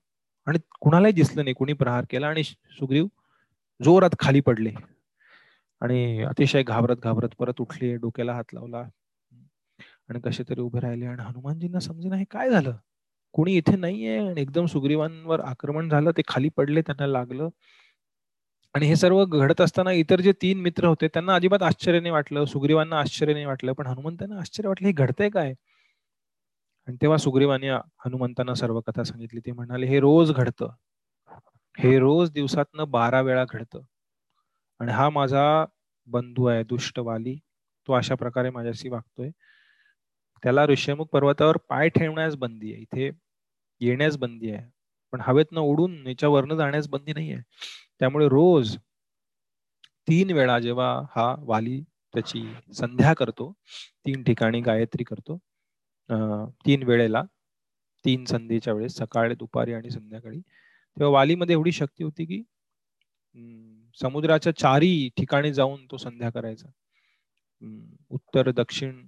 [0.47, 3.07] आणि कुणालाही दिसलं नाही कुणी प्रहार केला आणि सुग्रीव
[3.79, 4.71] जोरात खाली पडले.
[5.81, 8.83] आणि अतिशय घाबरत घाबरत परत उठले डोक्याला हात लावला
[10.09, 11.05] आणि कसे तरी उभे राहिले.
[11.05, 12.75] आणि हनुमानजींना समजे नाही काय झालं?
[13.35, 17.49] कोणी इथे नाहीये आणि एकदम सुग्रीवांवर आक्रमण झालं ते खाली पडले त्यांना लागलं.
[18.75, 22.45] आणि हे सर्व घडत असताना इतर जे तीन मित्र होते त्यांना अजिबात आश्चर्य नाही वाटलं
[22.45, 25.53] सुग्रीवांना आश्चर्य नाही वाटलं पण हनुमंतांना आश्चर्य वाटलं हे घडतंय काय?
[26.87, 27.69] आणि तेव्हा सुग्रीवाने
[28.05, 29.39] हनुमंतांना सर्व कथा सांगितली.
[29.39, 30.69] ते म्हणाले हे रोज घडतं.
[31.77, 33.81] हे रोज दिवसातनं बारा वेळा घडतं.
[34.79, 35.65] आणि हा माझा
[36.07, 37.35] बंधू आहे दुष्ट वाली
[37.87, 39.29] तो अशा प्रकारे माझ्याशी वागतोय.
[40.43, 42.81] त्याला ऋष्यमुख पर्वतावर पाय ठेवण्यास बंदी आहे.
[42.81, 43.11] इथे
[43.81, 44.65] येण्यास बंदी आहे.
[45.13, 47.41] पण हवेतनं उडून याच्यावरनं जाण्यास बंदी नाही आहे.
[47.99, 48.75] त्यामुळे रोज
[50.07, 51.79] तीन वेळा जेव्हा हा वाली
[52.13, 52.41] त्याची
[52.73, 53.51] संध्या करतो
[54.05, 55.37] तीन ठिकाणी गायत्री करतो
[56.65, 57.23] तीन वेळेला
[58.05, 62.41] तीन संधीच्या वेळेस सकाळी दुपारी आणि संध्याकाळी तेव्हा वालीमध्ये एवढी शक्ती होती की
[63.97, 66.67] समुद्राच्या चारी ठिकाणी जाऊन तो संध्या करायचा.
[68.11, 69.05] उत्तर दक्षिण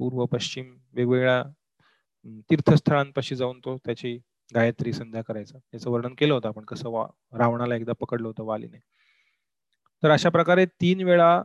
[0.00, 1.42] पूर्व पश्चिम वेगवेगळ्या
[2.24, 4.18] तीर्थस्थळांपाशी जाऊन तो त्याची
[4.54, 5.58] गायत्री संध्या करायचा.
[5.74, 8.78] याचं वर्णन केलं होतं आपण कसं वा रावणाला एकदा पकडलं होतं वालीने.
[10.02, 11.42] तर अशा प्रकारे तीन वेळा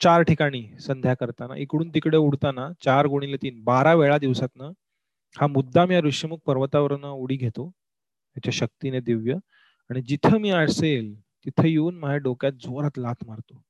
[0.00, 4.72] चार ठिकाणी संध्या करताना इकडून तिकडे उडताना चार गुणिले तीन बारा वेळा दिवसातनं
[5.36, 7.70] हा मुद्दाम या ऋषीमुख पर्वतावरनं उडी घेतो.
[8.36, 9.34] त्याच्या शक्तीने दिव्य.
[9.90, 11.14] आणि जिथं मी असेल
[11.46, 13.62] तिथं येऊन माझ्या डोक्यात जोरात लाथ मारतो.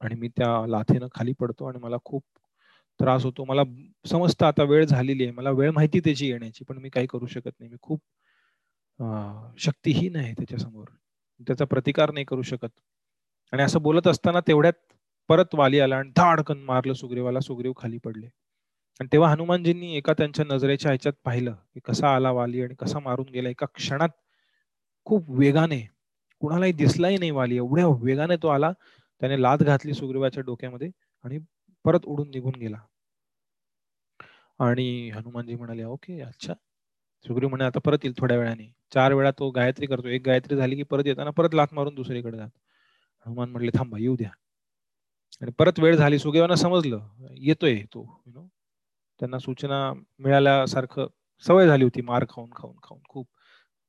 [0.00, 2.22] आणि मी त्या लाथेनं खाली पडतो आणि मला खूप
[3.00, 3.44] त्रास होतो.
[3.44, 3.62] मला
[4.06, 5.32] समजतं आता वेळ झालेली आहे.
[5.32, 7.70] मला वेळ माहिती त्याची येण्याची पण मी काही करू शकत नाही.
[7.70, 8.00] मी खूप
[9.58, 10.84] शक्तीहीन आहे त्याच्यासमोर.
[11.46, 12.80] त्याचा प्रतिकार नाही करू शकत.
[13.52, 14.92] आणि असं बोलत असताना तेवढ्यात
[15.28, 17.40] परत वाली आला आणि धाडकन मारलं सुग्रीवाला.
[17.40, 18.26] सुग्रीव खाली पडले.
[19.00, 23.28] आणि तेव्हा हनुमानजींनी एका त्यांच्या नजरेच्या ह्याच्यात पाहिलं की कसा आला वाली आणि कसा मारून
[23.32, 23.48] गेला.
[23.48, 24.08] एका क्षणात
[25.06, 25.80] खूप वेगाने
[26.40, 27.56] कुणालाही दिसलाही नाही वाली.
[27.56, 28.72] एवढ्या वेगाने तो आला.
[29.20, 30.90] त्याने लाद घातली सुग्रीवाच्या डोक्यामध्ये
[31.24, 31.38] आणि
[31.84, 32.78] परत उडून निघून गेला.
[34.60, 36.54] आणि हनुमानजी म्हणाले ओके अच्छा.
[37.24, 38.70] सुग्रीव म्हणे आता परत येईल थोड्या वेळाने.
[38.92, 40.08] चार वेळा तो गायत्री करतो.
[40.08, 42.48] एक गायत्री झाली की परत येताना परत लाथ मारून दुसरीकडे जात.
[43.26, 44.30] हनुमान म्हटले थांबा येऊ द्या.
[45.42, 47.00] आणि परत वेळ झाली सुग्रीवांना समजलं
[47.38, 48.46] येतोय तो यु नो
[49.20, 51.06] त्यांना सूचना मिळाल्यासारखं
[51.44, 53.26] सवय झाली होती मार खाऊन खाऊन खाऊन खूप.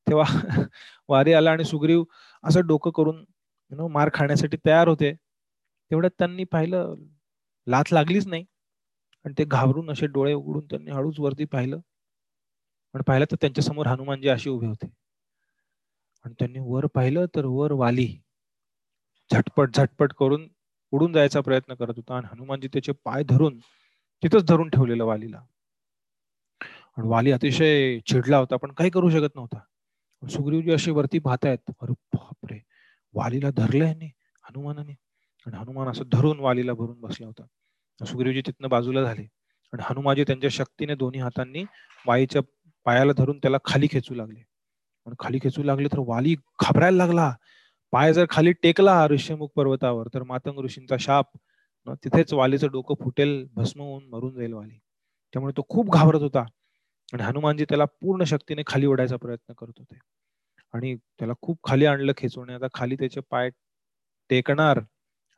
[0.08, 0.26] तेव्हा
[1.10, 2.04] वारी आला आणि सुग्रीव
[2.44, 3.18] असं डोकं करून
[3.72, 5.14] यु नो मार खाण्यासाठी तयार होते.
[5.92, 6.96] तेवढ्यात त्यांनी पाहिलं
[7.68, 8.46] लाथ लागलीच नाही.
[9.26, 11.82] आणि ते घाबरून असे डोळे उघडून त्यांनी हळूच वरती पाहिलं.
[12.94, 14.92] पण पाहिलं तर त्यांच्यासमोर हनुमानजी अशी उभे होते.
[16.26, 18.08] आणि त्यांनी वर पाहिलं तर वर वाली
[19.32, 20.48] झटपट झटपट करून
[20.94, 23.58] उडून जायचा प्रयत्न करत होता आणि हनुमानजी त्याचे पाय धरून
[24.24, 25.42] तिथंच धरून ठेवलेलं वालीला.
[26.98, 29.60] आणि वाली अतिशय चिडला होता पण काही करू शकत नव्हता.
[30.24, 32.60] सुग्रीवजी अशी वरती पाहतायत अरे बापरे!
[33.14, 33.94] वालीला धरलंय
[34.44, 34.94] हनुमानाने.
[35.48, 37.46] आणि हनुमान असं धरून वालीला भरून बसला होता.
[38.06, 39.28] सुग्रीवजी तिथनं बाजूला झाले.
[39.74, 41.64] आणि हनुमाजी त्यांच्या शक्तीने दोन्ही हातांनी
[42.08, 42.42] वाईच्या
[42.86, 44.40] पायाला धरून त्याला खाली खेचू लागले.
[45.06, 47.34] आणि खाली खेचू लागले तर वाली घाबरायला लागला.
[47.92, 51.26] पाय जर खाली टेकला ऋष्यमुख पर्वतावर तर मातंग ऋषींचा शाप.
[52.04, 54.78] तिथेच वालीचं डोकं फुटेल भस्म होऊन मरून जाईल वाली.
[55.34, 56.44] त्यामुळे तो खूप घाबरत होता.
[57.14, 60.00] आणि हनुमानजी त्याला पूर्ण शक्तीने खाली ओढायचा प्रयत्न करत होते.
[60.74, 63.50] आणि त्याला खूप खाली आणलं खेचून आता खाली त्याचे पाय
[64.30, 64.80] टेकणार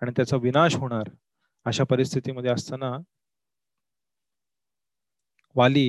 [0.02, 1.10] आणि त्याचा विनाश होणार.
[1.66, 2.92] अशा परिस्थितीमध्ये असताना
[5.56, 5.86] वाली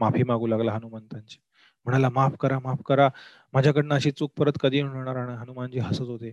[0.00, 1.38] माफी मागू लागला हनुमंतांची.
[1.86, 3.08] म्हणाला माफ करा माफ करा.
[3.52, 6.32] माझ्याकडनं अशी चूक परत कधी होणार हनुमानजी हसत होते.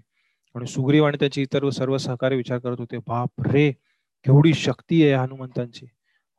[0.56, 2.98] आणि सुग्रीव आणि त्याचे इतर सर्व सहकारी विचार करत होते.
[3.08, 3.72] बाप रे
[4.26, 5.86] केवढी शक्ती आहे हनुमंतांची.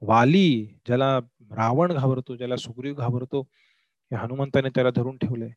[0.02, 0.46] वाली
[0.86, 1.18] ज्याला
[1.56, 3.42] रावण घाबरतो ज्याला सुग्रीव घाबरतो
[4.12, 5.50] हनुमंताने त्याला धरून ठेवलंय.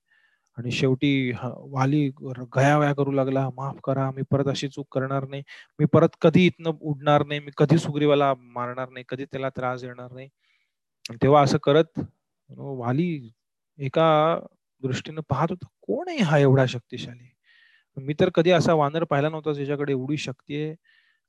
[0.57, 1.31] आणि शेवटी
[1.71, 2.07] वाली
[2.55, 3.47] गयावया करू लागला.
[3.55, 5.43] माफ करा मी परत अशी चूक करणार नाही.
[5.79, 7.39] मी परत कधी इथनं उडणार नाही.
[7.39, 9.05] मी कधी सुग्रीवाला मारणार नाही.
[9.09, 10.27] कधी त्याला त्रास देणार नाही.
[11.23, 11.99] तेव्हा असं करत
[12.49, 13.29] वाली
[13.79, 14.07] एका
[14.83, 17.27] दृष्टीनं पाहत होता कोण आहे हा एवढा शक्तिशाली?
[17.97, 20.71] मी तर कधी असा वानर पाहिला नव्हता ज्याच्याकडे एवढी शक्ती आहे.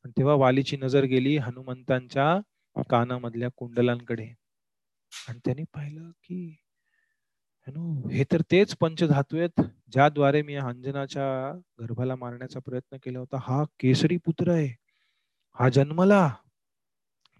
[0.04, 4.26] आणि तेव्हा वालीची नजर गेली हनुमंतांच्या कानामधल्या कुंडलांकडे.
[5.28, 6.56] आणि त्यांनी पाहिलं की
[7.68, 9.60] हे तर तेच पंचधातू आहेत
[9.92, 11.24] ज्याद्वारे मी अंजनाच्या
[11.80, 13.36] गर्भाला मारण्याचा प्रयत्न केला होता.
[13.40, 14.68] हा केसरी पुत्र आहे.
[15.58, 16.20] हा जन्मला.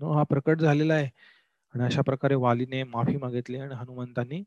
[0.00, 1.08] हा प्रकट झालेला आहे.
[1.74, 4.42] आणि अशा प्रकारे वालीने माफी मागितली आणि हनुमंतांनी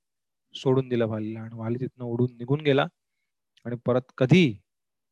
[0.56, 1.40] सोडून दिलं वालीला.
[1.42, 2.86] आणि वाली तिथनं ओढून निघून गेला.
[3.66, 4.46] आणि परत कधी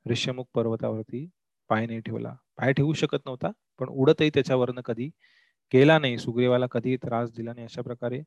[0.05, 1.27] ऋष्यमुख पर्वतावरती
[1.69, 2.35] पाय नाही ठेवला.
[2.57, 5.09] पाय ठेवू शकत नव्हता पण उडतही त्याच्यावरनं कधी
[5.71, 6.17] केला नाही.
[6.17, 7.65] सुग्रीवाला कधी त्रास दिला नाही.
[7.65, 8.19] अशा प्रकारे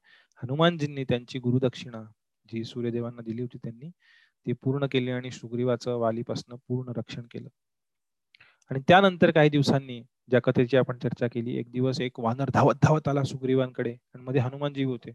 [0.42, 2.02] हनुमानजींनी त्यांची गुरुदक्षिणा
[2.52, 3.90] जी सूर्यदेवांना दिली होती त्यांनी
[4.46, 7.48] ती पूर्ण केली आणि सुग्रीवाचं वालीपासून पूर्ण रक्षण केलं.
[8.70, 13.08] आणि त्यानंतर काही दिवसांनी ज्या कथेची आपण चर्चा केली एक दिवस एक वानर धावत धावत
[13.08, 15.12] आला सुग्रीवांकडे आणि मध्ये हनुमानजी होते.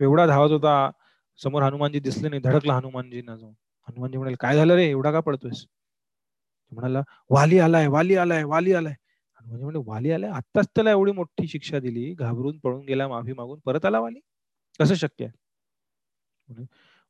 [0.00, 0.90] एवढा धावत होता
[1.38, 3.52] समोर हनुमानजी दिसले नाही धडकला हनुमानजींना जाऊन.
[3.88, 4.88] हनुमानजी म्हणाले काय झालं रे?
[4.90, 5.66] एवढा का पडतोयस?
[6.72, 8.94] म्हणाला वाली आलाय वाली आलाय वाली आलाय.
[9.40, 10.30] हनुमानजी म्हणजे वाली आलाय?
[10.30, 14.20] आत्ताच त्याला एवढी मोठी शिक्षा दिली घाबरून पळून गेला माफी मागून परत आला वाली?
[14.80, 15.45] कसं शक्य आहे?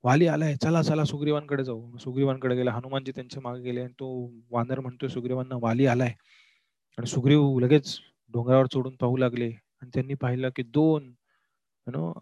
[0.04, 1.96] वाली आलाय चला चला सुग्रीवांकडे जाऊ.
[1.98, 4.08] सुग्रीवांकडे गेला हनुमानजी त्यांच्या मागे गेले आणि तो
[4.50, 6.12] वानर म्हणतोय सुग्रीवांना वाली आलाय.
[6.98, 7.98] आणि सुग्रीव लगेच
[8.34, 9.50] डोंगरावर चढून पाहू लागले
[9.82, 11.12] आणि त्यांनी पाहिलं की दोन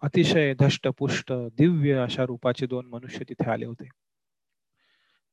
[0.03, 3.87] अतिशय धष्ट पुष्ट दिव्य अशा रूपाचे दोन मनुष्य तिथे आले होते.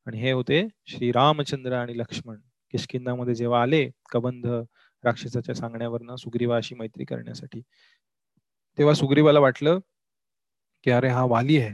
[0.07, 2.37] आणि हे होते श्री रामचंद्र आणि लक्ष्मण.
[2.73, 4.47] किशकिंदामध्ये जेव्हा आले कबंध
[5.05, 7.61] राक्षसाच्या सांगण्यावरनं सुग्रीवाशी मैत्री करण्यासाठी.
[8.79, 9.79] तेव्हा सुग्रीवाला वाटलं
[10.85, 11.73] की अरे हा वाली आहे.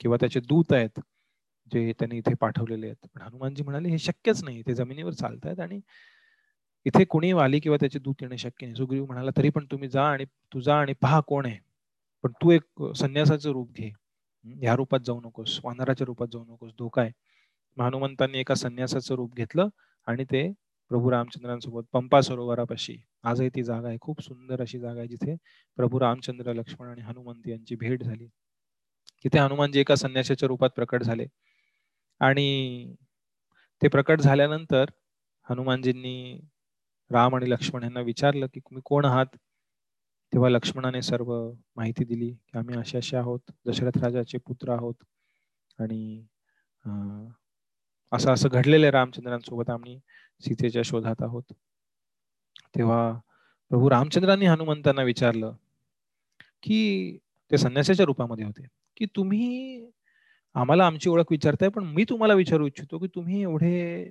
[0.00, 1.00] किंवा त्याचे दूत आहेत
[1.72, 3.06] जे त्यांनी इथे पाठवलेले आहेत.
[3.14, 5.80] पण हनुमानजी म्हणाले हे शक्यच नाही ते जमिनीवर चालतात आणि
[6.86, 8.76] इथे कोणी वाली किंवा त्याचे दूत येणे शक्य नाही.
[8.76, 11.58] सुग्रीव म्हणाला तरी पण तुम्ही जा आणि तू जा आणि पहा कोण आहे.
[12.24, 13.90] पण तू एक संन्यासाचं रूप घे.
[14.44, 17.10] ह्या रूपात जाऊ नकोस वानराच्या रूपात जाऊ नकोस धोका आहे.
[17.76, 19.68] हनुमंतांनी एका संन्यासाचं रूप घेतलं
[20.06, 20.42] आणि ते
[20.90, 22.96] प्रभू रामचंद्रांसोबत पंपा सरोवरापाशी.
[23.24, 23.96] आजही ती जागा आहे.
[24.00, 25.36] खूप सुंदर अशी जागा आहे जिथे
[25.76, 28.26] प्रभू रामचंद्र लक्ष्मण आणि हनुमंत यांची भेट झाली.
[29.24, 31.26] तिथे हनुमानजी एका संन्याशाच्या रूपात प्रकट झाले.
[32.20, 32.94] आणि
[33.82, 34.84] ते प्रकट झाल्यानंतर
[35.50, 36.40] हनुमानजींनी
[37.10, 39.26] राम आणि लक्ष्मण यांना विचारलं की तुम्ही कोण आहात?
[40.32, 41.32] तेव्हा लक्ष्मणाने सर्व
[41.76, 43.40] माहिती दिली की आम्ही असे असे आहोत.
[43.66, 44.94] दशरथ राजाचे पुत्र आहोत.
[45.78, 46.24] आणि
[48.12, 49.70] असं असं घडलेलं आहे रामचंद्रांसोबत.
[49.70, 49.98] आम्ही
[50.40, 51.52] सीतेच्या शोधात आहोत.
[52.76, 53.12] तेव्हा
[53.70, 55.52] प्रभू रामचंद्रांनी हनुमंतांना विचारलं
[56.62, 57.18] की
[57.50, 58.66] ते संन्यासाच्या रूपामध्ये होते.
[58.96, 59.90] की तुम्ही
[60.54, 64.04] आम्हाला आमची ओळख विचारताय पण मी तुम्हाला विचारू इच्छितो की तुम्ही एवढे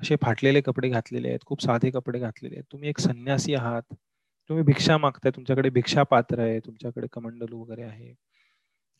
[0.00, 2.64] असे फाटलेले कपडे घातलेले आहेत खूप साधे कपडे घातलेले आहेत.
[2.72, 3.82] तुम्ही एक संन्यासी आहात.
[4.50, 8.14] तुम्ही भिक्षा मागताय तुमच्याकडे भिक्षा पात्र आहे तुमच्याकडे कमंडलू वगैरे आहे.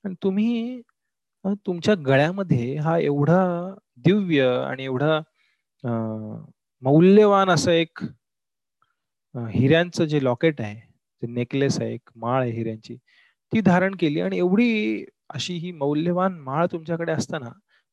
[0.05, 0.81] आणि तुम्ही
[1.67, 3.41] तुमच्या गळ्यामध्ये हा एवढा
[3.97, 5.21] दिव्य आणि एवढा
[6.83, 8.03] मौल्यवान असं एक
[9.35, 10.75] हिऱ्यांचं जे लॉकेट आहे
[11.23, 12.97] जे नेकलेस आहे एक माळ आहे हिऱ्यांची
[13.53, 17.49] ती धारण केली आणि एवढी अशी ही मौल्यवान माळ तुमच्याकडे असताना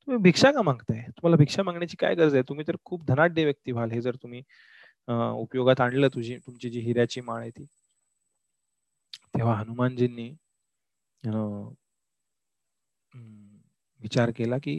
[0.08, 1.00] तुम्ही भिक्षा का मागताय?
[1.02, 2.44] तुम्हाला भिक्षा मागण्याची काय गरज आहे?
[2.50, 4.42] तुम्ही तर खूप धनाढ्य व्यक्ती व्हाल हे जर तुम्ही
[5.08, 7.66] उपयोगात आणलं तुझी तुमची जी हिऱ्याची माळ आहे ती.
[9.36, 10.30] तेव्हा हनुमानजींनी
[14.02, 14.76] विचार केला की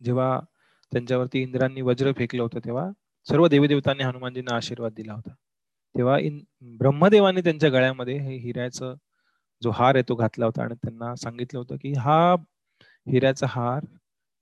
[0.00, 0.38] जेव्हा
[0.92, 2.90] त्यांच्यावरती इंद्रांनी वज्र फेकलं होतं तेव्हा
[3.26, 5.32] सर्व देवी देवतांनी हनुमानजींना आशीर्वाद दिला होता.
[5.94, 6.40] तेव्हा इन
[6.78, 8.94] ब्रह्मदेवाने त्यांच्या गळ्यामध्ये हे हिऱ्याचं
[9.62, 12.34] जो हार आहे तो घातला होता आणि त्यांना सांगितलं होतं की हा
[13.06, 13.84] हिऱ्याचा हार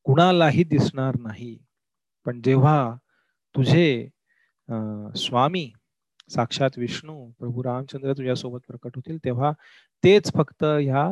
[0.07, 1.57] कुणालाही दिसणार नाही.
[2.27, 2.95] पण जेव्हा
[3.55, 4.09] तुझे
[5.17, 5.71] स्वामी
[6.31, 9.53] साक्षात विष्णू प्रभू रामचंद्र तुझ्यासोबत प्रकट होतील तेव्हा
[10.05, 11.05] तेच फक्त ह्या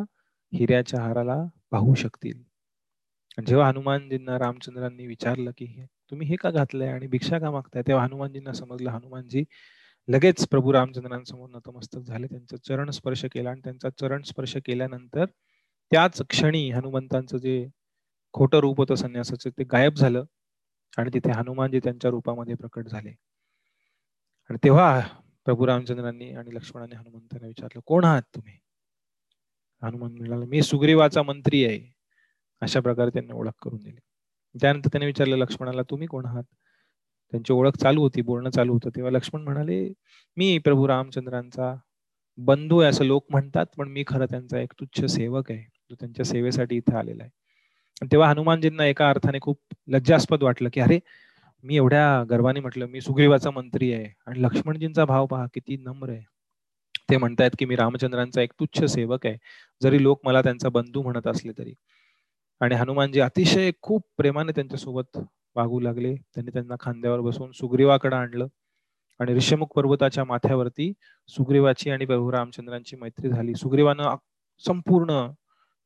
[0.52, 1.36] हिऱ्याच्या हाराला
[1.70, 2.42] पाहू शकतील.
[3.38, 5.66] जेव्हा हनुमानजींना रामचंद्रांनी विचारलं की
[6.10, 9.44] तुम्ही हे का घातलंय आणि भिक्षा का मागताय तेव्हा हनुमानजींना समजलं हनुमानजी
[10.08, 15.24] लगेच प्रभू रामचंद्रांसमोर नतमस्तक झाले त्यांचा चरण स्पर्श केला आणि त्यांचा चरण स्पर्श केल्यानंतर
[15.92, 17.68] त्याच क्षणी हनुमंतांचं जे
[18.32, 20.24] खोटं रूप होतं संन्यासाचं ते गायब झालं
[20.98, 23.10] आणि तिथे हनुमानजी त्यांच्या रूपामध्ये प्रकट झाले.
[24.50, 25.00] आणि तेव्हा
[25.46, 28.58] प्रभू रामचंद्रांनी आणि लक्ष्मणाने हनुमंतांना विचारलं कोण आहात तुम्ही?
[29.82, 31.93] हनुमान म्हणाला मी सुग्रीवाचा मंत्री आहे.
[32.62, 33.98] अशा प्रकारे त्यांनी ओळख करून दिली.
[34.54, 36.44] त्यानंतर त्याने विचारलं लक्ष्मणाला तुम्ही कोण आहात?
[37.32, 38.90] त्यांची ओळख चालू होती बोलणं चालू होतं.
[38.96, 39.92] तेव्हा लक्ष्मण म्हणाले
[40.36, 41.74] मी प्रभू रामचंद्रांचा
[42.38, 46.24] बंधू आहे असं लोक म्हणतात पण मी खरं त्यांचा एक तुच्छ सेवक आहे जो त्यांच्या
[46.24, 47.30] सेवेसाठी इथे आलेला आहे.
[48.12, 49.58] तेव्हा हनुमानजींना एका अर्थाने खूप
[49.88, 50.98] लज्जास्पद वाटलं की अरे
[51.64, 56.22] मी एवढ्या गर्वाने म्हटलं मी सुग्रीवाचा मंत्री आहे आणि लक्ष्मणजींचा भाव पहा किती नम्र आहे.
[57.10, 59.36] ते म्हणतायत की मी रामचंद्रांचा एक तुच्छ सेवक आहे
[59.82, 61.74] जरी लोक मला त्यांचा बंधू म्हणत असले तरी.
[62.64, 65.18] आणि हनुमानजी अतिशय खूप प्रेमाने त्यांच्यासोबत
[65.56, 66.14] वागू लागले.
[66.14, 68.46] त्यांनी त्यांना खांद्यावर बसवून सुग्रीवाकडे आणलं.
[69.20, 70.92] आणि ऋषमुख पर्वताच्या माथ्यावरती
[71.28, 73.54] सुग्रीवाची आणि प्रभू रामचंद्रांची मैत्री झाली.
[73.54, 74.16] सुग्रीवानं
[74.58, 75.30] संपूर्ण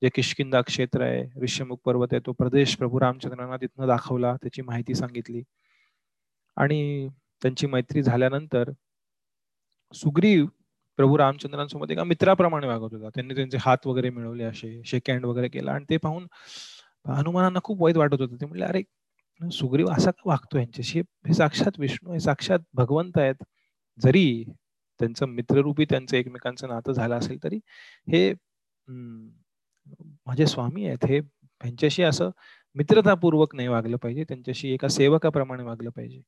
[0.02, 4.94] जे किशकिंदा क्षेत्र आहे ऋषमुख पर्वत आहे तो प्रदेश प्रभू रामचंद्रांना तिथनं दाखवला त्याची माहिती
[4.94, 5.42] सांगितली.
[6.56, 7.08] आणि
[7.42, 8.70] त्यांची मैत्री झाल्यानंतर
[9.94, 10.46] सुग्रीव
[10.98, 13.08] प्रभू रामचंद्रांसोबत एका मित्राप्रमाणे वागत होता.
[13.14, 16.26] त्यांनी त्यांचे हात वगैरे मिळवले असे शेक हँड वगैरे केला आणि ते पाहून
[17.08, 18.36] हनुमानांना खूप वाईट वाटत होतं.
[18.40, 18.82] ते म्हणले अरे
[19.40, 21.00] सुग्रीव असा का वागतो यांच्याशी?
[21.28, 23.44] हे साक्षात विष्णू हे साक्षात भगवंत आहेत.
[23.98, 24.44] जरी
[25.00, 27.58] त्यांचं मित्ररूपी त्यांचं एकमेकांचं नातं झालं असेल तरी
[28.08, 28.32] हे
[30.26, 31.04] माझे स्वामी आहेत.
[31.06, 32.30] हे त्यांच्याशी असं
[32.76, 34.24] मित्रतापूर्वक नाही वागलं पाहिजे.
[34.24, 36.20] त्यांच्याशी एका सेवकाप्रमाणे वागलं पाहिजे.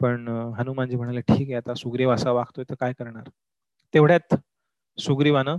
[0.00, 0.28] पण
[0.58, 3.28] हनुमानजी म्हणाले ठीक आहे आता सुग्रीव असा वागतोय तर काय करणार?
[3.94, 4.34] तेवढ्यात
[4.98, 5.56] सुग्रीवानं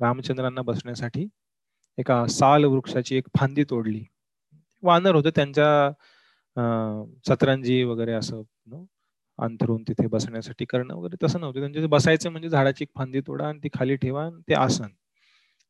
[0.00, 1.26] रामचंद्रांना बसण्यासाठी
[1.98, 4.04] एका साल वृक्षाची एक फांदी तोडली.
[4.82, 5.90] वानर होते त्यांच्या
[7.28, 8.42] सतरंजी वगैरे असं
[9.38, 11.60] अंथरून तिथे बसण्यासाठी करणं वगैरे तसं नव्हतं.
[11.60, 14.88] त्यांचे बसायचं म्हणजे झाडाची एक फांदी तोडा आणि ती खाली ठेवा आणि ते आसन.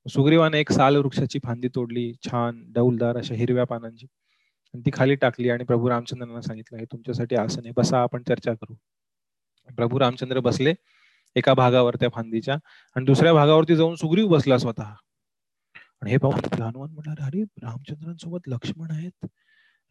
[0.07, 4.07] सुग्रीवाने एक साल वृक्षाची फांदी तोडली छान डौलदार अशा हिरव्या पानांची.
[4.81, 7.73] ती खाली टाकली आणि प्रभू रामचंद्रांना सांगितलं हे तुमच्यासाठी आसन आहे.
[7.77, 8.74] बसा आपण चर्चा करू.
[9.69, 10.74] प्रभू रामचंद्र बसले
[11.36, 12.55] एका भागावर त्या फांदीच्या
[12.97, 14.93] आणि दुसऱ्या भागावरती जाऊन सुग्रीव बसला स्वतः.
[16.03, 19.27] आणि हे पाहून हनुमान म्हणाले अरे रामचंद्रांसोबत लक्ष्मण आहेत.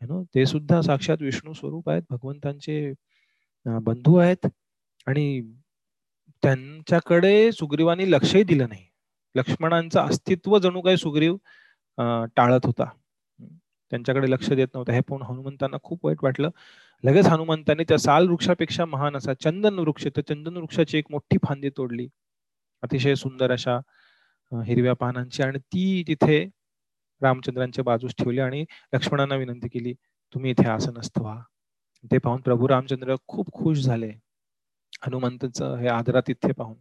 [0.02, 2.94] नो ते सुद्धा साक्षात विष्णू स्वरूप आहेत भगवंतांचे
[3.66, 4.48] बंधू आहेत.
[5.07, 5.41] आणि
[6.44, 8.86] त्यांच्याकडे सुग्रीवानी लक्षही दिलं नाही.
[9.36, 11.36] लक्ष्मणांचं अस्तित्व जणू काही सुग्रीव
[12.36, 12.90] टाळत होता.
[13.96, 14.94] त्यांच्याकडे लक्ष देत नव्हतं.
[14.94, 16.50] हे पाहून हनुमंतांना खूप वाईट वाटलं.
[17.04, 21.70] लगेच हनुमंतांनी त्या साल वृक्षापेक्षा महान असा चंदन वृक्ष तर चंदन वृक्षाची एक मोठी फांदी
[21.70, 22.08] तोडली.
[22.82, 23.78] अतिशय सुंदर अशा
[24.66, 26.50] हिरव्या पानांची आणि ती तिथे
[27.22, 29.94] रामचंद्रांच्या बाजूस ठेवली आणि लक्ष्मणांना विनंती केली
[30.34, 31.42] तुम्ही इथे आसनस्थ व्हा.
[32.12, 34.12] ते पाहून प्रभू रामचंद्र खूप खुश झाले.
[35.02, 36.78] हनुमंतचं हे आदरातिथ्य पाहून.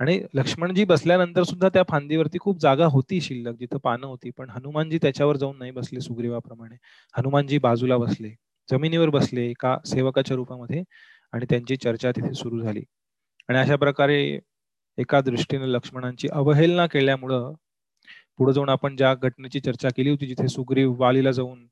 [0.00, 4.30] आणि लक्ष्मणजी बसल्यानंतर सुद्धा त्या फांदीवरती खूप जागा होती शिल्लक जिथं पानं होती.
[4.30, 6.76] पण हनुमानजी त्याच्यावर जाऊन नाही बसले सुग्रीवाप्रमाणे.
[7.14, 8.34] हनुमानजी बाजूला बसले
[8.68, 10.82] जमिनीवर बसले एका सेवकाच्या रूपामध्ये
[11.32, 12.82] आणि त्यांची चर्चा तिथे सुरू झाली.
[13.48, 14.18] आणि अशा प्रकारे
[14.98, 17.52] एका दृष्टीने लक्ष्मणांची अवहेलना केल्यामुळं
[18.38, 21.66] पुढे जाऊन आपण ज्या घटनेची चर्चा केली होती जिथे सुग्रीव वालीला जाऊन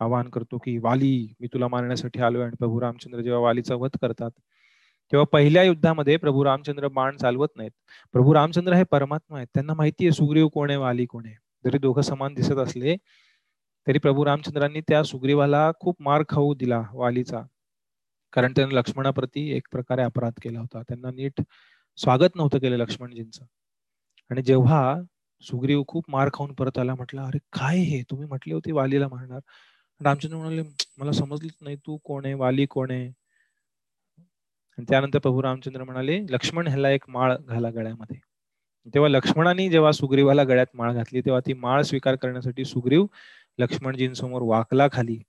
[0.00, 4.30] आवाहन करतो की वाली मी तुला मारण्यासाठी आलोय आणि प्रभू रामचंद्र जेव्हा वालीचा वध करतात
[5.12, 7.70] तेव्हा पहिल्या युद्धामध्ये प्रभू रामचंद्र बाण चालवत नाहीत.
[8.12, 9.46] प्रभू रामचंद्र हे परमात्मा आहेत.
[9.54, 11.34] त्यांना माहिती आहे सुग्रीव कोण आहे वाली कोण आहे.
[11.64, 12.96] जरी दोघं समान दिसत असले
[13.86, 17.42] तरी प्रभू रामचंद्रांनी त्या सुग्रीवाला खूप मार खाऊ दिला वालीचा.
[18.32, 20.82] कारण त्याने लक्ष्मणाप्रती एक प्रकारे अपराध केला होता.
[20.82, 21.40] त्यांना नीट
[21.96, 23.44] स्वागत नव्हतं केलं लक्ष्मणजींचं.
[24.30, 24.94] आणि जेव्हा
[25.42, 28.02] सुग्रीव खूप मार खाऊन परत आला म्हटलं अरे काय हे?
[28.02, 29.40] तुम्ही म्हटले होते वालीला मारणार.
[30.00, 30.62] रामचंद्र म्हणाले
[30.98, 32.34] मला समजलंच नाही तू कोण आहे?
[32.34, 33.21] वाली कोण आहे?
[34.88, 38.18] त्यानंतर प्रभू रामचंद्र म्हणाले लक्ष्मण ह्याला एक माळ घाला गळ्यामध्ये.
[38.94, 43.06] तेव्हा लक्ष्मणाने जेव्हा सुग्रीवाला गळ्यात माळ घातली तेव्हा ती माळ स्वीकार करण्यासाठी सुग्रीव
[43.58, 45.20] लक्ष्मणजींसमोर वाकला खाली.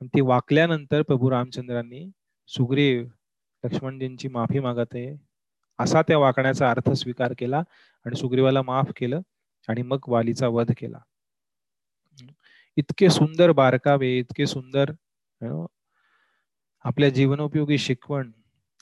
[0.00, 2.10] आणि ती वाकल्यानंतर प्रभू रामचंद्रांनी
[2.48, 3.06] सुग्रीव
[3.64, 5.16] लक्ष्मणजींची माफी मागत आहे.
[5.78, 7.62] असा त्या वाकण्याचा अर्थ स्वीकार केला
[8.06, 9.20] आणि सुग्रीवाला माफ केलं
[9.68, 10.98] आणि मग वालीचा वध केला.
[12.76, 14.90] इतके सुंदर बारकावे इतके सुंदर
[16.84, 18.30] आपल्या जीवनोपयोगी शिकवण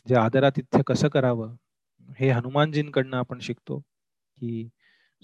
[0.07, 1.55] जे आदरातिथ्य कसं करावं
[2.19, 4.69] हे हनुमानजींकडनं आपण शिकतो की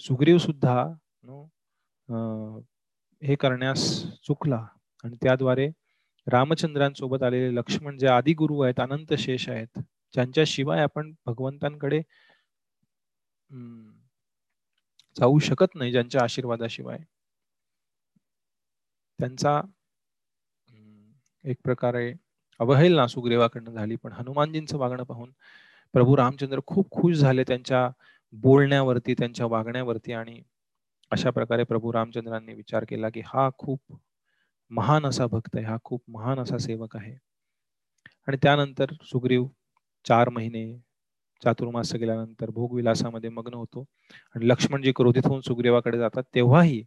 [0.01, 0.77] सुग्रीव सुद्धा
[3.23, 3.83] हे करण्यास
[4.27, 4.65] चुकला.
[5.05, 5.69] आणि त्याद्वारे
[6.27, 9.79] रामचंद्रांसोबत आलेले लक्ष्मण जे आदी गुरु आहेत अनंत शेष आहेत
[10.15, 12.01] ज्यांच्या शिवाय आपण भगवंतांकडे
[15.17, 16.99] जाऊ शकत नाही ज्यांच्या आशीर्वादाशिवाय.
[19.19, 19.61] त्यांचा
[21.45, 22.13] एक प्रकारे
[22.61, 25.31] अवहेलना सुग्रीवाकडनं झाली पण हनुमानजींचं वागणं पाहून
[25.95, 27.89] प्रभू रामचंद्र खूप खुश झाले त्यांच्या
[28.33, 30.41] बोलण्यावरती त्यांच्या वागण्यावरती आणि
[31.13, 33.81] अशा प्रकारे प्रभू रामचंद्रांनी विचार केला की हा खूप
[34.71, 37.13] महान असा भक्त आहे हा खूप महान असा सेवक आहे.
[38.29, 39.47] आणि त्यानंतर सुग्रीव
[40.07, 40.65] चार महिने
[41.43, 43.85] चातुर्मास गेल्यानंतर भोगविलासामध्ये मग्न होतो.
[44.37, 46.83] आणि लक्ष्मण जी क्रोधित होऊन सुग्रीवाकडे जातात तेव्हाही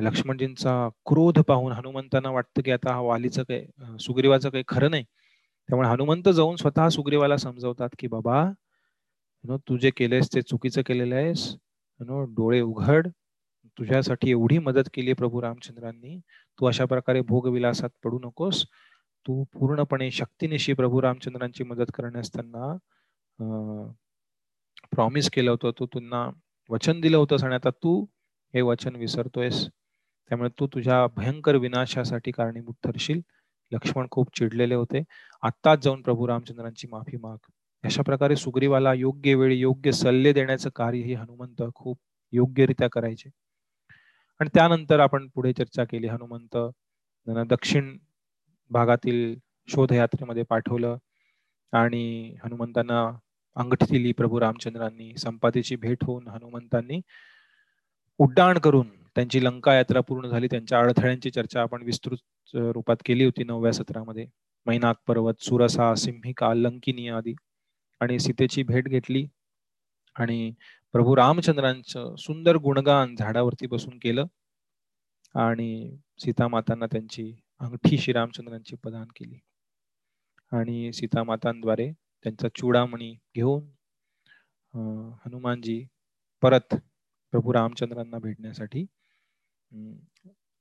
[0.00, 3.66] लक्ष्मणजींचा क्रोध पाहून हनुमंतांना वाटतं की आता हा वालीचं काही
[4.00, 5.04] सुग्रीवाचं काही खरं नाही.
[5.68, 8.44] त्यामुळे हनुमंत जाऊन स्वतः सुग्रीवाला समजवतात की बाबा
[9.68, 11.56] तू जे केलेस ते चुकीचं केलेलं आहेस.
[12.00, 13.08] नो डोळे उघड.
[13.78, 16.18] तुझ्यासाठी एवढी मदत केली प्रभू रामचंद्रांनी.
[16.60, 18.64] तू अशा प्रकारे भोगविलासात पडू नकोस.
[19.26, 22.76] तू पूर्णपणे शक्तीनिशी प्रभू रामचंद्रांची मदत करण्यास त्यांना
[24.92, 25.70] प्रॉमिस केलं होतं.
[25.78, 26.28] तू त्यांना
[26.70, 27.44] वचन दिलं होतं.
[27.44, 28.04] आणि आता तू
[28.54, 29.68] हे वचन विसरतोयस.
[30.28, 33.20] त्यामुळे तू तुझ्या भयंकर विनाशासाठी कारणीभूत ठरशील.
[33.72, 35.02] लक्ष्मण खूप चिडलेले होते.
[35.42, 37.36] आत्ताच जाऊन प्रभू रामचंद्रांची माफी माग.
[37.84, 41.98] अशा प्रकारे सुग्रीवाला योग्य वेळी योग्य सल्ले देण्याचं कार्य हे हनुमंत खूप
[42.32, 43.30] योग्यरित्या करायचे.
[44.40, 46.06] आणि त्यानंतर आपण पुढे चर्चा केली.
[46.06, 46.56] हनुमंत
[47.50, 47.98] दक्षिण
[48.70, 49.36] भागातील
[49.68, 50.96] शोधयात्रेमध्ये पाठवलं.
[51.72, 53.18] आणि हनुमंतांना
[53.56, 55.16] अंगठी दिली प्रभू रामचंद्रांनी.
[55.16, 57.00] संपातीची भेट होऊन हनुमंतांनी
[58.18, 60.46] उड्डाण करून त्यांची लंका यात्रा पूर्ण झाली.
[60.50, 62.16] त्यांच्या अडथळ्यांची चर्चा आपण विस्तृत
[62.54, 64.26] रूपात केली होती नवव्या सत्रामध्ये.
[64.66, 67.34] मैनाक पर्वत सुरसा सिंहिका लंकिनी आदी.
[68.00, 69.26] आणि सीतेची भेट घेतली.
[70.18, 70.52] आणि
[70.92, 74.24] प्रभू रामचंद्रांचं सुंदर गुणगान झाडावरती बसून केलं.
[75.34, 79.38] आणि सीतामातांना त्यांची अंगठी श्रीरामचंद्रांची प्रदान केली.
[80.52, 81.90] आणि सीतामातांद्वारे
[82.24, 83.64] त्यांचा चूडामणी घेऊन
[85.24, 85.84] हनुमानजी
[86.42, 86.74] परत
[87.32, 88.84] प्रभू रामचंद्रांना भेटण्यासाठी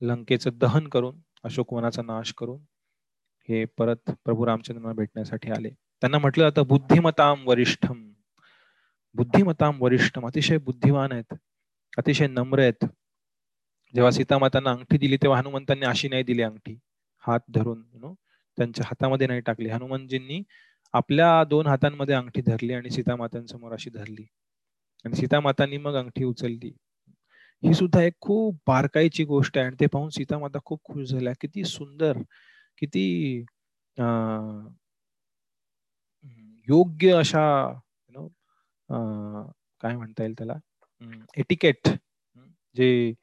[0.01, 2.61] लंकेचं दहन करून अशोकवनाचा नाश करून
[3.49, 5.69] हे परत प्रभू रामचंद्रांना भेटण्यासाठी आले.
[6.01, 8.11] त्यांना म्हटलं जातं बुद्धिमताम वरिष्ठम
[9.15, 11.33] बुद्धिमताम वरिष्ठम अतिशय बुद्धिमान आहेत
[11.97, 12.85] अतिशय नम्र आहेत.
[13.93, 16.77] जेव्हा सीतामातांना अंगठी दिली तेव्हा हनुमंतांनी अशी नाही दिली अंगठी.
[17.23, 18.13] हात धरून नो
[18.57, 19.69] त्यांच्या हातामध्ये नाही टाकली.
[19.69, 20.41] हनुमानजींनी
[20.93, 24.25] आपल्या दोन हातांमध्ये अंगठी धरली आणि सीतामातांसमोर अशी धरली.
[25.05, 26.71] आणि सीतामातांनी मग अंगठी उचलली.
[27.63, 31.33] ही सुद्धा एक खूप बारकाईची गोष्ट आहे आणि ते पाहून सीता माता खूप खुश झाल्या.
[31.41, 32.17] किती सुंदर
[32.77, 33.43] किती
[36.67, 37.43] योग्य अशा
[38.09, 38.27] नो
[39.81, 40.53] काय म्हणता येईल त्याला?
[41.37, 41.87] एटिकेट
[42.75, 43.13] जे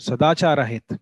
[0.00, 0.92] सदाचार आहेत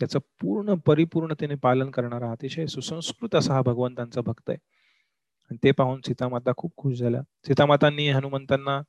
[0.00, 4.58] त्याचं पूर्ण परिपूर्णतेने पालन करणारा अतिशय सुसंस्कृत असा हा भगवंतांचा भक्त आहे.
[5.50, 7.20] आणि ते पाहून सीतामाता खूप खुश झाल्या.
[7.46, 8.80] सीतामातांनी हनुमंतांना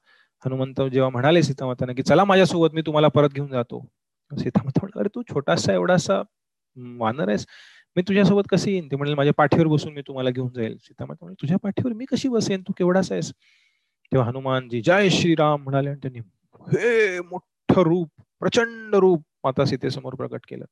[0.45, 3.85] हनुमंत जेव्हा म्हणाले सीतामातांना की चला माझ्यासोबत मी तुम्हाला परत घेऊन जातो.
[4.31, 6.21] सीतामाता म्हणाले अरे तू छोटासा एवढासा
[6.99, 7.45] वानर आहेस.
[7.95, 8.87] मी तुझ्यासोबत कसे येईन?
[8.91, 10.77] ते म्हणाले माझ्या पाठीवर बसून मी तुम्हाला घेऊन जाईल.
[10.77, 12.61] सीतामाता म्हणाले तुझ्या पाठीवर मी कशी बसेन?
[12.61, 13.31] तू केवढासा आहेस?
[14.11, 16.19] तेव्हा हनुमानजी जय श्रीराम म्हणाले आणि त्यांनी
[16.73, 18.09] हे मोठं रूप
[18.39, 20.65] प्रचंड रूप माता सीतेसमोर प्रकट केलं.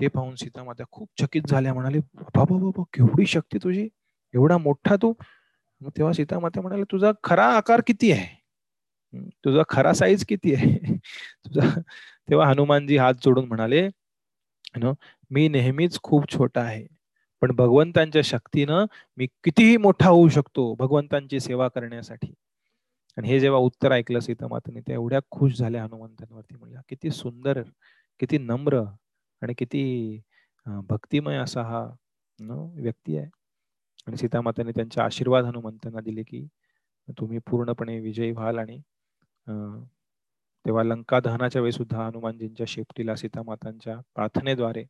[0.00, 3.88] ते पाहून सीता माता खूप चकित झाल्या म्हणाले बाबा बाबा केवढी शक्ती तुझी.
[4.34, 5.12] एवढा मोठा तू.
[5.80, 8.39] मग तेव्हा सीता माता म्हणाले तुझा खरा आकार किती आहे?
[9.44, 10.96] तुझा खरा साईज किती आहे?
[11.46, 11.80] तुझा
[12.30, 13.88] तेव्हा हनुमानजी हात जोडून म्हणाले
[15.30, 16.86] मी नेहमीच खूप छोटा आहे
[17.42, 18.84] पण भगवंतांच्या शक्तीनं
[19.18, 22.32] मी कितीही मोठा होऊ शकतो भगवंतांची सेवा करण्यासाठी.
[23.16, 26.56] आणि हे जेव्हा उत्तर ऐकलं सीतामातेने त्या एवढ्या खुश झाल्या हनुमंतांवरती.
[26.56, 27.62] म्हणल्या किती सुंदर
[28.20, 28.82] किती नम्र
[29.42, 30.20] आणि किती
[30.88, 31.84] भक्तिमय असा हा
[32.38, 33.26] व्यक्ती आहे.
[34.06, 36.46] आणि सीतामाताने त्यांचे आशीर्वाद हनुमंतांना दिले की
[37.18, 38.80] तुम्ही पूर्णपणे विजयी व्हाल आणि
[40.66, 44.84] तेव्हा लंका दहनाच्या वेळी सुद्धा हनुमानजींच्या शेपटीला सीतामातांच्या प्रार्थनेद्वारे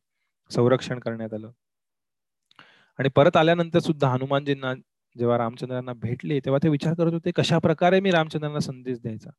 [0.49, 1.51] संरक्षण करण्यात आलं.
[2.99, 4.73] आणि परत आल्यानंतर सुद्धा हनुमानजींना
[5.17, 9.29] जेव्हा रामचंद्रांना भेटले तेव्हा ते विचार करत होते कशा प्रकारे मी रामचंद्रांना संदेश द्यायचा?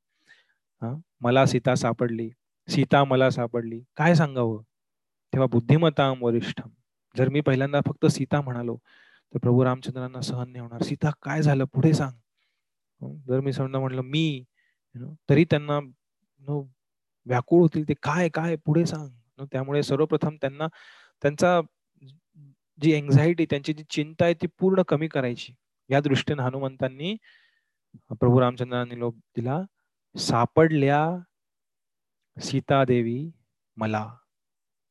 [0.82, 1.00] हा?
[1.20, 2.30] मला सीता सापडली.
[2.68, 3.82] सीता मला सापडली.
[3.96, 4.62] काय सांगावं?
[5.32, 6.60] तेव्हा बुद्धिमत्ता वरिष्ठ.
[7.16, 8.76] जर मी पहिल्यांदा फक्त सीता म्हणालो
[9.34, 10.82] तर प्रभू रामचंद्रांना सहन नाही होणार.
[10.82, 11.64] सीता काय झालं?
[11.64, 12.12] पुढे सांग.
[13.28, 14.44] जर मी समजा म्हणलं मी
[15.28, 15.78] तरी त्यांना
[17.26, 19.08] व्याकुळ होतील ते काय काय पुढे सांग.
[19.52, 20.66] त्यामुळे सर्वप्रथम त्यांना
[21.22, 21.60] त्यांचा
[22.78, 25.54] जी एन्झायटी त्यांची जी चिंता आहे ती पूर्ण कमी करायची.
[25.90, 27.16] या दृष्टीने हनुमंतांनी
[28.10, 29.60] प्रभू रामचंद्रांनी लोक दिला
[30.14, 31.00] सापडल्या
[32.36, 33.18] सीता देवी
[33.76, 34.08] मला.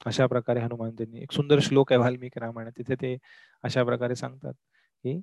[0.06, 3.18] अशा प्रकारे हनुमानजींनी एक सुंदर श्लोक आहे वाल्मिकी रामायणात तिथे ते
[3.64, 5.20] अशा प्रकारे सांगतात की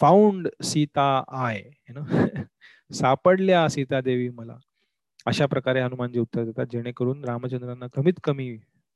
[0.00, 1.62] फाउंड सीता आय
[2.94, 4.56] सापडल्या सीता देवी मला.
[5.26, 8.50] अशा प्रकारे हनुमानजी उत्तर देतात जेणेकरून रामचंद्रांना कमीत कमी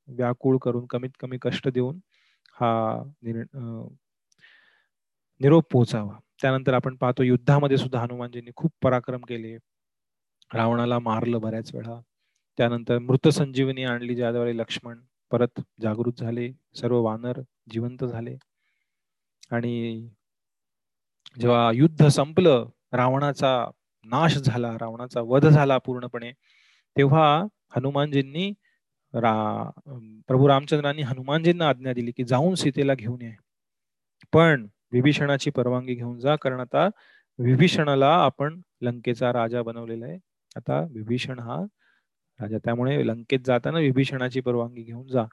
[0.09, 1.99] व्याकुळ करून कमीत कमी कष्ट देऊन
[2.61, 3.03] हा
[5.41, 6.19] निरोप पोहोचावा.
[6.43, 9.57] त्यानंतर आपण पाहतो युद्धामध्ये सुद्धा हनुमानजींनी खूप पराक्रम केले.
[10.55, 12.01] रावणाला मारलं बऱ्याच वेळा.
[12.59, 14.99] त्यानंतर मृत संजीवनी आणली ज्याद्वारे लक्ष्मण.
[15.31, 16.53] परत जागृत झाले.
[16.75, 17.41] सर्व वानर
[17.71, 18.37] जिवंत झाले.
[19.51, 20.09] आणि
[21.37, 23.71] जेव्हा युद्ध संपलं रावणाचा
[24.05, 26.33] नाश झाला रावणाचा वध झाला पूर्णपणे
[26.97, 27.45] तेव्हा
[27.77, 28.53] हनुमानजींनी
[29.15, 29.33] रा
[30.29, 33.35] प्रभू रामचंद्रांनी हनुमानजींना आज्ञा दिली की जाऊन सीतेला घेऊन ये.
[34.33, 36.89] पण विभीषणाची परवानगी घेऊन जा कारण आता
[37.39, 40.19] विभीषणाला आपण लंकेचा राजा बनवलेला आहे.
[40.57, 41.61] आता विभीषण हा
[42.41, 45.25] राजा त्यामुळे लंकेत जाताना विभीषणाची परवानगी घेऊन जा.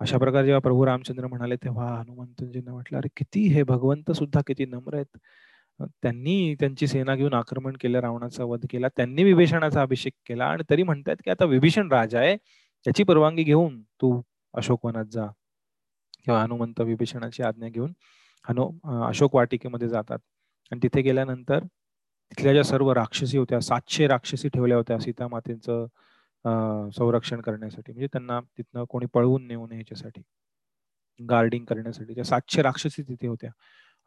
[0.00, 4.64] अशा प्रकारे जेव्हा प्रभू रामचंद्र म्हणाले तेव्हा हनुमंतजींना म्हटलं अरे किती हे भगवंत सुद्धा किती
[4.66, 5.16] नम्र आहेत.
[6.02, 10.82] त्यांनी त्यांची सेना घेऊन आक्रमण केलं रावणाचा वध केला त्यांनी विभीषणाचा अभिषेक केला आणि तरी
[10.82, 12.36] म्हणतात की आता विभीषण राजा आहे
[12.86, 14.20] त्याची परवानगी घेऊन तू
[14.54, 15.26] अशोकवनात जा.
[16.24, 17.92] किंवा हनुमंत विभीषणाची आज्ञा घेऊन
[18.44, 18.68] हनु
[19.08, 20.18] अशोक वाटिकेमध्ये जातात.
[20.72, 21.64] आणि तिथे गेल्यानंतर
[22.32, 25.86] तिथल्या ज्या सर्व राक्षसी होत्या सातशे राक्षसी ठेवल्या होत्या सीता मातेचं
[26.44, 30.22] संरक्षण करण्यासाठी म्हणजे त्यांना तिथनं कोणी पळवून नेऊ नये याच्यासाठी.
[31.20, 32.14] गार्डिंग करण्यासाठी.
[32.14, 33.50] त्या सातशे राक्षसी तिथे होत्या.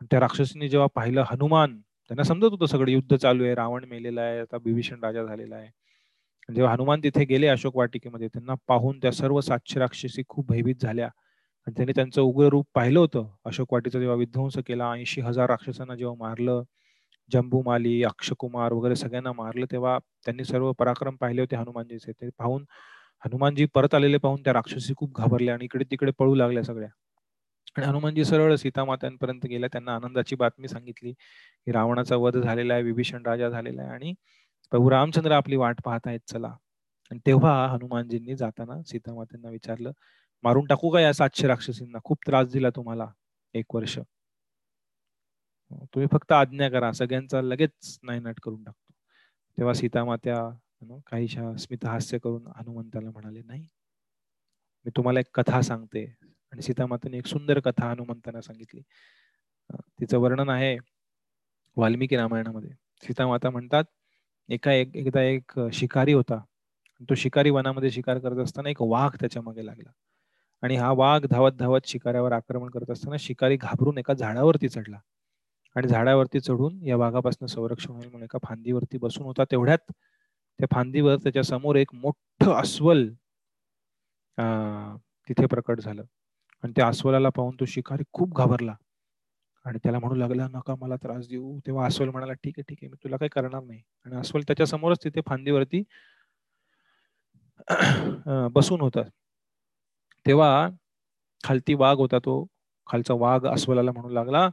[0.02, 1.78] आणि त्या राक्षसीने जेव्हा पाहिलं हनुमान
[2.10, 5.70] त्यांना समजत होतं सगळं युद्ध चालू आहे रावण मेलेला आहे आता बिभीषण राजा झालेला आहे.
[6.50, 11.08] जेव्हा हनुमान तिथे गेले अशोक वाटिकेमध्ये त्यांना पाहून त्या सर्व सातशे राक्षसी खूप भयभीत झाल्या.
[11.68, 13.28] आणि त्यांनी त्यांचं उग्र रूप पाहिलं होतं.
[13.46, 16.64] अशोक वाटीचा जेव्हा विध्वंस केला ऐंशी हजार राक्षसांना जेव्हा मारलं
[17.30, 22.12] जंबूमाली अक्षकुमार वगैरे सगळ्यांना मारलं तेव्हा त्यांनी सर्व पराक्रम पाहिले होते हनुमानजीचे.
[22.14, 22.66] ते पाहून
[23.24, 26.90] हनुमानजी परत आलेले पाहून त्या राक्षसी खूप घाबरल्या आणि इकडे तिकडे पळू लागल्या सगळ्या.
[27.78, 29.70] आणि हनुमानजी सरळ सीतामात्यांपर्यंत गेल्या.
[29.74, 34.14] त्यांना आनंदाची बातमी सांगितली की रावणाचा वध झालेला आहे विभीषण राजा झालेला आहे आणि
[34.72, 36.50] प्रभू रामचंद्र आपली वाट पाहत आहेत चला.
[37.12, 39.92] आणि तेव्हा हनुमानजींनी जाताना सीतामातांना विचारलं
[40.44, 42.00] मारून टाकू का या सातशे राक्षसींना?
[42.06, 43.08] खूप त्रास दिला तुम्हाला
[43.54, 44.00] एक वर्ष.
[45.72, 48.94] तुम्ही फक्त आज्ञा करा सगळ्यांचा लगेच नायनाट करून टाकतो.
[49.58, 50.38] तेव्हा सीतामात्या
[51.08, 53.68] काहीशा स्मितहास्य करून हनुमंताला म्हणाले नाही
[54.86, 56.06] मी तुम्हाला एक कथा सांगते.
[56.52, 58.82] आणि सीतामातेने एक सुंदर कथा हनुमंतांना सांगितली.
[60.00, 60.78] तिचं वर्णन आहे
[61.78, 62.70] वाल्मिकी रामायणामध्ये.
[63.04, 63.84] सीतामाता म्हणतात
[64.50, 66.40] एका एक एकदा एक शिकारी होता.
[67.10, 69.92] तो शिकारी वनामध्ये शिकार करत असताना एक वाघ त्याच्यामागे लागला.
[70.62, 75.00] आणि हा वाघ धावत धावत शिकाऱ्यावर आक्रमण करत असताना शिकारी घाबरून एका झाडावरती चढला.
[75.76, 79.44] आणि झाडावरती चढून या वाघापासून संरक्षण होईल म्हणून एका फांदीवरती बसून होता.
[79.52, 79.92] तेवढ्यात
[80.60, 83.08] त्या फांदीवर त्याच्यासमोर एक मोठं अस्वल
[85.30, 86.04] तिथे प्रकट झालं.
[86.64, 88.76] आणि त्या अस्वलाला पाहून तो शिकारी खूप घाबरला.
[89.66, 91.60] आणि त्याला म्हणू लागला नका मला त्रास देऊ.
[91.68, 93.82] तेव्हा अस्वल म्हणाला ठीक आहे ठीक आहे मी तुला काही करणार नाही.
[94.06, 95.84] आणि अस्वल त्याच्या समोरच तिथे फांदीवरती
[98.56, 99.02] बसून होता.
[100.26, 100.68] तेव्हा
[101.44, 102.46] खालती वाघ होता तो.
[102.88, 104.50] खालचा वाघ अस्वलाला म्हणू लागला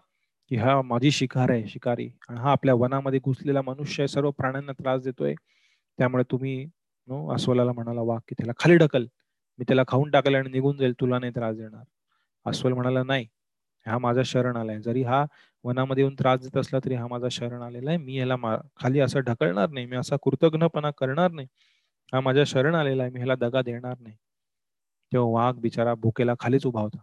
[0.50, 2.08] की हा माझी शिकार आहे शिकारी.
[2.28, 5.34] आणि हा आपल्या वनामध्ये घुसलेला मनुष्य आहे सर्व प्राण्यांना त्रास देतोय.
[5.98, 6.64] त्यामुळे तुम्ही
[7.34, 9.06] अस्वलाला म्हणाला वाघ की त्याला खाली ढकल.
[9.58, 10.92] मी त्याला खाऊन टाकल आणि निघून जाईल.
[11.00, 11.84] तुला नाही त्रास देणार.
[12.46, 13.26] अस्वल म्हणाला नाही.
[13.86, 14.80] हा माझा शरण आलाय.
[14.80, 15.24] जरी हा
[15.64, 17.98] वनामध्ये येऊन त्रास देत असला तरी हा माझा शरण आलेला आहे.
[17.98, 18.36] मी ह्याला
[18.82, 19.86] खाली असं ढकलणार नाही.
[19.86, 21.48] मी असा कृतज्ञपणा करणार नाही.
[22.12, 23.12] हा माझ्या शरण आलेला आहे.
[23.12, 24.16] मी ह्याला दगा देणार नाही.
[25.12, 26.98] तेव्हा वाघ बिचारा भुकेला खालीच उभा होता.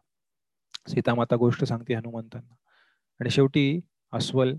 [0.90, 2.54] सीतामाता गोष्ट सांगते हनुमंतांना.
[3.20, 3.80] आणि शेवटी
[4.14, 4.54] अस्वल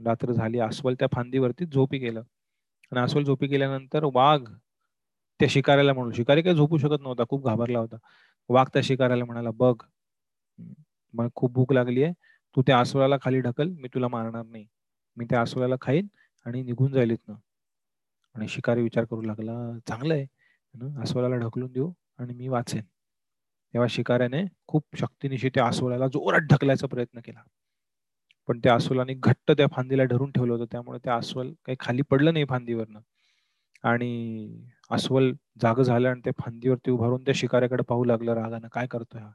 [0.00, 2.22] रात्र झाली अस्वल त्या फांदीवरती झोपी गेलं.
[2.92, 4.40] आणि अस्वल झोपी गेल्यानंतर वाघ
[5.40, 7.96] त्या शिकाऱ्याला म्हणून शिकारी काही झोपू शकत नव्हता खूप घाबरला होता.
[8.50, 9.74] वाघ त्या शिकाऱ्याला म्हणाला बघ
[11.14, 12.12] मला खूप भूक लागली आहे.
[12.56, 14.66] तू त्या अस्वलाला खाली ढकल मी तुला मारणार नाही.
[15.16, 16.06] मी त्या अस्वलाला खाईन
[16.46, 17.34] आणि निघून जाईल इथनं.
[18.34, 19.52] आणि शिकारी विचार करू लागला
[19.88, 20.26] चांगलं आहे.
[21.02, 22.82] अस्वलाला ढकलून देऊ आणि मी वाचेन.
[23.74, 27.40] तेव्हा शिकाऱ्याने खूप शक्तीनिशी त्या अस्वलाला जोरात ढकलायचा प्रयत्न केला.
[28.50, 30.64] पण त्या अस्वलाने घट्ट त्या फांदीला धरून ठेवलं होतं.
[30.72, 33.00] त्यामुळे त्या अस्वल काही खाली पडलं नाही फांदीवरनं.
[33.84, 35.32] आणि अस्वल
[35.62, 38.68] जाग झालं आणि त्या फांदीवरती उभारून त्या शिकाऱ्याकडे पाहू लागलं रागानं.
[38.72, 39.30] काय करतोय हा?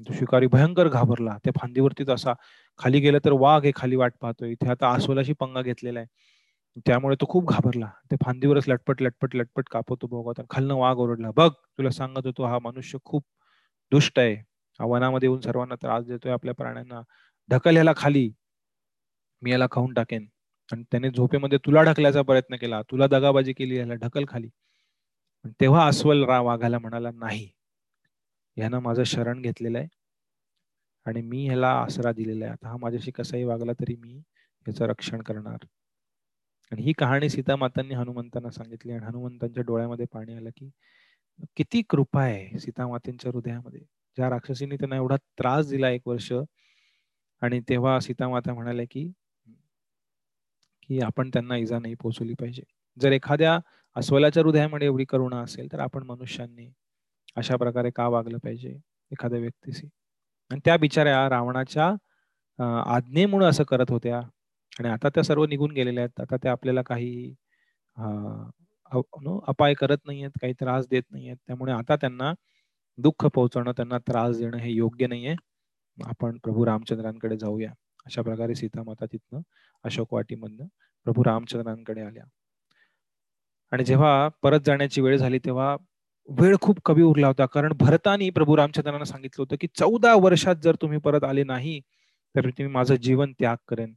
[0.00, 1.36] तो शिकारी भयंकर घाबरला.
[1.44, 2.32] त्या फांदीवरतीच असा
[2.78, 4.50] खाली गेलं तर वाघ हे खाली वाट पाहतोय.
[4.50, 6.08] इथे आता अस्वलाशी पंगा घेतलेला आहे.
[6.86, 7.86] त्यामुळे तो खूप घाबरला.
[8.10, 12.58] त्या फांदीवरच लटपट लटपट लटपट कापवतो बघत खालनं वाघ ओरडला बघ तुला सांगत होतो हा
[12.58, 13.24] मनुष्य खूप
[13.92, 14.34] दुष्ट आहे.
[14.80, 16.32] हा वनामध्ये येऊन सर्वांना त्रास देतोय.
[16.32, 17.02] आपल्या प्राण्यांना
[17.50, 18.30] ढकल ह्याला खाली.
[19.42, 20.26] मी याला खाऊन टाकेन.
[20.72, 22.82] आणि त्याने झोपेमध्ये तुला ढकल्याचा प्रयत्न केला.
[22.82, 24.48] तुला दगाबाजी केली याला ढकल खाली.
[25.60, 27.50] तेव्हा अस्वल रा वाघाला म्हणाला नाही.
[28.56, 29.86] ह्यानं माझं शरण घेतलेलं आहे.
[31.06, 32.52] आणि मी ह्याला आसरा दिलेला आहे.
[32.52, 34.22] आता हा माझ्याशी कसाही वागला तरी मी
[34.68, 35.58] याचं रक्षण करणार.
[36.72, 38.92] आणि ही कहाणी सीता मातांनी हनुमंतांना सांगितली.
[38.92, 40.70] आणि हनुमंतांच्या डोळ्यामध्ये पाणी आलं की
[41.56, 43.80] किती कृपा आहे सीता मातेंच्या हृदयामध्ये.
[44.16, 46.32] ज्या राक्षसीने त्यांना एवढा त्रास दिला एक वर्ष
[47.42, 49.10] आणि तेव्हा सीतामाता म्हणाले की
[50.82, 52.62] की आपण त्यांना इजा नाही पोहोचवली पाहिजे.
[52.96, 53.58] जर एखाद्या
[53.96, 56.70] अस्वलाच्या हृदयामध्ये एवढी करुणा असेल तर आपण मनुष्यांनी
[57.36, 58.70] अशा प्रकारे का वागलं पाहिजे
[59.12, 59.86] एखाद्या व्यक्तीशी?
[60.50, 61.86] आणि त्या बिचाऱ्या रावणाच्या
[62.96, 64.18] आज्ञेमुळे असं करत होत्या
[64.78, 66.20] आणि आता त्या सर्व निघून गेलेल्या आहेत.
[66.22, 67.34] आता त्या आपल्याला काही
[69.48, 71.36] अपाय करत नाहीयेत काही त्रास देत नाहीयेत.
[71.46, 72.32] त्यामुळे आता त्यांना
[72.98, 75.34] दुःख पोहोचवणं त्यांना त्रास देणं हे योग्य नाहीये.
[75.98, 77.72] आपण प्रभू रामचंद्रांकडे जाऊया.
[78.06, 79.40] अशा प्रकारे सीतामाता तिथनं
[79.84, 80.66] अशोक वाटीमधनं
[81.04, 82.24] प्रभू रामचंद्रांकडे आल्या.
[83.70, 85.76] आणि जेव्हा परत जाण्याची वेळ झाली तेव्हा
[86.28, 87.46] वेळ खूप कमी उरला होता.
[87.46, 91.80] कारण भरतानी प्रभू रामचंद्रांना सांगितलं होतं की चौदा वर्षात जर तुम्ही परत आले नाही
[92.36, 93.94] तर तुम्ही माझं जीवन त्याग करेन.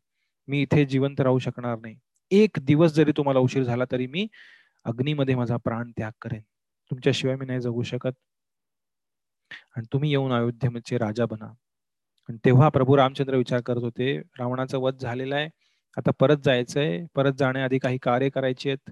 [0.48, 2.00] मी इथे जिवंत राहू शकणार नाही.
[2.32, 4.28] एक दिवस जरी तुम्हाला उशीर झाला तरी मी
[4.86, 6.42] अग्नीमध्ये माझा प्राण त्याग करेन.
[6.92, 8.12] तुमच्याशिवाय मी नाही जगू शकत.
[9.76, 11.54] आणि तुम्ही येऊन अयोध्येचे राजा बना.
[12.46, 15.50] तेव्हा प्रभू रामचंद्र विचार करत होते रावणाचा वध झालेला आहे
[15.98, 18.92] आता परत जायचंय परत जाण्याआधी काही कार्य करायचे आहेत.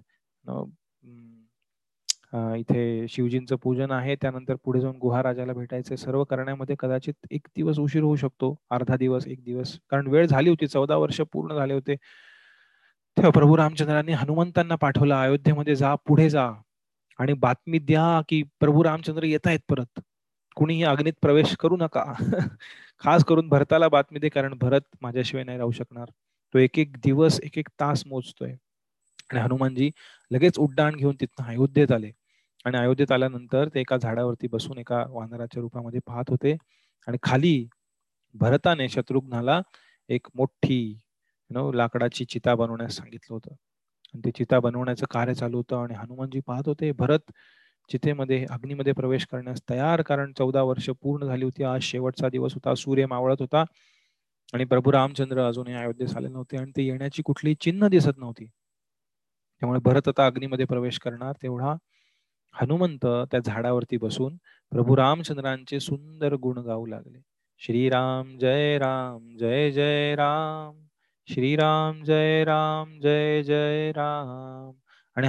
[2.57, 8.03] इथे शिवजींचं पूजन आहे त्यानंतर पुढे जाऊन गुहाराजाला भेटायचं सर्व करण्यामध्ये कदाचित एक दिवस उशीर
[8.03, 9.77] होऊ शकतो अर्धा दिवस एक दिवस.
[9.89, 11.95] कारण वेळ झाली होती चौदा वर्ष पूर्ण झाले होते.
[13.17, 16.49] तेव्हा प्रभू रामचंद्रांनी हनुमंतांना पाठवलं अयोध्येमध्ये जा पुढे जा.
[17.19, 19.99] आणि बातमी द्या की प्रभू रामचंद्र येत आहेत परत.
[20.55, 22.03] कुणीही अग्नीत प्रवेश करू नका.
[23.01, 26.09] खास करून भरताला बातमी दे कारण भरत माझ्याशिवाय नाही राहू शकणार.
[26.53, 28.51] तो एक एक दिवस एक एक तास मोजतोय.
[29.29, 29.89] आणि हनुमानजी
[30.31, 32.11] लगेच उड्डाण घेऊन तिथनं अयोध्येत आले.
[32.65, 36.55] आणि अयोध्येत आल्यानंतर ते एका झाडावरती बसून एका वानराच्या रूपामध्ये पाहत होते.
[37.07, 37.55] आणि खाली
[38.35, 39.61] भरताने शत्रुघ्नाला
[40.09, 40.79] एक मोठी
[41.49, 43.55] नो लाकडाची चिता बनवण्यास सांगितलं होतं.
[44.13, 47.31] आणि ते चिता बनवण्याचं कार्य चालू होतं आणि हनुमानजी पाहत होते भरत
[47.89, 50.01] चितेमध्ये अग्नीमध्ये प्रवेश करण्यास तयार.
[50.01, 51.63] कारण चौदा वर्ष पूर्ण झाली होती.
[51.63, 52.75] आज शेवटचा दिवस होता.
[52.75, 53.63] सूर्य मावळत होता.
[54.53, 56.57] आणि प्रभू रामचंद्र अजूनही अयोध्येस आले नव्हते.
[56.57, 58.45] आणि ते येण्याची कुठली चिन्ह दिसत नव्हती.
[59.59, 61.33] त्यामुळे भरत आता अग्नीमध्ये प्रवेश करणार.
[61.43, 61.75] तेवढा
[62.53, 64.35] हनुमंत त्या झाडावरती बसून
[64.71, 67.21] प्रभू रामचंद्रांचे सुंदर गुण गाऊ लागले.
[67.59, 70.85] श्रीराम जय राम जय जय राम.
[71.27, 74.71] श्रीराम जय राम जय जय राम.
[75.15, 75.27] आणि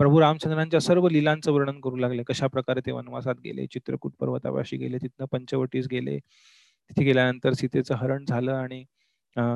[0.00, 2.22] प्रभू रामचंद्रांच्या सर्व लिलांचं वर्णन करू लागले.
[2.26, 8.24] कशा प्रकारे ते वनवासात गेले चित्रकूट पर्वतापाशी गेले तिथनं पंचवटीस गेले तिथे गेल्यानंतर सीतेचं हरण
[8.28, 8.84] झालं आणि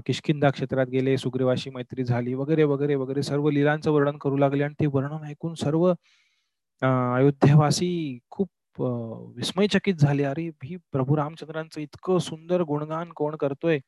[0.06, 4.74] किशकिंदा क्षेत्रात गेले सुग्रीवाशी मैत्री झाली वगैरे वगैरे वगैरे सर्व लिलांचं वर्णन करू लागले आणि
[4.80, 5.86] ते वर्णन ऐकून सर्व
[6.82, 8.48] अयोध्यावासी खूप
[9.36, 10.24] विस्मयचकित झाले.
[10.24, 13.78] अरे ही प्रभू रामचंद्रांचं इतकं सुंदर गुणगान कोण करतोय?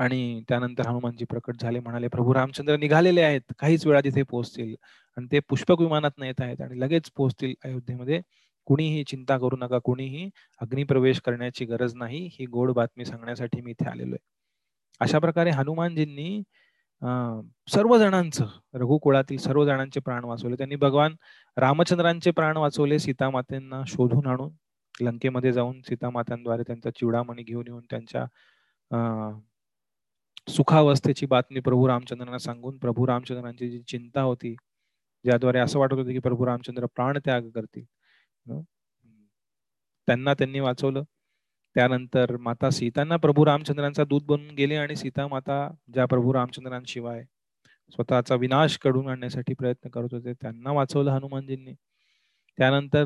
[0.00, 4.74] आणि त्यानंतर हनुमानजी प्रकट झाले म्हणाले प्रभू रामचंद्र निघालेले आहेत काहीच वेळा तिथे पोहोचतील
[5.16, 8.20] आणि ते पुष्पक विमानात येत आहेत आणि लगेच पोहोचतील अयोध्येमध्ये.
[8.68, 10.28] कुणीही चिंता करू नका कुणीही
[10.60, 14.18] अग्निप्रवेश करण्याची गरज नाही ही गोड बातमी सांगण्यासाठी मी इथे आलेलो आहे.
[15.00, 16.42] अशा प्रकारे हनुमानजींनी
[17.68, 20.56] सर्व जणांचं रघुकुळातील सर्व जणांचे प्राण वाचवले.
[20.56, 21.14] त्यांनी भगवान
[21.56, 24.50] रामचंद्रांचे प्राण वाचवले सीतामातेंना शोधून आणून
[24.94, 28.24] लंकेमध्ये जाऊन सीतामात्यांद्वारे त्यांचा चिवडामणी घेऊन येऊन त्यांच्या
[30.46, 34.54] सुखावस्थेची बातमी प्रभू रामचंद्रांना सांगून प्रभू रामचंद्रांची जी चिंता होती
[35.24, 37.84] ज्याद्वारे असं वाटत होतं की प्रभू रामचंद्र प्राण त्याग करतील.
[40.08, 41.02] त्यांना त्यांनी वाचवलं.
[41.76, 45.58] त्यानंतर माता सीतांना प्रभू रामचंद्रांचा दूध बनून गेले आणि सीता माता
[45.92, 47.22] ज्या प्रभू रामचंद्रांशिवाय
[47.92, 51.72] स्वतःचा विनाश घडून आणण्यासाठी प्रयत्न करत होते त्यांना वाचवलं हनुमानजींनी.
[52.58, 53.04] त्यानंतर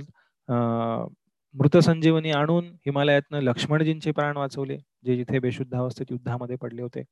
[0.49, 1.07] अं
[1.55, 4.77] मृत संजीवनी आणून हिमालयातनं लक्ष्मणजींचे प्राण वाचवले
[5.07, 7.03] जे जिथे बेशुद्ध अवस्थेत युद्धामध्ये पडले होते.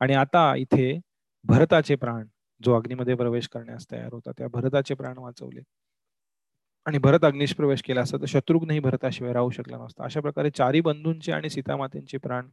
[0.00, 0.98] आणि आता इथे
[1.44, 2.26] भरताचे प्राण
[2.60, 5.60] जो अग्नीमध्ये प्रवेश करण्यास तयार होता त्या भरताचे प्राण वाचवले.
[6.86, 10.04] आणि भरत अग्निश प्रवेश केला असता तर शत्रुघ्नही भरताशिवाय राहू शकला नसता.
[10.04, 12.48] अशा प्रकारे चारी बंधूंचे आणि सीतामातेंचे प्राण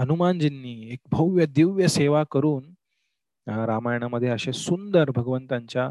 [0.00, 2.64] हनुमानजींनी एक भव्य दिव्य सेवा करून
[3.46, 5.90] रामायणामध्ये असे सुंदर भगवंतांच्या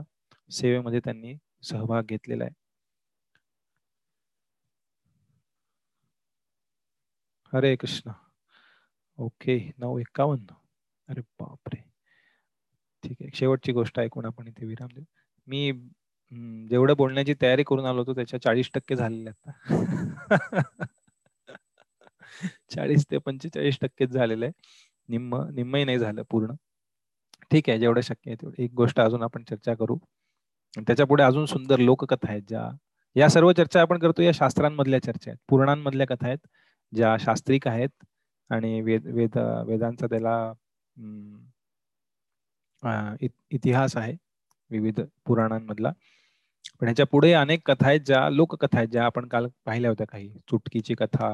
[0.52, 2.54] सेवेमध्ये त्यांनी सहभाग घेतलेला आहे.
[7.54, 8.12] हरे कृष्ण
[9.18, 10.56] ओके नऊ एक्कावन्न
[11.10, 11.82] अरे बापरे.
[13.04, 13.30] ठीक आहे.
[13.34, 15.04] शेवटची गोष्ट ऐकून आपण इथे विराम देऊ.
[15.48, 15.72] मी
[16.70, 19.52] जेवढं बोलण्याची तयारी करून आलो होतो त्याच्या चाळीस टक्के झालेले आता
[22.72, 24.54] चाळीस ते पंचेचाळीस टक्केच झालेलं आहे.
[25.10, 26.54] निम्म निम्मही नाही झालं पूर्ण.
[27.52, 28.64] ठीक आहे जेवढं शक्य आहे तेवढं.
[28.64, 29.98] एक गोष्ट अजून आपण चर्चा करू.
[30.78, 32.70] त्याच्या पुढे अजून सुंदर लोककथा आहेत ज्या
[33.16, 35.38] या सर्व चर्चा आपण करतो या शास्त्रांमधल्या चर्चा आहेत.
[35.50, 36.48] पुराणांमधल्या कथा आहेत.
[36.94, 38.04] ज्या शास्त्रिक आहेत
[38.50, 39.38] आणि वेद वेद
[39.68, 40.54] वेदांचा त्याला
[43.52, 44.14] इतिहास आहे
[44.72, 45.92] विविध पुराणांमधला.
[46.80, 50.30] पण ह्याच्या पुढे अनेक कथा आहेत ज्या लोककथा आहेत ज्या आपण काल पाहिल्या होत्या काही.
[50.50, 51.30] चुटकीची कथा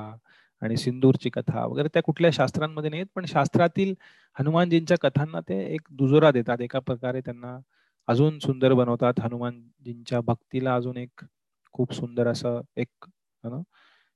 [0.62, 3.94] आणि सिंदूरची कथा वगैरे त्या कुठल्या शास्त्रांमध्ये नाहीत पण शास्त्रातील
[4.36, 6.62] हनुमानजींच्या कथांना ते एक दुजोरा देतात.
[6.62, 7.58] एका प्रकारे त्यांना
[8.08, 9.20] अजून सुंदर बनवतात.
[9.20, 11.24] हनुमानजींच्या भक्तीला अजून एक
[11.74, 13.06] खूप सुंदर असं एक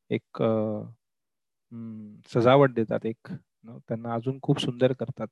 [0.09, 0.41] एक
[2.33, 5.27] सजावट देतात एक त्यांना अजून खूप सुंदर करतात.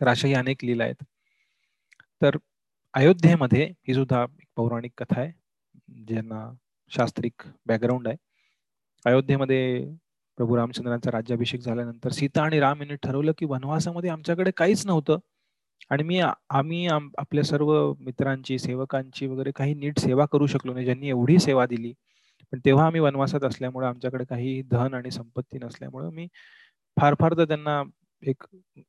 [0.00, 1.02] तर अशाही अनेक लीला आहेत.
[2.22, 2.36] तर
[2.94, 5.32] अयोध्येमध्ये ही सुद्धा एक पौराणिक कथा आहे
[6.06, 6.50] ज्यांना
[6.90, 8.16] शास्त्रिक बॅकग्राऊंड आहे.
[9.04, 9.84] अयोध्येमध्ये
[10.38, 15.18] प्रभू रामचंद्रांचा राज्याभिषेक झाल्यानंतर सीता आणि राम यांनी ठरवलं की वनवासामध्ये आमच्याकडे काहीच नव्हतं.
[15.90, 20.84] आणि मी आम्ही आपल्या सर्व मित्रांची सेवकांची वगैरे काही नीट सेवा करू शकलो नाही.
[20.84, 21.92] ज्यांनी एवढी सेवा दिली
[22.52, 26.26] पण तेव्हा आम्ही वनवासात असल्यामुळे आमच्याकडे काही धन आणि संपत्ती नसल्यामुळे मी
[26.96, 27.82] फार फार तर त्यांना
[28.22, 28.44] एक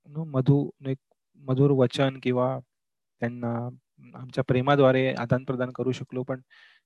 [0.07, 0.97] मधु एक
[1.43, 2.57] मधुर वचन किंवा
[3.21, 3.53] त्यांना
[4.15, 6.41] आमच्या प्रेमाद्वारे आदान प्रदान करू शकलो पण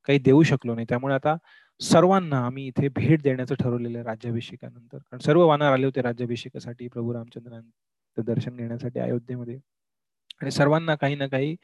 [0.08, 0.86] काही देऊ शकलो नाही.
[0.90, 1.36] त्यामुळे आता
[1.82, 4.98] सर्वांना आम्ही इथे भेट देण्याचं ठरवलेलं आहे राज्याभिषेकानंतर.
[4.98, 9.60] कारण सर्व वानर आले होते राज्याभिषेकासाठी प्रभू रामचंद्रांचं दर्शन घेण्यासाठी अयोध्येमध्ये.
[10.42, 11.56] आणि सर्वांना काही ना काही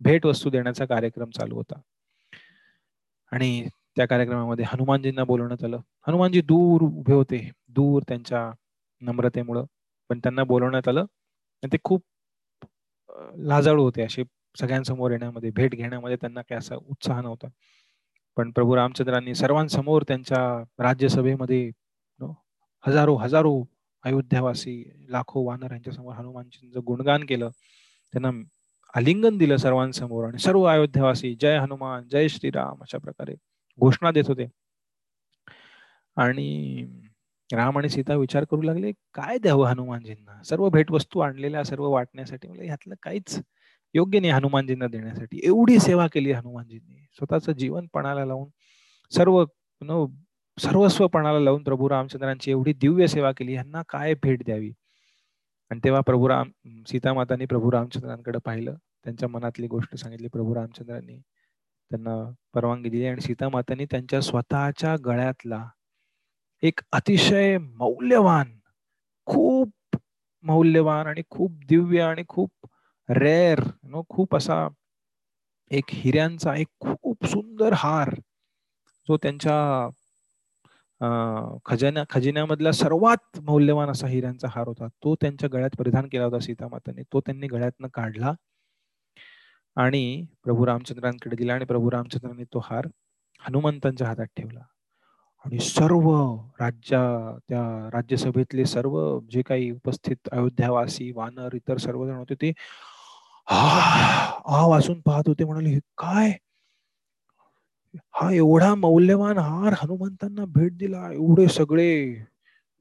[0.00, 1.80] भेट वस्तू देण्याचा कार्यक्रम चालू होता.
[3.32, 5.78] आणि त्या कार्यक्रमामध्ये हनुमानजींना बोलवण्यात आलं.
[6.06, 7.50] हनुमानजी दूर उभे होते.
[7.68, 8.50] दूर त्यांच्या
[9.02, 9.64] नम्रतेमुळं.
[10.08, 11.00] पण त्यांना बोलवण्यात आलं.
[11.62, 12.02] आणि ते खूप
[13.38, 14.02] लाजाळू होते.
[14.02, 14.22] असे
[14.60, 17.48] सगळ्यांसमोर येण्यामध्ये भेट घेण्यामध्ये त्यांना काही असा उत्साह नव्हता.
[18.36, 20.40] पण प्रभू रामचंद्रांनी सर्वांसमोर त्यांच्या
[20.84, 21.70] राज्यसभेमध्ये
[22.86, 23.62] हजारो हजारो
[24.04, 27.48] अयोध्यावासी लाखो वानर यांच्या समोर हनुमानजींचं गुणगान केलं.
[28.12, 28.30] त्यांना
[28.94, 30.26] आलिंगन दिलं सर्वांसमोर.
[30.26, 33.34] आणि सर्व अयोध्यावासी जय हनुमान जय श्रीराम अशा प्रकारे
[33.80, 34.46] घोषणा देत होते.
[36.16, 36.86] आणि
[37.52, 40.42] राम आणि सीता विचार करू लागले काय द्यावं हनुमानजींना?
[40.42, 43.40] सर्व भेटवस्तू आणलेल्या सर्व वाटण्यासाठी म्हणजे ह्यातलं काहीच
[43.94, 45.40] योग्य नाही हनुमानजींना देण्यासाठी.
[45.44, 47.06] एवढी सेवा केली हनुमानजींनी.
[47.12, 48.48] स्वतःच जीवन पणाला लावून
[49.10, 49.44] सर्व
[50.58, 53.52] सर्वस्व पणाला लावून प्रभू रामचंद्रांची एवढी दिव्य सेवा केली.
[53.54, 54.72] यांना काय भेट द्यावी?
[55.70, 56.50] आणि तेव्हा प्रभू राम
[56.86, 58.74] सीतामातांनी प्रभू रामचंद्रांकडे पाहिलं.
[59.04, 60.28] त्यांच्या मनातली गोष्ट सांगितली.
[60.28, 61.20] प्रभू रामचंद्रांनी
[61.90, 62.14] त्यांना
[62.54, 65.64] परवानगी दिली आणि सीतामातांनी त्यांच्या स्वतःच्या गळ्यातला
[66.62, 68.52] एक अतिशय मौल्यवान
[69.26, 69.96] खूप
[70.44, 72.50] मौल्यवान आणि खूप दिव्य आणि खूप
[73.08, 74.66] रेअर नो खूप असा
[75.70, 78.14] एक हिऱ्यांचा एक खूप सुंदर हार
[79.08, 79.58] जो त्यांच्या
[81.66, 84.86] खजाना खजिन्यामधला सर्वात मौल्यवान असा हिऱ्यांचा हार होता.
[85.04, 87.02] तो त्यांच्या गळ्यात परिधान केला होता सीतामाताने.
[87.04, 88.32] तो त्यांनी गळ्यातनं काढला.
[89.76, 92.86] आणि प्रभू रामचंद्रांकडे दिला आणि प्रभू रामचंद्रांनी तो हार
[93.42, 94.60] हनुमंतांच्या हातात ठेवला.
[95.44, 96.08] आणि सर्व
[96.60, 97.00] राज्या
[97.48, 98.96] त्या राज्यसभेतले सर्व
[99.30, 102.52] जे काही उपस्थित अयोध्यावासी वानर इतर सर्वजण होते ते
[103.48, 106.32] हा वाचून पाहत होते म्हणाले काय?
[108.14, 111.88] हा एवढा मौल्यवान हार हनुमंतांना भेट दिला एवढे सगळे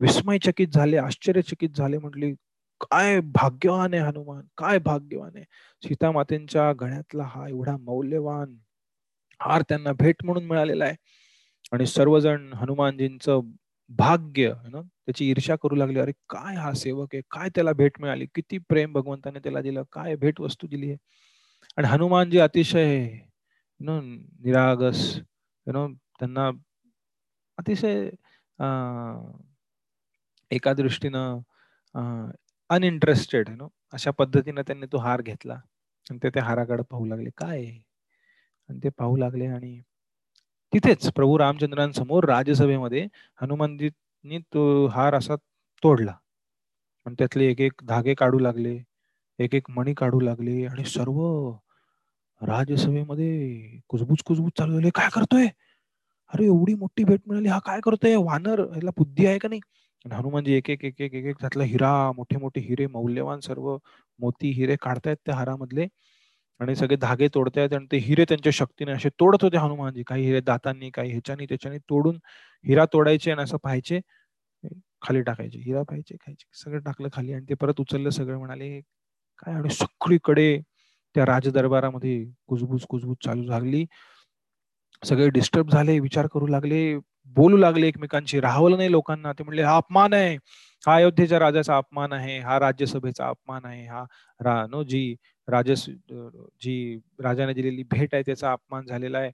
[0.01, 2.31] विस्मयचकित झाले आश्चर्यचकित झाले म्हटले
[2.91, 5.45] काय भाग्यवान आहे हनुमान काय भाग्यवान आहे.
[5.84, 8.55] सीता मातेच्या गळ्यातला हा एवढा मौल्यवान
[9.39, 10.95] हार त्यांना भेट म्हणून मिळालेला आहे.
[11.73, 13.39] आणि सर्वजण हनुमानजींचं
[13.89, 15.99] भाग्य ना त्याची ईर्षा करू लागली.
[15.99, 17.22] अरे काय हा सेवक आहे?
[17.31, 18.26] काय त्याला भेट मिळाली?
[18.35, 19.84] किती प्रेम भगवंताने त्याला दिलं?
[19.91, 20.97] काय भेट वस्तू दिली आहे?
[21.77, 23.07] आणि हनुमानजी अतिशय
[23.81, 25.01] नो निरागस
[25.68, 25.88] नो
[26.19, 26.49] त्यांना
[27.57, 28.10] अतिशय
[30.51, 31.39] एका दृष्टीनं
[32.69, 35.53] अनइंटरेस्टेड नो अशा पद्धतीने त्यांनी तो हार घेतला.
[36.07, 37.65] आणि ते त्या हाराकडे पाहू लागले काय
[38.69, 39.80] आणि ते पाहू लागले आणि
[40.73, 43.07] तिथेच प्रभू रामचंद्रांसमोर राज्यसभेमध्ये
[43.41, 45.35] हनुमानजींनी तो हार असा
[45.84, 46.14] तोडला.
[47.06, 48.77] आणि त्यातले एक एक धागे काढू लागले
[49.40, 51.19] एक एक मणी काढू लागले आणि सर्व
[52.41, 54.90] राज्यसभेमध्ये कुजबूज कुजबूज चालू झाले.
[54.95, 55.48] काय करतोय?
[56.34, 57.48] अरे एवढी मोठी भेट मिळाली.
[57.49, 58.15] हा काय करतोय?
[58.26, 59.61] वानर याला बुद्धी आहे का नाही?
[60.05, 63.75] हनुमानजी म्हणजे एक एक एक एक एक त्यातला हिरा मोठे मोठे हिरे मौल्यवान सर्व
[64.19, 65.85] मोती हिरे काढतायत त्या हारामधले
[66.59, 70.03] आणि सगळे धागे तोडतायत आणि ते हिरे त्यांच्या शक्तीने असे तोडत होते हनुमानजी.
[70.03, 72.17] काही हिरे दातांनी काही ह्याच्यानी त्याच्यानी तोडून
[72.65, 73.99] हिरा तोडायचे आणि असं पाहायचे
[75.01, 78.80] खाली टाकायचे हिरा पाहायचे खायचे सगळं टाकलं खाली आणि ते परत उचललं सगळं म्हणाले
[79.39, 80.57] काय आणि सगळीकडे
[81.15, 83.85] त्या राजदरबारामध्ये कुजबूज कुजबूज चालू लागली
[85.03, 86.95] सगळे डिस्टर्ब झाले विचार करू लागले.
[87.31, 89.31] बोलू लागले एकमेकांशी राहवलं नाही लोकांना.
[89.33, 90.35] ते म्हणले हा अपमान आहे.
[90.83, 92.37] हा अयोध्येच्या राजाचा अपमान आहे.
[92.39, 93.85] हा राज्यसभेचा अपमान आहे.
[93.87, 94.03] हा
[94.39, 95.15] रा नो जी
[95.47, 95.85] राजस
[96.61, 96.75] जी
[97.23, 99.31] राजाने दिलेली भेट आहे त्याचा अपमान झालेला आहे.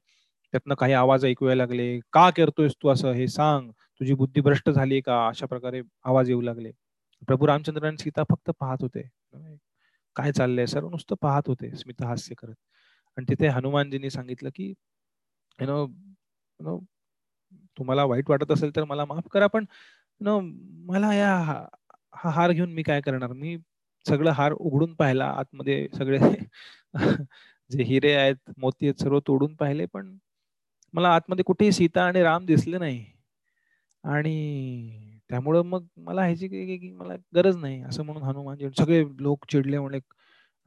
[0.54, 2.00] त्यातनं काही आवाज ऐकूया लागले.
[2.14, 3.12] का करतोयस तू असं?
[3.14, 3.70] हे सांग.
[4.02, 5.28] तुझी बुद्धी भ्रष्ट झाली का?
[5.28, 6.72] अशा प्रकारे आवाज येऊ लागले.
[7.28, 9.02] प्रभू रामचंद्र आणि सीता फक्त पाहत होते.
[10.16, 10.66] काय चाललंय?
[10.68, 11.72] सर्व नुसतं पाहत होते.
[11.78, 12.56] स्मिता हास्य करत.
[13.18, 14.74] आणि तिथे हनुमानजींनी सांगितलं की
[15.60, 15.86] नो
[16.60, 16.80] नो
[17.80, 19.66] तुम्हाला वाईट वाटत असेल तर मला माफ करा पण
[20.22, 20.40] नो
[20.88, 21.36] मला या
[22.16, 23.32] हा हार घेऊन मी काय करणार?
[23.34, 23.58] मी
[24.06, 26.20] सगळं हार उघडून पाहिला आतमध्ये सगळे
[27.70, 30.18] जे हिरे आहेत मोती आहेत सर्व तोडून पाहिले पण
[30.94, 33.06] मला आतमध्ये कुठेही सीता आणि राम दिसले नाही.
[34.04, 40.00] आणि त्यामुळं मग मला ह्याची मला गरज नाही असं म्हणून हनुमानजी सगळे लोक चिडले म्हणे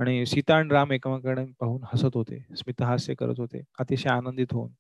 [0.01, 2.39] आणि सीता आणि राम एकमेकांकडे पाहून हसत होते.
[2.57, 3.63] स्मितहास्य करत होते.
[3.81, 4.71] अतिशय आनंदित होऊन.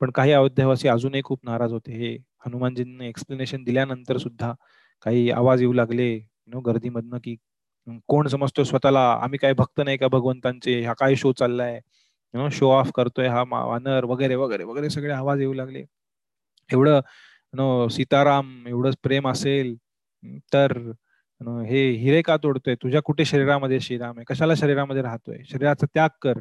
[0.00, 1.92] पण काही अयोध्यावासी अजूनही खूप नाराज होते.
[1.92, 2.16] हे
[2.46, 4.52] हनुमानजींनी एक्सप्लेनेशन दिल्यानंतर सुद्धा
[5.06, 6.08] काही आवाज येऊ लागले
[6.48, 7.36] नो गर्दीमधनं की
[8.08, 9.00] कोण समजतो स्वतःला?
[9.22, 10.80] आम्ही काय भक्त नाही का भगवंतांचे?
[10.84, 11.80] हा काय शो चाललाय?
[12.52, 15.84] शो ऑफ करतोय हा वानर वगैरे वगैरे वगैरे सगळे आवाज येऊ लागले.
[16.70, 17.00] एवढं
[17.54, 19.76] नो सीताराम एवढंच प्रेम असेल
[20.54, 20.72] तर
[21.68, 22.74] हे हिरे का तोडतोय?
[22.82, 24.24] तुझ्या कुठे शरीरामध्ये श्रीराम आहे?
[24.28, 25.38] कशाला शरीरामध्ये राहतोय?
[25.50, 26.38] शरीराचा त्याग कर.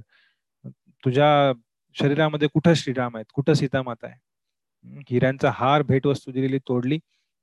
[1.04, 1.54] तुझ्या
[2.00, 3.26] शरीरामध्ये कुठं श्रीराम आहेत?
[3.34, 4.20] कुठं सीतामाता आहे?
[5.10, 7.00] हिऱ्यांचा हार भेटवस्तू दिलेली तोडली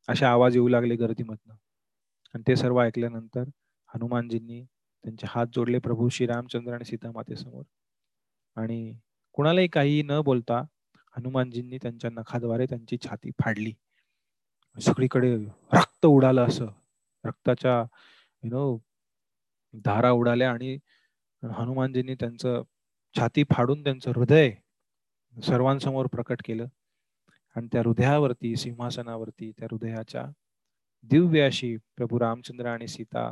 [0.09, 1.55] अशा आवाज येऊ लागले गर्दीमधनं.
[2.35, 3.43] आणि ते सर्व ऐकल्यानंतर
[3.95, 4.65] हनुमानजींनी
[5.05, 7.63] त्यांचे हात जोडले प्रभू श्री रामचंद्र आणि सीतामातेसमोर.
[8.57, 8.99] आणि
[9.33, 10.63] कुणालाही काही न बोलता
[11.17, 13.73] हनुमानजींनी त्यांच्या नखाद्वारे त्यांची छाती फाडली.
[14.81, 15.37] सगळीकडे
[15.73, 16.67] रक्त उडालं असं.
[17.25, 17.81] रक्ताच्या
[18.43, 18.79] यु नो
[19.75, 20.79] धारा उडाल्या आणि
[21.43, 22.63] हनुमानजींनी त्यांचं
[23.15, 24.51] छाती फाडून त्यांचं हृदय
[25.35, 26.67] सर्वांसमोर प्रकट केलं.
[27.57, 30.25] आणि त्या हृदयावरती सिंहासनावरती त्या हृदयाच्या
[31.05, 33.31] दिव्य अशी प्रभू रामचंद्र आणि सीता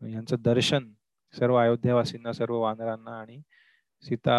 [0.00, 0.92] यांचं दर्शन
[1.34, 3.40] सर्व अयोध्यावासींना सर्व वानरांना आणि
[4.02, 4.38] सीता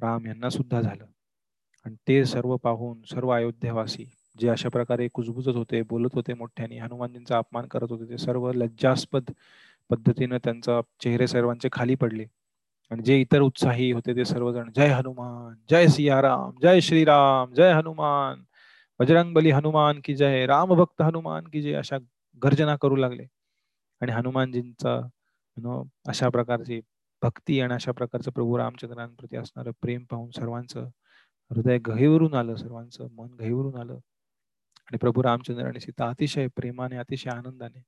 [0.00, 1.04] राम यांना सुद्धा झालं.
[1.84, 4.04] आणि ते सर्व पाहून सर्व अयोध्यावासी
[4.40, 9.30] जे अशा प्रकारे कुजबुजत होते बोलत होते मोठ्याने हनुमानजींचा अपमान करत होते ते सर्व लज्जास्पद
[9.90, 12.24] पद्धतीनं त्यांचा चेहरे सर्वांचे खाली पडले.
[12.90, 18.42] आणि जे इतर उत्साही होते ते सर्वजण जय हनुमान जय सियाराम जय श्रीराम जय हनुमान
[19.00, 21.98] बजरंग बली हनुमान की जय राम भक्त हनुमान की जय अशा
[22.42, 23.26] गर्जना करू लागले.
[24.00, 24.98] आणि हनुमानजींचा
[25.56, 26.80] नो अशा प्रकारची
[27.22, 30.88] भक्ती आणि अशा प्रकारचं प्रभू रामचंद्रांप्रती असणारं प्रेम पाहून सर्वांचं
[31.50, 33.94] हृदय गहीवरून आलं सर्वांचं मन गहीवरून आलं.
[33.94, 37.82] आणि प्रभू रामचंद्र आणि सीता अतिशय प्रेमाने अतिशय आनंदाने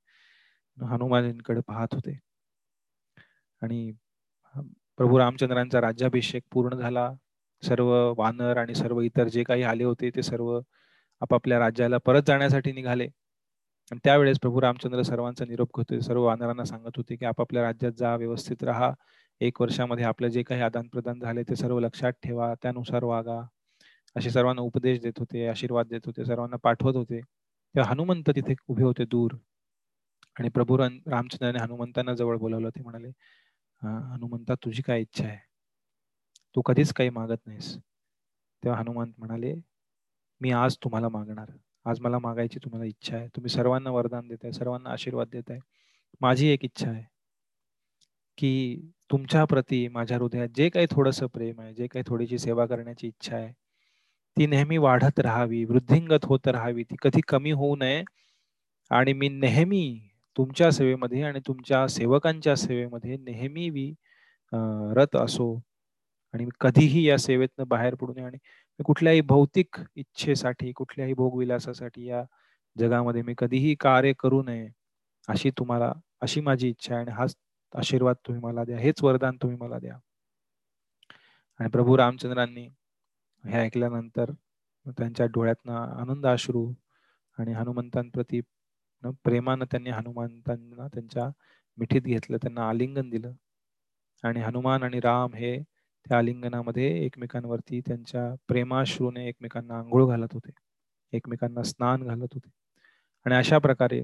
[0.78, 2.18] हनुमानजींकडे पाहत होते.
[3.62, 3.92] आणि
[5.02, 7.10] प्रभू रामचंद्रांचा राज्याभिषेक पूर्ण झाला.
[7.62, 7.88] सर्व
[8.18, 10.60] वानर आणि सर्व इतर जे काही आले होते ते सर्व
[11.20, 13.04] आपापल्या राज्याला परत जाण्यासाठी निघाले.
[13.90, 18.14] आणि त्यावेळेस प्रभू रामचंद्र सर्वांचा निरोप होते सर्व वानरांना सांगत होते की आपापल्या राज्यात जा
[18.16, 18.92] व्यवस्थित राहा.
[19.40, 22.54] एक वर्षामध्ये आपले जे काही आदान प्रदान झाले ते सर्व लक्षात ठेवा.
[22.62, 23.40] त्यानुसार वागा.
[24.16, 27.20] असे सर्वांना उपदेश देत होते आशीर्वाद देत होते सर्वांना पाठवत होते.
[27.20, 29.30] तेव्हा हनुमंत तिथे उभे होते दूर.
[30.38, 32.68] आणि प्रभू रामचंद्राने हनुमंतांना जवळ बोलावलं.
[32.68, 33.10] ते म्हणाले
[33.84, 35.38] हनुमंता तुझी काय इच्छा आहे?
[36.56, 37.76] तू कधीच काही मागत नाहीस.
[38.64, 39.54] तेव्हा हनुमंत म्हणाले
[40.40, 41.50] मी आज तुम्हाला मागणार.
[41.84, 43.28] आज मला मागायची तुम्हाला इच्छा आहे.
[43.28, 45.60] तुम्ही सर्वांना वरदान देत आहे सर्वांना आशीर्वाद देत आहे
[46.20, 47.04] माझी एक इच्छा आहे
[48.38, 48.80] की
[49.10, 53.36] तुमच्या प्रती माझ्या हृदयात जे काही थोडस प्रेम आहे जे काही थोडीशी सेवा करण्याची इच्छा
[53.36, 53.52] आहे
[54.38, 55.64] ती नेहमी वाढत राहावी.
[55.64, 56.84] वृद्धिंगत होत राहावी.
[56.84, 58.04] ती कधी कमी होऊ नये.
[58.90, 63.92] आणि मी नेहमी तुमच्या सेवेमध्ये आणि तुमच्या सेवकांच्या सेवेमध्ये नेहमी मी
[64.96, 65.54] रत असो
[66.34, 68.24] आणि कधीही या सेवेतनं बाहेर पडू नये.
[68.24, 72.22] आणि कुठल्याही भौतिक इच्छेसाठी कुठल्याही भोगविलासासाठी या
[72.76, 74.68] जगामध्ये मी कधीही कार्य करू नये
[75.28, 75.92] अशी तुम्हाला
[76.22, 77.34] अशी माझी इच्छा आहे आणि हाच
[77.74, 78.78] आशीर्वाद तुम्ही मला द्या.
[78.78, 79.96] हेच वरदान तुम्ही मला द्या.
[81.60, 82.66] आणि प्रभू रामचंद्रांनी
[83.44, 84.30] हे ऐकल्यानंतर
[84.86, 86.66] त्यांच्या डोळ्यातनं आनंद अश्रू
[87.38, 88.40] आणि हनुमंतांप्रती
[89.24, 91.28] प्रेमानं त्यांनी हनुमंतांना त्यांच्या
[91.78, 93.32] मिठीत घेतलं त्यांना आलिंगन दिलं.
[94.24, 95.56] आणि हनुमान आणि राम हे
[96.06, 100.50] त्या आलिंगनामध्ये एकमेकांवरती त्यांच्या प्रेमाश्रूने एकमेकांना आंघोळ घालत होते.
[101.12, 102.48] एकमेकांना स्नान घालत होते.
[103.26, 104.02] आणि अशा प्रकारे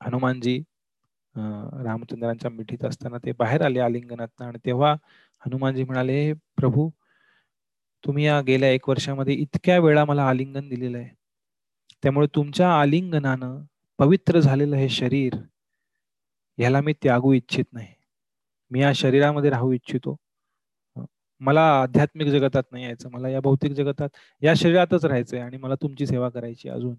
[0.00, 0.58] हनुमानजी
[1.34, 4.92] रामचंद्रांच्या मिठीत असताना ते बाहेर आले आलिंगनात आणि तेव्हा
[5.42, 6.88] हनुमानजी म्हणाले प्रभू
[8.04, 11.08] तुम्ही या गेल्या एक वर्षामध्ये इतक्या वेळा मला आलिंगन दिलेलं आहे.
[12.04, 13.60] त्यामुळे तुमच्या आलिंगनानं
[13.98, 15.34] पवित्र झालेलं हे शरीर
[16.58, 17.94] ह्याला मी त्यागू इच्छित नाही.
[18.70, 20.16] मी या शरीरामध्ये राहू इच्छितो.
[21.40, 23.10] मला आध्यात्मिक जगतात नाही यायचं.
[23.10, 24.08] मला या भौतिक जगतात
[24.42, 26.96] या शरीरातच राहायचंय आणि मला तुमची सेवा करायची अजून.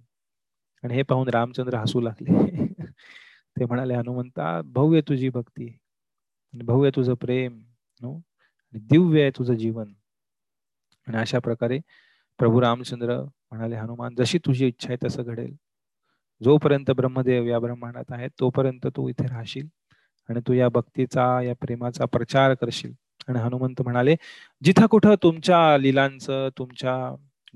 [0.84, 2.66] आणि हे पाहून रामचंद्र हसू लागले.
[3.60, 5.78] ते म्हणाले हनुमंता भव्य तुझी भक्ती
[6.54, 7.62] भव्य तुझं प्रेम
[8.74, 9.94] दिव्य आहे तुझं जीवन.
[11.08, 11.80] आणि अशा प्रकारे
[12.38, 13.22] प्रभू रामचंद्र
[13.56, 15.54] म्हणाले हनुमान जशी तुझी इच्छा आहे तसं घडेल.
[16.42, 19.68] जोपर्यंत ब्रह्मदेव या ब्रह्मांडात आहे तोपर्यंत तू इथे राहशील
[20.30, 22.94] आणि तू या भक्तीचा या प्रेमाचा प्रचार करशील.
[23.28, 24.16] आणि हनुमंत म्हणाले
[24.62, 26.96] जिथं कुठं तुमच्या लिलांचं तुमच्या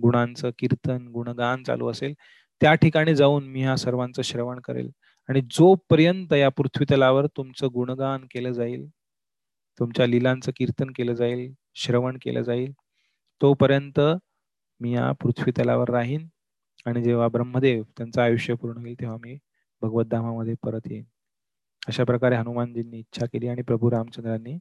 [0.01, 2.13] गुणांचं कीर्तन गुणगान चालू असेल
[2.61, 4.89] त्या ठिकाणी जाऊन मी ह्या सर्वांचं श्रवण करेल
[5.29, 8.87] आणि जोपर्यंत या पृथ्वी तलावर तुमचं गुणगान केलं जाईल
[9.79, 12.71] तुमच्या लिलांचं कीर्तन केलं जाईल श्रवण केलं जाईल
[13.41, 13.99] तोपर्यंत
[14.79, 16.27] मी या पृथ्वी तलावर राहीन
[16.85, 19.37] आणि जेव्हा ब्रह्मदेव त्यांचं आयुष्य पूर्ण होईल तेव्हा मी
[19.81, 21.03] भगवद्धामामध्ये परत येईन.
[21.87, 24.57] अशा प्रकारे हनुमानजींनी इच्छा केली आणि प्रभू रामचंद्रांनी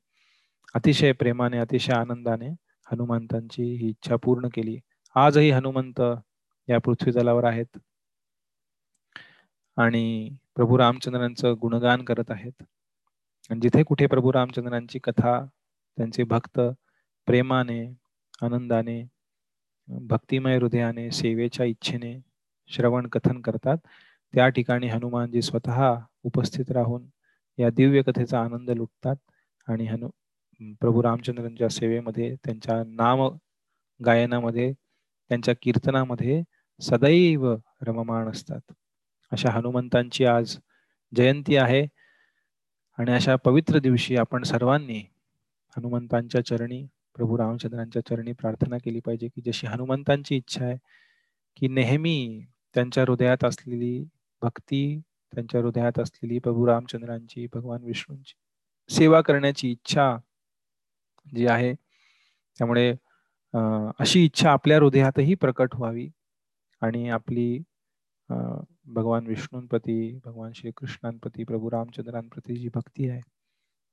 [0.74, 2.48] अतिशय प्रेमाने अतिशय आनंदाने
[2.92, 4.78] हनुमंतांची ही इच्छा पूर्ण केली.
[5.16, 6.00] आजही हनुमंत
[6.68, 7.78] या पृथ्वी तलावर आहेत
[9.76, 12.62] आणि प्रभू रामचंद्रांचं गुणगान करत आहेत.
[13.50, 15.38] आणि जिथे कुठे प्रभू रामचंद्रांची कथा
[15.98, 16.60] त्यांचे भक्त
[17.26, 17.80] प्रेमाने
[18.42, 19.02] आनंदाने
[19.89, 22.19] भक्तिमय हृदयाने सेवेच्या इच्छेने
[22.70, 23.77] श्रवण कथन करतात.
[24.35, 27.06] त्या ठिकाणी हनुमानजी स्वतः उपस्थित राहून
[27.59, 29.16] या दिव्य कथेचा आनंद लुटतात
[29.69, 30.09] आणि हनु
[30.81, 33.20] प्रभू रामचंद्रांच्या सेवेमध्ये त्यांच्या नाम
[34.01, 34.73] गायनामध्ये
[35.31, 36.43] त्यांच्या कीर्तनामध्ये
[36.81, 38.60] सदैव रममाण असतात.
[39.32, 40.56] अशा हनुमंतांची आज
[41.12, 41.86] जयंती आहे
[42.98, 44.98] आणि अशा पवित्र दिवशी आपण सर्वांनी
[45.77, 46.86] हनुमंतांच्या चरणी
[47.18, 50.76] प्रभू रामचंद्रांच्या चरणी प्रार्थना केली पाहिजे की जशी हनुमंतांची इच्छा आहे
[51.56, 54.04] की नेहमी त्यांच्या हृदयात असलेली
[54.42, 55.00] भक्ती
[55.32, 58.34] त्यांच्या हृदयात असलेली प्रभू रामचंद्रांची भगवान विष्णूंची
[58.90, 60.16] सेवा करण्याची इच्छा
[61.26, 62.90] जी आहे त्यामुळे
[63.98, 66.08] अशी इच्छा आपल्या हृदयातही प्रकट व्हावी
[66.82, 67.58] आणि आपली
[68.30, 73.20] भगवान विष्णूंप्रती भगवान श्रीकृष्णांप्रती प्रभू रामचंद्रांप्रती जी भक्ती आहे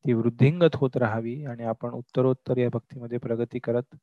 [0.06, 3.96] ती वृद्धिंगत होत राहावी आणि आपण उत्तरोत्तर या भक्तीमध्ये प्रगती करत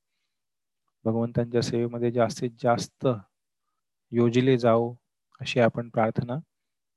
[1.05, 3.07] भगवंतांच्या सेवेमध्ये जास्तीत जास्त
[4.13, 4.95] योजले जाओ
[5.41, 6.35] अशी आपण प्रार्थना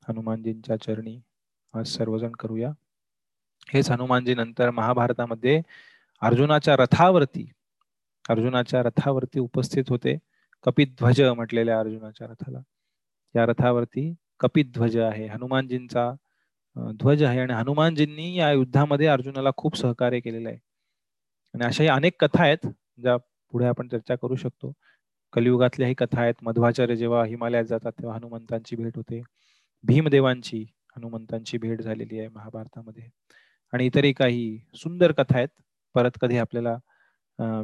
[0.09, 1.19] हनुमानजींच्या चरणी
[1.73, 2.71] आज सर्वजण करूया.
[3.73, 5.61] हेच हनुमानजी नंतर महाभारतामध्ये
[6.21, 7.51] अर्जुनाच्या रथावरती
[8.29, 10.17] अर्जुनाच्या रथावरती उपस्थित होते.
[10.63, 12.59] कपिध्वज म्हटलेल्या अर्जुनाच्या रथाला.
[13.35, 15.27] या रथावरती कपिध्वज आहे.
[15.27, 16.11] हनुमानजींचा
[16.75, 20.57] ध्वज आहे आणि हनुमानजींनी या युद्धामध्ये अर्जुनाला खूप सहकार्य केलेलं आहे.
[21.53, 22.67] आणि अशाही अनेक कथा आहेत
[23.01, 23.15] ज्या
[23.53, 24.73] पुढे आपण चर्चा करू शकतो.
[25.33, 26.35] कलियुगातल्याही कथा आहेत.
[26.43, 29.21] मध्वाचार्य जेव्हा हिमालयात जातात तेव्हा हनुमंतांची भेट होते.
[29.83, 30.63] भीमदेवांची
[30.97, 33.09] हनुमंतांची भेट झालेली आहे महाभारतामध्ये.
[33.73, 35.49] आणि इतरही काही सुंदर कथा आहेत.
[35.95, 36.77] परत कधी आपल्याला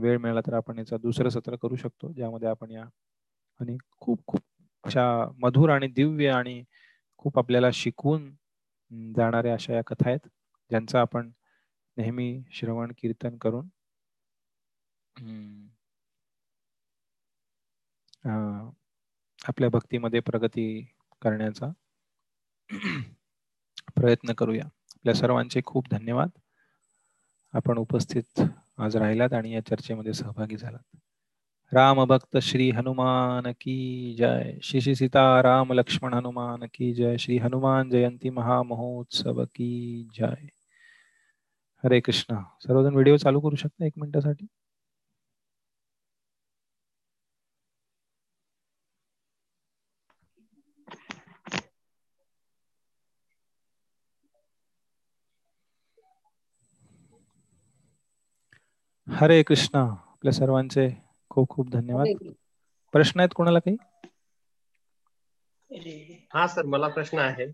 [0.01, 2.83] वेळ मिळाला तर आपण याचा दुसरं सत्र करू शकतो ज्यामध्ये आपण या
[3.59, 4.41] आणि खूप खूप
[4.83, 5.05] अशा
[5.39, 6.63] मधुर आणि दिव्य आणि
[7.19, 8.29] खूप आपल्याला शिकवून
[9.15, 10.27] जाणाऱ्या अशा या कथा आहेत
[10.71, 11.31] ज्यांचं आपण
[11.97, 13.67] नेहमी श्रवण कीर्तन करून
[19.41, 20.65] आपल्या भक्तीमध्ये प्रगती
[21.21, 21.71] करण्याचा
[23.95, 24.65] प्रयत्न करूया.
[24.95, 26.29] आपल्या सर्वांचे खूप धन्यवाद.
[27.53, 28.41] आपण उपस्थित
[28.77, 30.97] आज राहिलात आणि या चर्चेमध्ये सहभागी झालात.
[31.73, 37.37] राम भक्त श्री हनुमान की जय। श्री श्री सीता राम लक्ष्मण हनुमान की जय। श्री
[37.37, 40.47] हनुमान जयंती महामहोत्सव की जय।
[41.83, 44.47] हरे कृष्ण। सर्वजण व्हिडिओ चालू करू शकता एक मिनिटासाठी?
[59.09, 62.07] हरे कृष्णा आपल्या सर्वांचे खूप खूप धन्यवाद.
[62.91, 63.75] प्रश्न आहेत कोणाला काही?
[66.33, 67.45] हा सर मला प्रश्न आहे.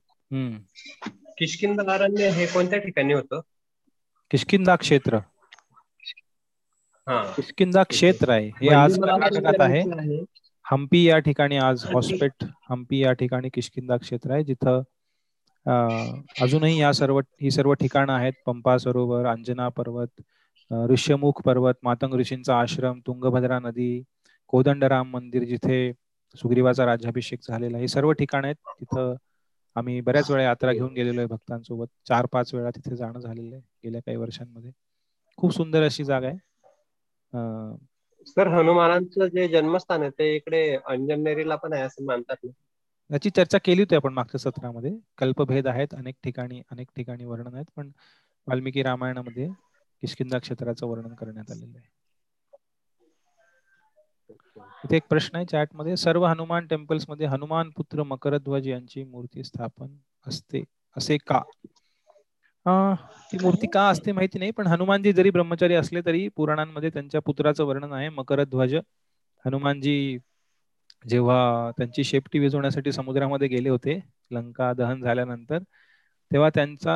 [1.38, 3.40] किशकिंद अरण्य हे कोणत्या ठिकाणी होतं?
[4.32, 5.20] किशकिंदा क्षेत्र.
[7.08, 8.48] किशकिंदा क्षेत्र आहे.
[8.48, 9.82] हे आज कर्नाटकात आहे.
[10.72, 14.44] हम्पी या ठिकाणी आज हॉस्पिट हम्पी या ठिकाणी किशकिंदा क्षेत्र आहे.
[14.44, 14.82] जिथं
[16.42, 18.34] अजूनही या सर्व ही सर्व ठिकाणं आहेत.
[18.46, 20.22] पंपा सरोवर अंजना पर्वत
[20.72, 23.90] ऋष्यमुख पर्वत मातंग ऋषींचा आश्रम तुंगभद्रा नदी
[24.50, 25.92] कोदंडराम मंदिर जिथे
[26.36, 28.56] सुग्रीवाचा राज्याभिषेक झालेला हे सर्व ठिकाण आहेत.
[28.80, 29.16] तिथं
[29.76, 31.88] आम्ही बऱ्याच वेळा यात्रा घेऊन गेलेलो आहे भक्तांसोबत.
[32.08, 34.72] चार पाच वेळा तिथे जाणं झालेलं आहे गेल्या काही वर्षांमध्ये.
[35.38, 36.38] खूप सुंदर अशी जागा आहे.
[38.28, 42.46] सर हनुमानांचं जे जन्मस्थान आहे ते इकडे अंजनेरीला पण आहे असं मानतात
[43.10, 44.92] याची चर्चा केली होती आपण मागच्या सत्रामध्ये.
[45.18, 47.92] कल्पभेद आहेत अनेक ठिकाणी अनेक ठिकाणी वर्णन आहेत पण
[48.48, 49.48] वाल्मिकी रामायणामध्ये
[50.04, 51.88] किशकिंदा क्षेत्राचं वर्णन करण्यात आलेलं आहे.
[54.84, 59.96] इथे एक प्रश्न आहे चॅटमध्ये सर्व हनुमान टेम्पल्समध्ये हनुमान पुत्र मकरध्वज यांची मूर्ती स्थापन
[60.26, 60.64] असते
[60.96, 61.42] असे का?
[63.32, 67.64] ती मूर्ती का असते माहिती नाही पण हनुमानजी जरी ब्रह्मचारी असले तरी पुराणांमध्ये त्यांच्या पुत्राचं
[67.66, 68.76] वर्णन आहे मकरध्वज.
[69.46, 70.18] हनुमानजी
[71.06, 74.00] जेव्हा त्यांची शेपटी विजवण्यासाठी समुद्रामध्ये गेले होते
[74.32, 75.60] लंका दहन झाल्यानंतर
[76.32, 76.96] तेव्हा त्यांचा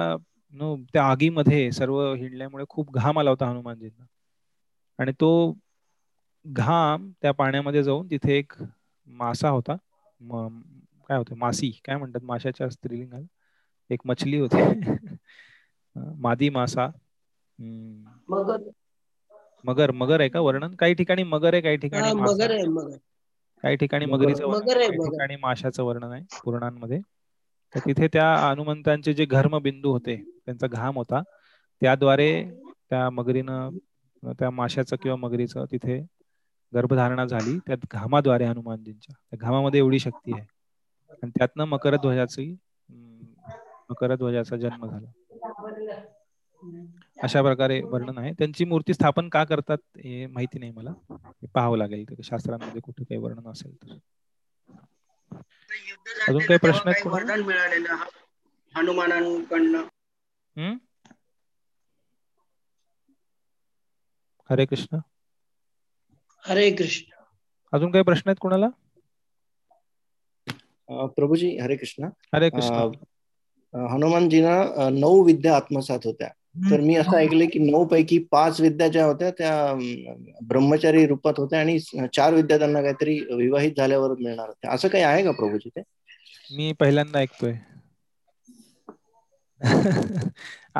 [0.53, 4.05] नो त्या आगीमध्ये सर्व हिंडल्यामुळे खूप घाम आला होता हनुमानजींना.
[4.99, 5.29] आणि तो
[6.45, 8.53] घाम त्या पाण्यामध्ये जाऊन तिथे एक
[9.07, 9.75] मासा होता.
[11.07, 11.35] काय होते?
[11.35, 13.25] मासी काय म्हणतात माशाच्या स्त्रीलिंगाला?
[13.89, 14.57] एक मछली होती.
[15.95, 16.87] मादी मासा.
[19.63, 19.91] मगर.
[19.91, 20.75] मगर आहे का वर्णन?
[20.75, 22.63] काही ठिकाणी मगर आहे काही ठिकाणी मगर आहे.
[22.63, 22.97] मगर.
[23.63, 26.99] काही ठिकाणी मगरीचं वर्णन काही ठिकाणी माशाचं वर्णन आहे पुराणांमध्ये.
[27.75, 30.15] तर तिथे त्या हनुमंतांचे जे घर्मबिंदू होते
[30.45, 31.21] त्यांचा घाम होता
[31.81, 32.31] त्याद्वारे
[32.89, 33.69] त्या मगरीनं
[34.39, 36.05] त्या माशाचं किंवा मगरीचं तिथे
[36.73, 37.57] गर्भधारणा झाली.
[37.59, 39.13] त्यात घामाद्वारे हनुमानजींच्या.
[39.31, 40.45] त्या घामामध्ये एवढी शक्ती आहे.
[41.11, 42.55] आणि त्यातनं मकरध्वजाची
[43.89, 45.11] मकरध्वजाचा जन्म झाला.
[47.23, 48.31] अशा प्रकारे वर्णन आहे.
[48.33, 50.93] त्यांची मूर्ती स्थापन का करतात हे माहिती नाही मला.
[51.53, 52.05] पाहावं लागेल.
[52.23, 53.95] शास्त्रांमध्ये कुठे काही वर्णन असेल तर.
[56.27, 57.95] अजून काही प्रश्न आहेत वरदान मिळालेलं
[58.75, 59.81] हनुमानांकडनं.
[64.49, 64.97] हरे कृष्ण.
[66.45, 67.23] हरे कृष्ण.
[67.71, 68.67] अजून काही प्रश्न आहेत कोणाला?
[71.07, 72.03] प्रभूजी हरे कृष्ण.
[72.35, 72.75] हरे कृष्ण.
[73.93, 76.29] हनुमानजीना नऊ विद्या आत्मसात होत्या.
[76.55, 79.51] तर मी असं ऐकलं की नऊ पैकी पाच विद्या ज्या होत्या त्या
[80.43, 81.77] ब्रह्मचारी रूपात होत्या आणि
[82.09, 84.71] चार विद्या त्यांना काहीतरी विवाहित झाल्यावर मिळणार होत्या.
[84.71, 85.81] असं काही आहे का प्रभूजी ते?
[86.49, 87.57] मी पहिल्यांदा ऐकतोय.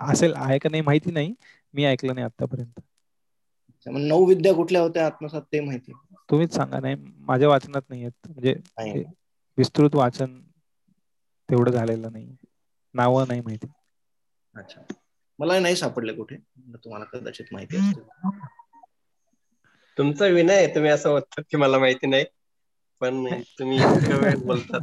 [0.02, 1.34] असेल आहे का नाही माहिती नाही.
[1.74, 2.80] मी ऐकलं नाही आतापर्यंत
[3.88, 5.94] नऊ विद्या कुठल्या होत्या आत्मसात ते माहिती?
[6.30, 8.28] तुम्हीच सांगा नाही माझ्या वाचनात नाही आहेत.
[8.30, 9.04] म्हणजे
[9.58, 10.40] विस्तृत वाचन
[11.50, 12.36] तेवढं झालेलं नाही.
[12.96, 13.68] नाव नाही माहिती.
[14.54, 14.86] अच्छा.
[15.42, 16.36] मला नाही सापडले कुठे.
[16.76, 18.02] तुम्हाला कदाचित माहिती असते
[19.98, 22.26] तुमचा विनय तुम्ही असं म्हणतात की मला माहिती नाही
[23.02, 23.84] पण तुम्ही
[24.38, 24.82] बोलतात.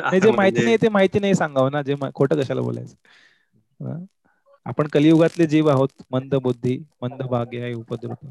[0.00, 2.94] नाही जे माहिती नाही ते माहिती नाही सांगावं ना जे खोटं कशाला बोलायचं.
[4.66, 8.24] आपण कलियुगातले जीव आहोत मंद बुद्धी मंद भाग्य आहे उपद्रुत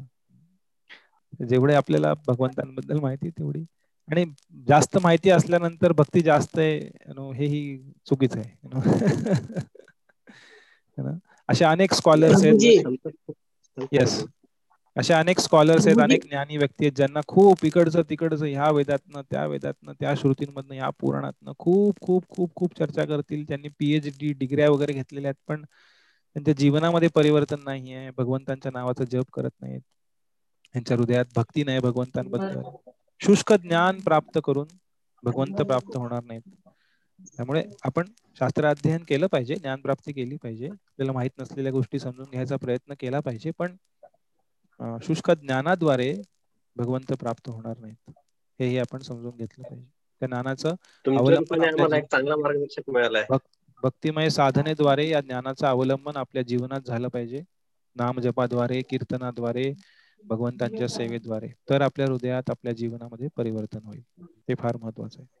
[1.42, 3.64] जेवढे आपल्याला भगवंतांबद्दल माहिती तेवढी.
[4.08, 4.24] आणि
[4.66, 6.78] जास्त माहिती असल्यानंतर भक्ती जास्त आहे
[7.36, 7.60] हेही
[8.06, 8.50] चुकीच आहे.
[11.48, 12.54] असे अनेक स्कॉलर्स आहेत.
[13.92, 14.24] येस
[14.96, 19.44] असे अनेक स्कॉलर्स आहेत अनेक ज्ञानी व्यक्ती आहेत ज्यांना खूप इकडचं तिकडचं ह्या वेदातनं त्या
[19.46, 23.44] वेदातनं त्या श्रुतींमधनं ह्या पुराणातनं खूप खूप खूप खूप चर्चा करतील.
[23.44, 25.64] त्यांनी पीएचडी डिग्र्या वगैरे घेतलेल्या आहेत पण
[26.36, 28.10] त्यांच्या जीवनामध्ये परिवर्तन नाही आहे.
[28.16, 29.80] भगवंतांच्या नावाचा जप करत नाहीत.
[30.74, 32.60] त्यांच्या हृदयात भक्ती नाही भगवंतांबद्दल.
[33.20, 34.66] शुष्क ज्ञान प्राप्त करून
[35.22, 36.42] भगवंत प्राप्त होणार नाहीत.
[37.26, 40.68] त्यामुळे आपण शास्त्र अध्ययन केलं पाहिजे ज्ञान प्राप्ती केली पाहिजे.
[40.68, 43.76] आपल्याला माहीत नसलेल्या गोष्टी समजून घ्यायचा प्रयत्न केला पाहिजे पण
[45.02, 46.12] शुष्क ज्ञानाद्वारे
[46.76, 48.10] भगवंत प्राप्त होणार नाहीत.
[48.60, 49.86] हेही आपण समजून घेतलं पाहिजे.
[50.22, 50.74] त्या ज्ञानाचं
[53.82, 57.42] भक्तिमय साधनेद्वारे या ज्ञानाचं अवलंबन आपल्या जीवनात झालं पाहिजे.
[57.96, 59.72] नाम जपाद्वारे कीर्तनाद्वारे
[60.24, 61.48] भगवंतांच्या सेवेद्वारे.
[61.70, 64.02] तर आपल्या हृदयात आपल्या जीवनामध्ये परिवर्तन होईल.
[64.48, 65.37] ते फार महत्वाचं आहे.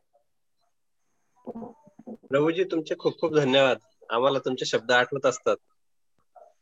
[1.48, 3.78] प्रभूजी तुमचे खूप खूप धन्यवाद.
[4.10, 5.56] आम्हाला तुमचे शब्द आठवत असतात.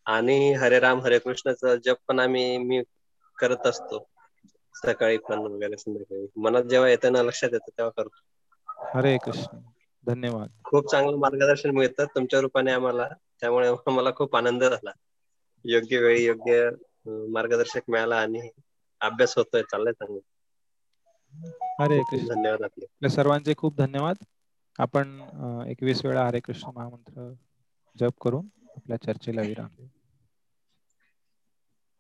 [0.07, 2.83] आणि हरे राम हरे कृष्णाचा जप पण आम्ही मी
[3.39, 4.07] करत असतो.
[4.75, 6.27] सकाळी पण वगैरे संध्याकाळी.
[6.37, 8.21] मनात जेव्हा येतं ना लक्षात येतं तेव्हा करतो.
[8.95, 9.59] हरे कृष्ण.
[10.07, 10.49] धन्यवाद.
[10.65, 13.09] खूप चांगलं मार्गदर्शन मिळतं तुमच्या रूपाने आम्हाला.
[13.41, 14.91] त्यामुळे मला खूप आनंद झाला.
[15.65, 16.71] योग्य वेळी योग्य
[17.07, 18.49] मार्गदर्शक मिळाला आणि
[19.01, 20.21] अभ्यास होतोय चाललाय चांगलं.
[21.81, 22.29] हरे कृष्ण.
[22.29, 23.09] धन्यवाद आपले.
[23.09, 24.17] सर्वांचे खूप धन्यवाद.
[24.79, 25.09] आपण
[25.69, 27.31] एकवीस वेळा हरे कृष्ण महामंत्र
[27.97, 28.47] जप करून
[28.77, 29.87] आपल्या चर्चेला विराम देऊ.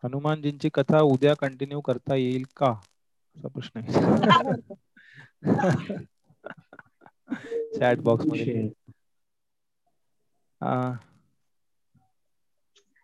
[0.02, 2.72] हनुमानजींची कथा उद्या कंटिन्यू करता येईल का?
[3.36, 3.92] असा प्रश्न आहे.
[7.72, 8.46] चॅट बॉक्समध्ये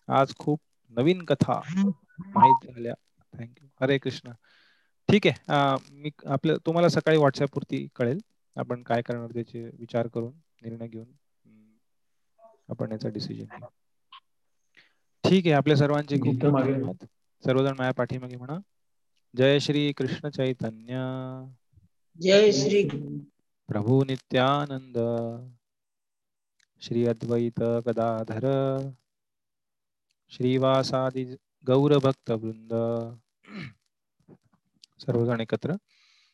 [0.08, 0.60] आज खूप
[0.92, 1.60] नवीन कथा
[2.28, 2.94] माहीत झाल्या.
[3.34, 4.32] थँक्यू हरे कृष्ण.
[5.08, 5.76] ठीक आहे.
[5.92, 8.18] मी आपल्या तुम्हाला सकाळी व्हॉट्सअप वरती कळेल.
[8.56, 11.06] आपण काय करणार त्याचे विचार करून निर्णय घेऊन
[12.68, 13.66] आपण याचा डिसिजन घेऊ.
[15.24, 17.04] ठीक आहे आपल्या सर्वांचे खूप धन्यवाद.
[17.44, 18.58] सर्वजण माझ्या पाठीमागे म्हणा.
[19.36, 20.94] जय श्री कृष्ण चैतन्य.
[22.20, 22.88] जय श्री
[23.68, 24.98] प्रभू नित्यानंद.
[26.80, 28.46] श्री अद्वैत गदाधर.
[30.28, 31.24] श्रीवासादि
[31.66, 32.74] गौर भक्त वृंद
[34.98, 35.72] सर्वजण एकत्र.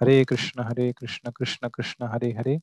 [0.00, 2.56] हरे कृष्ण हरे कृष्ण कृष्ण कृष्ण हरे हरे।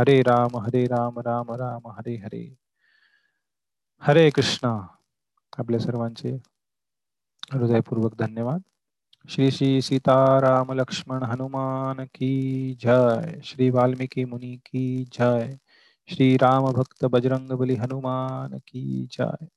[0.00, 2.56] हरे राम हरे राम राम राम हरे हरे।
[4.02, 4.68] हरे कृष्ण।
[5.58, 6.28] आपल्या सर्वांचे
[7.54, 8.62] हृदयपूर्वक धन्यवाद।
[9.28, 15.58] श्री श्री सीताराम लक्ष्मण हनुमान की जय। श्री वाल्मिकी मुनि की जय।
[16.08, 19.48] श्री राम भक्त बजरंग बली हनुमान की जय।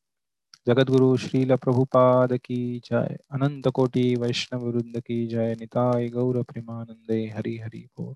[0.68, 7.58] जगद्गुरु श्रील प्रभुपाद की जय। अनंत कोटि वैष्णव वृंद की जय। निताय गौर प्रेमानंदे हरि
[7.58, 8.16] हरि बोल।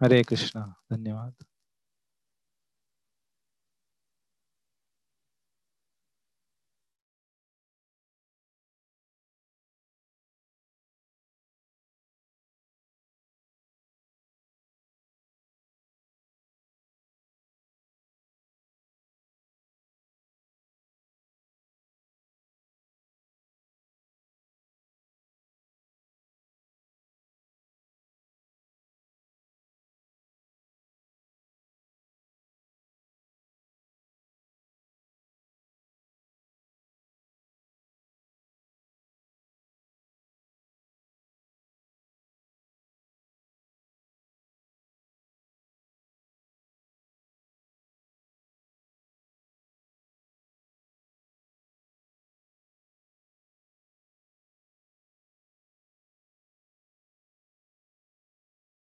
[0.00, 1.34] हरे कृष्णा, धन्यवाद।